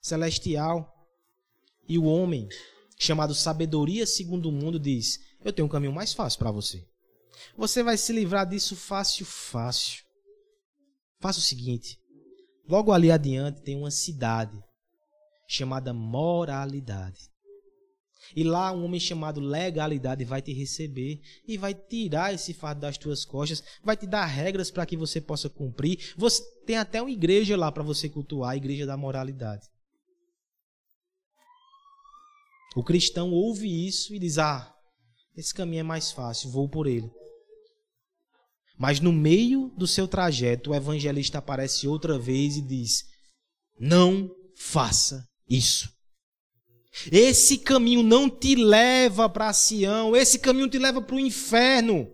celestial. 0.00 0.90
E 1.88 1.98
o 1.98 2.04
homem, 2.04 2.48
chamado 2.98 3.34
Sabedoria 3.34 4.06
segundo 4.06 4.48
o 4.48 4.52
mundo, 4.52 4.78
diz: 4.78 5.18
eu 5.44 5.52
tenho 5.52 5.66
um 5.66 5.70
caminho 5.70 5.92
mais 5.92 6.12
fácil 6.12 6.38
para 6.38 6.50
você. 6.50 6.86
Você 7.56 7.82
vai 7.82 7.96
se 7.96 8.12
livrar 8.12 8.48
disso 8.48 8.76
fácil, 8.76 9.24
fácil. 9.24 10.04
Faça 11.20 11.38
o 11.38 11.42
seguinte: 11.42 11.98
logo 12.68 12.92
ali 12.92 13.10
adiante 13.10 13.62
tem 13.62 13.76
uma 13.76 13.90
cidade 13.90 14.62
chamada 15.46 15.92
moralidade. 15.92 17.30
E 18.34 18.42
lá 18.42 18.72
um 18.72 18.84
homem 18.84 19.00
chamado 19.00 19.40
legalidade 19.40 20.24
vai 20.24 20.40
te 20.40 20.52
receber 20.52 21.20
e 21.46 21.58
vai 21.58 21.74
tirar 21.74 22.32
esse 22.32 22.54
fardo 22.54 22.80
das 22.80 22.96
tuas 22.96 23.24
costas, 23.24 23.62
vai 23.82 23.96
te 23.96 24.06
dar 24.06 24.24
regras 24.24 24.70
para 24.70 24.86
que 24.86 24.96
você 24.96 25.20
possa 25.20 25.50
cumprir. 25.50 26.14
Você 26.16 26.42
tem 26.64 26.76
até 26.76 27.02
uma 27.02 27.10
igreja 27.10 27.56
lá 27.56 27.70
para 27.70 27.82
você 27.82 28.08
cultuar, 28.08 28.52
a 28.52 28.56
igreja 28.56 28.86
da 28.86 28.96
moralidade. 28.96 29.66
O 32.74 32.82
cristão 32.82 33.30
ouve 33.30 33.86
isso 33.86 34.14
e 34.14 34.18
diz: 34.18 34.38
"Ah, 34.38 34.74
esse 35.36 35.52
caminho 35.52 35.80
é 35.80 35.84
mais 35.84 36.10
fácil, 36.10 36.50
vou 36.50 36.68
por 36.68 36.86
ele. 36.86 37.10
Mas 38.82 38.98
no 38.98 39.12
meio 39.12 39.72
do 39.78 39.86
seu 39.86 40.08
trajeto, 40.08 40.72
o 40.72 40.74
evangelista 40.74 41.38
aparece 41.38 41.86
outra 41.86 42.18
vez 42.18 42.56
e 42.56 42.60
diz: 42.60 43.04
Não 43.78 44.28
faça 44.56 45.24
isso. 45.48 45.88
Esse 47.12 47.58
caminho 47.58 48.02
não 48.02 48.28
te 48.28 48.56
leva 48.56 49.28
para 49.28 49.52
Sião, 49.52 50.16
esse 50.16 50.36
caminho 50.40 50.68
te 50.68 50.80
leva 50.80 51.00
para 51.00 51.14
o 51.14 51.20
inferno. 51.20 52.10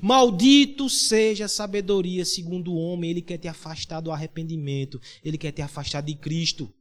Maldito 0.00 0.88
seja 0.88 1.46
a 1.46 1.48
sabedoria 1.48 2.24
segundo 2.24 2.72
o 2.72 2.76
homem, 2.76 3.10
ele 3.10 3.20
quer 3.20 3.38
te 3.38 3.48
afastar 3.48 4.00
do 4.00 4.12
arrependimento, 4.12 5.00
ele 5.24 5.36
quer 5.36 5.50
te 5.50 5.62
afastar 5.62 6.00
de 6.00 6.14
Cristo. 6.14 6.72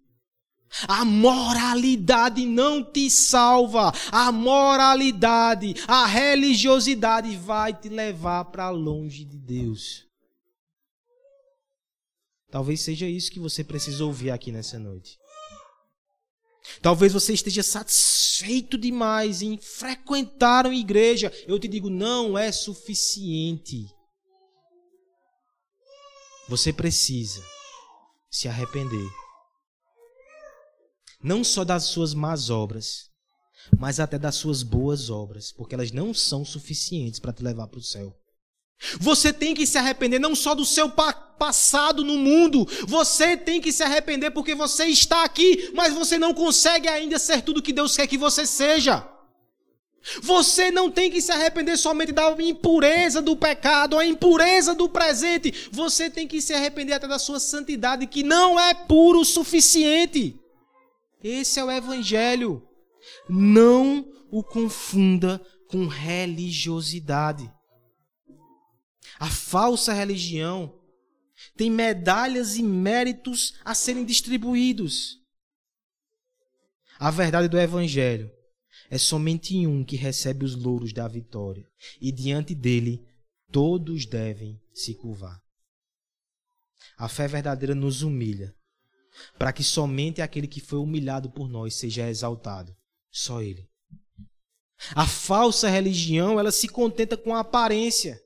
A 0.87 1.05
moralidade 1.05 2.45
não 2.45 2.83
te 2.83 3.09
salva. 3.09 3.91
A 4.11 4.31
moralidade, 4.31 5.75
a 5.87 6.05
religiosidade 6.05 7.35
vai 7.37 7.73
te 7.73 7.89
levar 7.89 8.45
para 8.45 8.69
longe 8.69 9.25
de 9.25 9.37
Deus. 9.37 10.05
Talvez 12.49 12.81
seja 12.81 13.07
isso 13.07 13.31
que 13.31 13.39
você 13.39 13.63
precisa 13.63 14.05
ouvir 14.05 14.31
aqui 14.31 14.51
nessa 14.51 14.79
noite. 14.79 15.17
Talvez 16.81 17.13
você 17.13 17.33
esteja 17.33 17.63
satisfeito 17.63 18.77
demais 18.77 19.41
em 19.41 19.57
frequentar 19.57 20.65
uma 20.65 20.75
igreja. 20.75 21.31
Eu 21.47 21.59
te 21.59 21.67
digo, 21.67 21.89
não 21.89 22.37
é 22.37 22.51
suficiente. 22.51 23.85
Você 26.49 26.71
precisa 26.71 27.43
se 28.29 28.47
arrepender. 28.47 29.26
Não 31.27 31.43
só 31.43 31.65
das 31.65 31.83
suas 31.83 32.13
más 32.13 32.49
obras, 32.49 33.09
mas 33.77 33.99
até 33.99 34.17
das 34.17 34.35
suas 34.35 34.63
boas 34.63 35.09
obras, 35.09 35.51
porque 35.51 35.75
elas 35.75 35.91
não 35.91 36.13
são 36.13 36.45
suficientes 36.45 37.19
para 37.19 37.33
te 37.33 37.43
levar 37.43 37.67
para 37.67 37.79
o 37.79 37.83
céu. 37.83 38.15
Você 38.97 39.33
tem 39.33 39.53
que 39.53 39.67
se 39.67 39.77
arrepender 39.77 40.19
não 40.19 40.33
só 40.33 40.55
do 40.55 40.63
seu 40.63 40.89
pa 40.89 41.11
passado 41.37 42.01
no 42.01 42.17
mundo, 42.17 42.65
você 42.87 43.35
tem 43.35 43.59
que 43.59 43.73
se 43.73 43.83
arrepender 43.83 44.31
porque 44.31 44.55
você 44.55 44.85
está 44.85 45.25
aqui, 45.25 45.69
mas 45.75 45.93
você 45.93 46.17
não 46.17 46.33
consegue 46.33 46.87
ainda 46.87 47.19
ser 47.19 47.41
tudo 47.41 47.61
que 47.61 47.73
Deus 47.73 47.97
quer 47.97 48.07
que 48.07 48.17
você 48.17 48.45
seja. 48.45 49.05
Você 50.21 50.71
não 50.71 50.89
tem 50.89 51.11
que 51.11 51.21
se 51.21 51.33
arrepender 51.33 51.77
somente 51.77 52.13
da 52.13 52.33
impureza 52.41 53.21
do 53.21 53.35
pecado, 53.35 53.99
a 53.99 54.05
impureza 54.05 54.73
do 54.73 54.87
presente. 54.87 55.69
Você 55.73 56.09
tem 56.09 56.25
que 56.25 56.41
se 56.41 56.53
arrepender 56.53 56.93
até 56.93 57.05
da 57.05 57.19
sua 57.19 57.39
santidade, 57.39 58.07
que 58.07 58.23
não 58.23 58.57
é 58.57 58.73
puro 58.73 59.19
o 59.19 59.25
suficiente. 59.25 60.39
Esse 61.23 61.59
é 61.59 61.63
o 61.63 61.71
Evangelho. 61.71 62.67
Não 63.29 64.05
o 64.31 64.43
confunda 64.43 65.39
com 65.67 65.87
religiosidade. 65.87 67.51
A 69.19 69.29
falsa 69.29 69.93
religião 69.93 70.77
tem 71.55 71.69
medalhas 71.69 72.55
e 72.55 72.63
méritos 72.63 73.59
a 73.63 73.73
serem 73.73 74.05
distribuídos. 74.05 75.19
A 76.99 77.11
verdade 77.11 77.47
do 77.47 77.59
Evangelho 77.59 78.31
é 78.89 78.97
somente 78.97 79.67
um 79.67 79.83
que 79.83 79.95
recebe 79.95 80.45
os 80.45 80.55
louros 80.55 80.93
da 80.93 81.07
vitória, 81.07 81.67
e 82.01 82.11
diante 82.11 82.55
dele 82.55 83.05
todos 83.51 84.05
devem 84.05 84.59
se 84.73 84.95
curvar. 84.95 85.41
A 86.97 87.07
fé 87.07 87.27
verdadeira 87.27 87.75
nos 87.75 88.01
humilha, 88.01 88.55
para 89.37 89.53
que 89.53 89.63
somente 89.63 90.21
aquele 90.21 90.47
que 90.47 90.61
foi 90.61 90.79
humilhado 90.79 91.29
por 91.29 91.49
nós 91.49 91.75
seja 91.75 92.09
exaltado, 92.09 92.75
só 93.11 93.41
ele. 93.41 93.67
A 94.95 95.07
falsa 95.07 95.69
religião, 95.69 96.39
ela 96.39 96.51
se 96.51 96.67
contenta 96.67 97.17
com 97.17 97.33
a 97.33 97.39
aparência. 97.39 98.21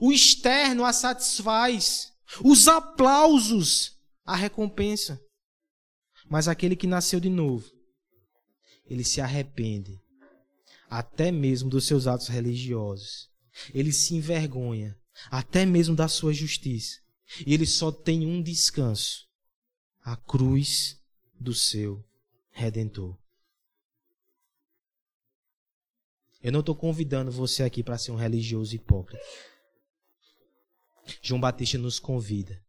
O 0.00 0.12
externo 0.12 0.84
a 0.84 0.92
satisfaz, 0.92 2.12
os 2.44 2.68
aplausos 2.68 3.96
a 4.24 4.36
recompensa. 4.36 5.20
Mas 6.28 6.46
aquele 6.46 6.76
que 6.76 6.86
nasceu 6.86 7.18
de 7.18 7.30
novo, 7.30 7.66
ele 8.84 9.02
se 9.02 9.20
arrepende, 9.20 9.98
até 10.88 11.32
mesmo 11.32 11.70
dos 11.70 11.86
seus 11.86 12.06
atos 12.06 12.28
religiosos. 12.28 13.28
Ele 13.72 13.92
se 13.92 14.14
envergonha, 14.14 14.96
até 15.30 15.66
mesmo 15.66 15.96
da 15.96 16.06
sua 16.06 16.32
justiça. 16.32 16.96
E 17.46 17.54
ele 17.54 17.66
só 17.66 17.90
tem 17.90 18.26
um 18.26 18.42
descanso: 18.42 19.26
a 20.08 20.16
cruz 20.16 20.98
do 21.38 21.54
seu 21.54 22.02
redentor. 22.50 23.14
Eu 26.42 26.50
não 26.50 26.60
estou 26.60 26.74
convidando 26.74 27.30
você 27.30 27.62
aqui 27.62 27.82
para 27.82 27.98
ser 27.98 28.12
um 28.12 28.16
religioso 28.16 28.74
hipócrita. 28.74 29.22
João 31.20 31.38
Batista 31.38 31.76
nos 31.76 31.98
convida 32.00 32.64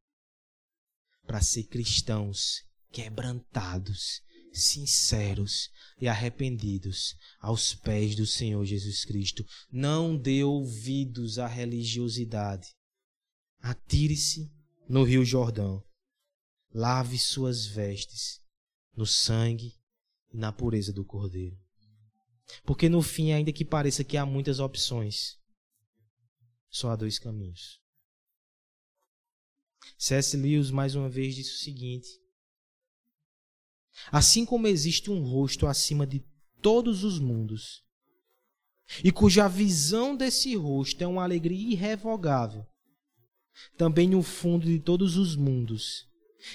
para 1.26 1.40
ser 1.40 1.64
cristãos 1.64 2.66
quebrantados 2.92 4.22
sinceros 4.52 5.70
e 6.02 6.10
arrependidos 6.10 7.16
aos 7.40 7.74
pés 7.74 8.16
do 8.18 8.26
Senhor 8.26 8.66
Jesus 8.66 9.06
Cristo. 9.06 9.46
Não 9.72 10.18
dê 10.18 10.44
ouvidos 10.44 11.40
à 11.40 11.48
religiosidade. 11.48 12.68
Atire-se 13.62 14.52
no 14.90 15.04
Rio 15.04 15.24
Jordão. 15.24 15.82
Lave 16.74 17.18
suas 17.18 17.66
vestes 17.66 18.42
no 18.96 19.06
sangue 19.06 19.76
e 20.32 20.38
na 20.38 20.52
pureza 20.52 20.94
do 20.94 21.04
Cordeiro. 21.04 21.58
Porque 22.64 22.90
no 22.90 23.02
fim, 23.02 23.32
ainda 23.32 23.52
que 23.52 23.66
pareça 23.66 24.04
que 24.04 24.18
há 24.18 24.26
muitas 24.26 24.60
opções, 24.60 25.38
só 26.70 26.92
há 26.92 26.96
dois 26.96 27.18
caminhos. 27.18 27.82
C.S. 29.98 30.38
Lewis 30.38 30.70
mais 30.70 30.96
uma 30.96 31.10
vez 31.10 31.36
disse 31.36 31.52
o 31.52 31.58
seguinte: 31.58 32.08
Assim 34.12 34.46
como 34.46 34.68
existe 34.68 35.10
um 35.10 35.24
rosto 35.24 35.66
acima 35.66 36.06
de 36.06 36.24
todos 36.62 37.04
os 37.04 37.20
mundos, 37.20 37.84
e 39.04 39.12
cuja 39.12 39.48
visão 39.48 40.16
desse 40.16 40.56
rosto 40.56 41.04
é 41.04 41.08
uma 41.08 41.24
alegria 41.24 41.74
irrevogável, 41.74 42.66
também 43.78 44.08
no 44.08 44.22
fundo 44.22 44.66
de 44.66 44.80
todos 44.80 45.18
os 45.18 45.36
mundos 45.36 46.09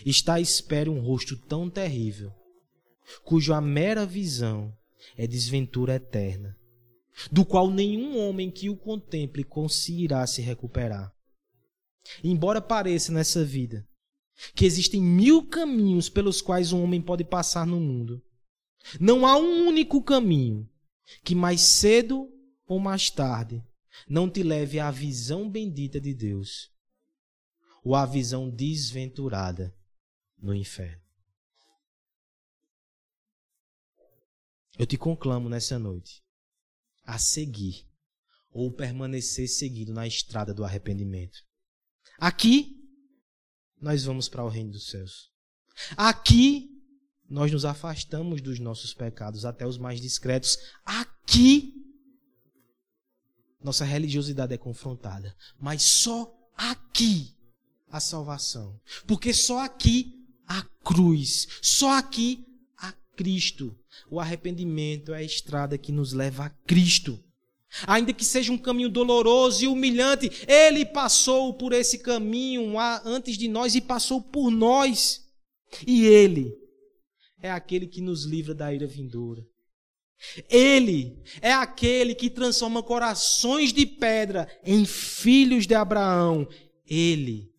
está 0.05 0.35
à 0.35 0.41
espera 0.41 0.91
um 0.91 1.01
rosto 1.01 1.37
tão 1.37 1.69
terrível, 1.69 2.33
cuja 3.23 3.61
mera 3.61 4.07
visão 4.07 4.77
é 5.17 5.27
desventura 5.27 5.95
eterna, 5.95 6.57
do 7.31 7.45
qual 7.45 7.71
nenhum 7.71 8.19
homem 8.19 8.51
que 8.51 8.71
o 8.71 8.77
contemple 8.77 9.45
conseguirá 9.45 10.27
se 10.27 10.41
recuperar. 10.43 11.13
Embora 12.23 12.61
pareça 12.61 13.13
nessa 13.13 13.45
vida 13.45 13.87
que 14.55 14.65
existem 14.65 15.01
mil 15.01 15.47
caminhos 15.47 16.09
pelos 16.09 16.43
quais 16.43 16.73
um 16.73 16.83
homem 16.83 17.01
pode 17.01 17.25
passar 17.25 17.67
no 17.67 17.79
mundo. 17.79 18.21
Não 19.01 19.27
há 19.27 19.37
um 19.37 19.67
único 19.67 20.03
caminho 20.03 20.69
que 21.23 21.35
mais 21.35 21.61
cedo 21.61 22.29
ou 22.67 22.79
mais 22.79 23.11
tarde 23.11 23.63
não 24.09 24.29
te 24.29 24.43
leve 24.43 24.81
à 24.81 24.91
visão 24.91 25.49
bendita 25.49 26.01
de 26.01 26.13
Deus 26.13 26.74
ou 27.85 27.95
à 27.95 28.07
visão 28.07 28.49
desventurada 28.49 29.77
no 30.39 30.55
inferno. 30.55 31.03
Eu 34.79 34.87
te 34.87 34.97
conclamo 34.97 35.49
nessa 35.49 35.79
noite 35.79 36.25
a 37.05 37.19
seguir 37.19 37.87
ou 38.51 38.73
permanecer 38.73 39.49
seguido 39.49 39.93
na 39.93 40.07
estrada 40.07 40.55
do 40.55 40.65
arrependimento. 40.65 41.39
Aqui 42.19 42.83
nós 43.81 44.05
vamos 44.05 44.29
para 44.29 44.45
o 44.45 44.49
reino 44.49 44.73
dos 44.73 44.89
céus. 44.89 45.31
Aqui 45.97 46.71
nós 47.29 47.53
nos 47.53 47.65
afastamos 47.65 48.41
dos 48.41 48.59
nossos 48.59 48.95
pecados, 48.95 49.45
até 49.45 49.67
os 49.67 49.77
mais 49.77 50.01
discretos. 50.01 50.57
Aqui 50.85 51.75
nossa 53.61 53.85
religiosidade 53.85 54.53
é 54.53 54.59
confrontada, 54.59 55.35
mas 55.59 55.83
só 55.83 56.33
aqui 56.55 57.34
a 57.95 58.01
salvação. 58.01 58.81
Porque 59.07 59.33
só 59.33 59.61
aqui 59.61 60.13
a 60.49 60.63
cruz, 60.85 61.47
só 61.63 61.97
aqui 61.97 62.45
a 62.77 62.93
Cristo. 63.17 63.77
O 64.11 64.19
arrependimento 64.19 65.15
é 65.15 65.19
a 65.19 65.23
estrada 65.23 65.79
que 65.79 65.93
nos 65.93 66.13
leva 66.13 66.47
a 66.47 66.51
Cristo. 66.51 67.23
Ainda 67.87 68.13
que 68.13 68.25
seja 68.25 68.53
um 68.53 68.59
caminho 68.59 68.89
doloroso 68.89 69.65
e 69.65 69.69
humilhante, 69.69 70.29
ele 70.49 70.85
passou 70.85 71.55
por 71.55 71.73
esse 71.73 71.99
caminho 71.99 72.75
antes 73.05 73.39
de 73.39 73.47
nós 73.47 73.77
e 73.77 73.81
passou 73.81 74.21
por 74.21 74.51
nós. 74.51 75.23
E 75.87 76.05
ele 76.05 76.53
é 77.41 77.51
aquele 77.51 77.87
que 77.87 78.01
nos 78.01 78.25
livra 78.25 78.55
da 78.55 78.75
ira 78.75 78.89
vindoura. 78.89 79.47
Ele 80.49 81.23
é 81.41 81.53
aquele 81.53 82.13
que 82.15 82.29
transforma 82.29 82.83
corações 82.83 83.73
de 83.73 83.87
pedra 83.87 84.49
em 84.65 84.85
filhos 84.85 85.65
de 85.65 85.75
Abraão. 85.77 86.49
Ele 86.87 87.54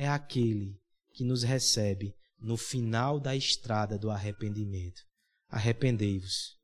é 0.00 0.08
aquele 0.08 0.80
que 1.12 1.22
nos 1.22 1.42
recebe 1.42 2.16
no 2.38 2.56
final 2.56 3.20
da 3.20 3.36
estrada 3.36 3.98
do 3.98 4.10
arrependimento. 4.10 5.02
Arrependei-vos. 5.46 6.56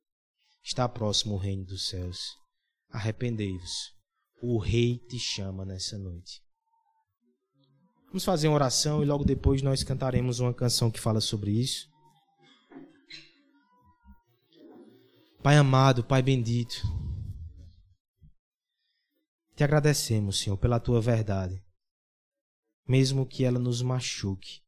Está 0.64 0.88
próximo 0.88 1.34
o 1.34 1.36
reino 1.36 1.62
dos 1.66 1.86
céus. 1.86 2.18
Arrependei-vos. 2.88 3.92
O 4.40 4.56
Rei 4.56 4.98
te 5.06 5.18
chama 5.18 5.66
nessa 5.66 5.98
noite. 5.98 6.40
Vamos 8.06 8.24
fazer 8.24 8.48
uma 8.48 8.54
oração 8.54 9.02
e 9.02 9.06
logo 9.06 9.22
depois 9.22 9.60
nós 9.60 9.82
cantaremos 9.82 10.40
uma 10.40 10.54
canção 10.54 10.90
que 10.90 10.98
fala 10.98 11.20
sobre 11.20 11.50
isso. 11.50 11.90
Pai 15.42 15.58
amado, 15.58 16.02
Pai 16.02 16.22
bendito, 16.22 16.82
te 19.54 19.62
agradecemos, 19.62 20.38
Senhor, 20.38 20.56
pela 20.56 20.80
tua 20.80 21.02
verdade, 21.02 21.62
mesmo 22.86 23.26
que 23.26 23.44
ela 23.44 23.58
nos 23.58 23.82
machuque. 23.82 24.62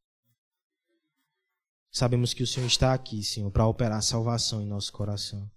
Sabemos 1.91 2.33
que 2.33 2.43
o 2.43 2.47
Senhor 2.47 2.67
está 2.67 2.93
aqui, 2.93 3.23
Senhor, 3.23 3.49
para 3.49 3.65
operar 3.65 4.01
salvação 4.03 4.61
em 4.61 4.67
nosso 4.67 4.91
coração. 4.91 5.49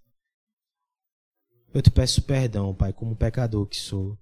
Eu 1.75 1.83
te 1.83 1.91
peço 1.91 2.23
perdão, 2.23 2.75
Pai, 2.75 2.93
como 2.93 3.17
pecador 3.17 3.67
que 3.67 3.77
sou. 3.77 4.19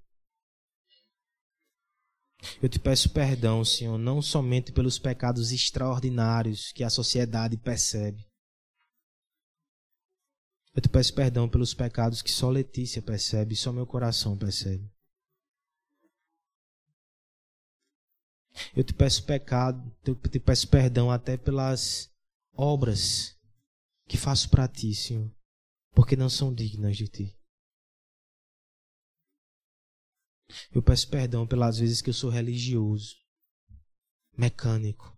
Eu 2.63 2.69
te 2.69 2.79
peço 2.79 3.11
perdão, 3.11 3.65
Senhor, 3.65 3.99
não 3.99 4.23
somente 4.23 4.73
pelos 4.73 4.99
pecados 4.99 5.53
extraordinários 5.53 6.73
que 6.73 6.83
a 6.83 6.91
sociedade 6.91 7.57
percebe. 7.57 8.27
Eu 10.75 10.81
te 10.81 10.89
peço 10.89 11.15
perdão 11.15 11.49
pelos 11.49 11.75
pecados 11.75 12.23
que 12.23 12.31
só 12.31 12.49
Letícia 12.49 13.03
percebe, 13.03 13.57
só 13.57 13.73
meu 13.73 13.87
coração 13.87 14.39
percebe. 14.39 14.91
Eu 18.75 18.85
te 18.85 18.93
peço 18.93 19.25
pecado, 19.25 19.95
eu 20.05 20.15
te 20.15 20.39
peço 20.39 20.69
perdão 20.69 21.11
até 21.11 21.37
pelas 21.37 22.11
obras 22.53 23.39
que 24.07 24.17
faço 24.17 24.51
para 24.51 24.69
ti, 24.69 24.95
Senhor, 24.95 25.31
porque 25.95 26.17
não 26.17 26.29
são 26.29 26.53
dignas 26.53 26.97
de 26.97 27.09
ti. 27.09 27.37
Eu 30.73 30.83
peço 30.83 31.09
perdão 31.09 31.47
pelas 31.47 31.79
vezes 31.79 32.03
que 32.03 32.11
eu 32.11 32.15
sou 32.15 32.29
religioso, 32.29 33.17
mecânico, 34.37 35.17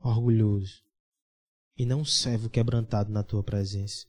orgulhoso 0.00 0.82
e 1.76 1.84
não 1.84 2.04
servo 2.04 2.48
quebrantado 2.48 3.12
na 3.12 3.22
tua 3.22 3.42
presença. 3.42 4.06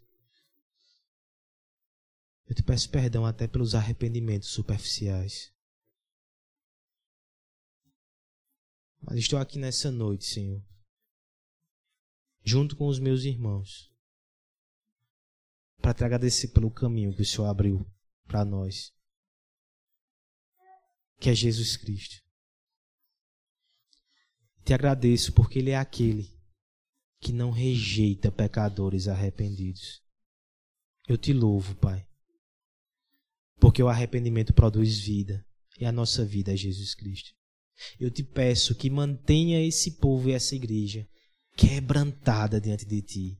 Eu 2.48 2.56
te 2.56 2.64
peço 2.64 2.90
perdão 2.90 3.26
até 3.26 3.48
pelos 3.48 3.76
arrependimentos 3.76 4.50
superficiais. 4.50 5.54
Mas 9.02 9.20
estou 9.20 9.40
aqui 9.40 9.58
nessa 9.58 9.92
noite, 9.92 10.26
Senhor, 10.26 10.64
junto 12.44 12.76
com 12.76 12.88
os 12.88 13.00
meus 13.00 13.24
irmãos, 13.24 13.92
para 15.82 15.94
te 15.94 16.04
agradecer 16.04 16.50
pelo 16.50 16.70
caminho 16.70 17.16
que 17.16 17.22
o 17.22 17.26
Senhor 17.26 17.46
abriu 17.46 17.90
para 18.26 18.44
nós, 18.44 18.94
que 21.20 21.30
é 21.30 21.36
Jesus 21.36 21.78
Cristo. 21.78 22.22
Te 24.66 24.74
agradeço 24.74 25.34
porque 25.34 25.60
Ele 25.60 25.72
é 25.72 25.78
aquele 25.78 26.38
que 27.20 27.34
não 27.34 27.52
rejeita 27.52 28.32
pecadores 28.32 29.08
arrependidos. 29.08 30.04
Eu 31.08 31.18
te 31.18 31.34
louvo, 31.34 31.76
Pai, 31.76 32.08
porque 33.60 33.82
o 33.82 33.88
arrependimento 33.88 34.54
produz 34.54 35.00
vida 35.00 35.46
e 35.80 35.86
a 35.86 35.92
nossa 35.92 36.26
vida 36.26 36.54
é 36.54 36.56
Jesus 36.56 36.94
Cristo. 36.94 37.39
Eu 38.00 38.12
te 38.12 38.24
peço 38.24 38.76
que 38.76 38.90
mantenha 38.90 39.66
esse 39.66 39.98
povo 39.98 40.30
e 40.30 40.34
essa 40.34 40.56
igreja 40.56 41.08
quebrantada 41.56 42.60
diante 42.60 42.86
de 42.86 43.02
ti, 43.02 43.40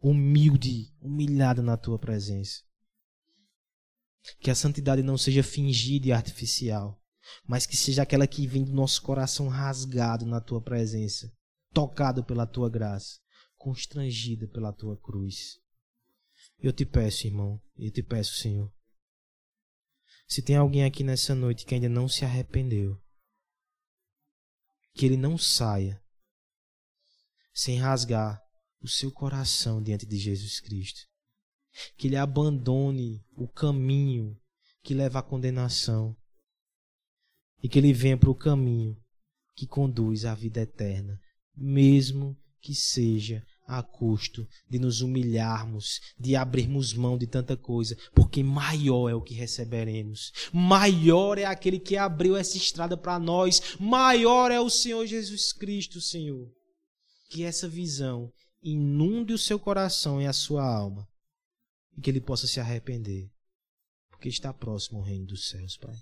humilde, 0.00 0.92
humilhada 1.00 1.62
na 1.62 1.76
tua 1.76 1.98
presença. 1.98 2.62
Que 4.40 4.50
a 4.50 4.54
santidade 4.54 5.02
não 5.02 5.16
seja 5.16 5.42
fingida 5.42 6.08
e 6.08 6.12
artificial, 6.12 7.00
mas 7.46 7.66
que 7.66 7.76
seja 7.76 8.02
aquela 8.02 8.26
que 8.26 8.46
vem 8.46 8.64
do 8.64 8.72
nosso 8.72 9.00
coração 9.02 9.48
rasgado 9.48 10.26
na 10.26 10.40
tua 10.40 10.60
presença, 10.60 11.32
tocado 11.72 12.24
pela 12.24 12.46
tua 12.46 12.68
graça, 12.68 13.20
constrangida 13.56 14.48
pela 14.48 14.72
tua 14.72 14.96
cruz. 14.96 15.60
Eu 16.58 16.72
te 16.72 16.84
peço, 16.84 17.26
irmão, 17.26 17.60
eu 17.76 17.90
te 17.90 18.02
peço, 18.02 18.34
Senhor. 18.36 18.72
Se 20.26 20.42
tem 20.42 20.56
alguém 20.56 20.84
aqui 20.84 21.02
nessa 21.02 21.34
noite 21.34 21.64
que 21.64 21.74
ainda 21.74 21.88
não 21.88 22.08
se 22.08 22.24
arrependeu, 22.24 23.00
que 24.94 25.06
ele 25.06 25.16
não 25.16 25.38
saia 25.38 26.02
sem 27.52 27.78
rasgar 27.78 28.40
o 28.80 28.88
seu 28.88 29.12
coração 29.12 29.82
diante 29.82 30.06
de 30.06 30.16
Jesus 30.16 30.60
Cristo. 30.60 31.00
Que 31.96 32.08
ele 32.08 32.16
abandone 32.16 33.24
o 33.36 33.46
caminho 33.48 34.38
que 34.82 34.94
leva 34.94 35.20
à 35.20 35.22
condenação 35.22 36.16
e 37.62 37.68
que 37.68 37.78
ele 37.78 37.92
venha 37.92 38.16
para 38.16 38.30
o 38.30 38.34
caminho 38.34 38.96
que 39.54 39.66
conduz 39.66 40.24
à 40.24 40.34
vida 40.34 40.62
eterna, 40.62 41.20
mesmo 41.54 42.36
que 42.60 42.74
seja 42.74 43.46
a 43.70 43.84
custo 43.84 44.48
de 44.68 44.80
nos 44.80 45.00
humilharmos, 45.00 46.00
de 46.18 46.34
abrirmos 46.34 46.92
mão 46.92 47.16
de 47.16 47.26
tanta 47.26 47.56
coisa, 47.56 47.96
porque 48.12 48.42
maior 48.42 49.08
é 49.08 49.14
o 49.14 49.22
que 49.22 49.32
receberemos. 49.32 50.32
Maior 50.52 51.38
é 51.38 51.44
aquele 51.44 51.78
que 51.78 51.96
abriu 51.96 52.36
essa 52.36 52.56
estrada 52.56 52.96
para 52.96 53.16
nós, 53.20 53.76
maior 53.78 54.50
é 54.50 54.58
o 54.60 54.68
Senhor 54.68 55.06
Jesus 55.06 55.52
Cristo, 55.52 56.00
Senhor. 56.00 56.50
Que 57.30 57.44
essa 57.44 57.68
visão 57.68 58.32
inunde 58.60 59.32
o 59.32 59.38
seu 59.38 59.58
coração 59.58 60.20
e 60.20 60.26
a 60.26 60.32
sua 60.32 60.64
alma, 60.64 61.08
e 61.96 62.00
que 62.00 62.10
ele 62.10 62.20
possa 62.20 62.48
se 62.48 62.58
arrepender, 62.58 63.30
porque 64.10 64.28
está 64.28 64.52
próximo 64.52 64.98
ao 64.98 65.04
reino 65.04 65.26
dos 65.26 65.48
céus, 65.48 65.76
Pai. 65.76 65.96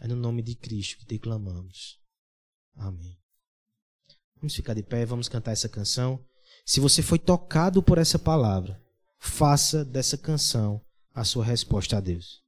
É 0.00 0.06
no 0.06 0.14
nome 0.14 0.42
de 0.42 0.54
Cristo 0.54 0.98
que 0.98 1.06
te 1.06 1.18
clamamos. 1.18 1.98
Amém. 2.76 3.19
Vamos 4.40 4.54
ficar 4.54 4.72
de 4.74 4.82
pé, 4.82 5.04
vamos 5.04 5.28
cantar 5.28 5.52
essa 5.52 5.68
canção. 5.68 6.18
Se 6.64 6.80
você 6.80 7.02
foi 7.02 7.18
tocado 7.18 7.82
por 7.82 7.98
essa 7.98 8.18
palavra, 8.18 8.80
faça 9.18 9.84
dessa 9.84 10.16
canção 10.16 10.80
a 11.14 11.24
sua 11.24 11.44
resposta 11.44 11.98
a 11.98 12.00
Deus. 12.00 12.40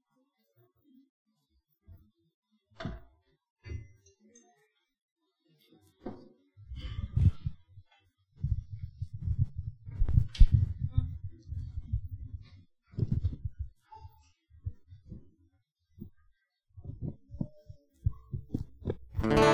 thank 19.22 19.51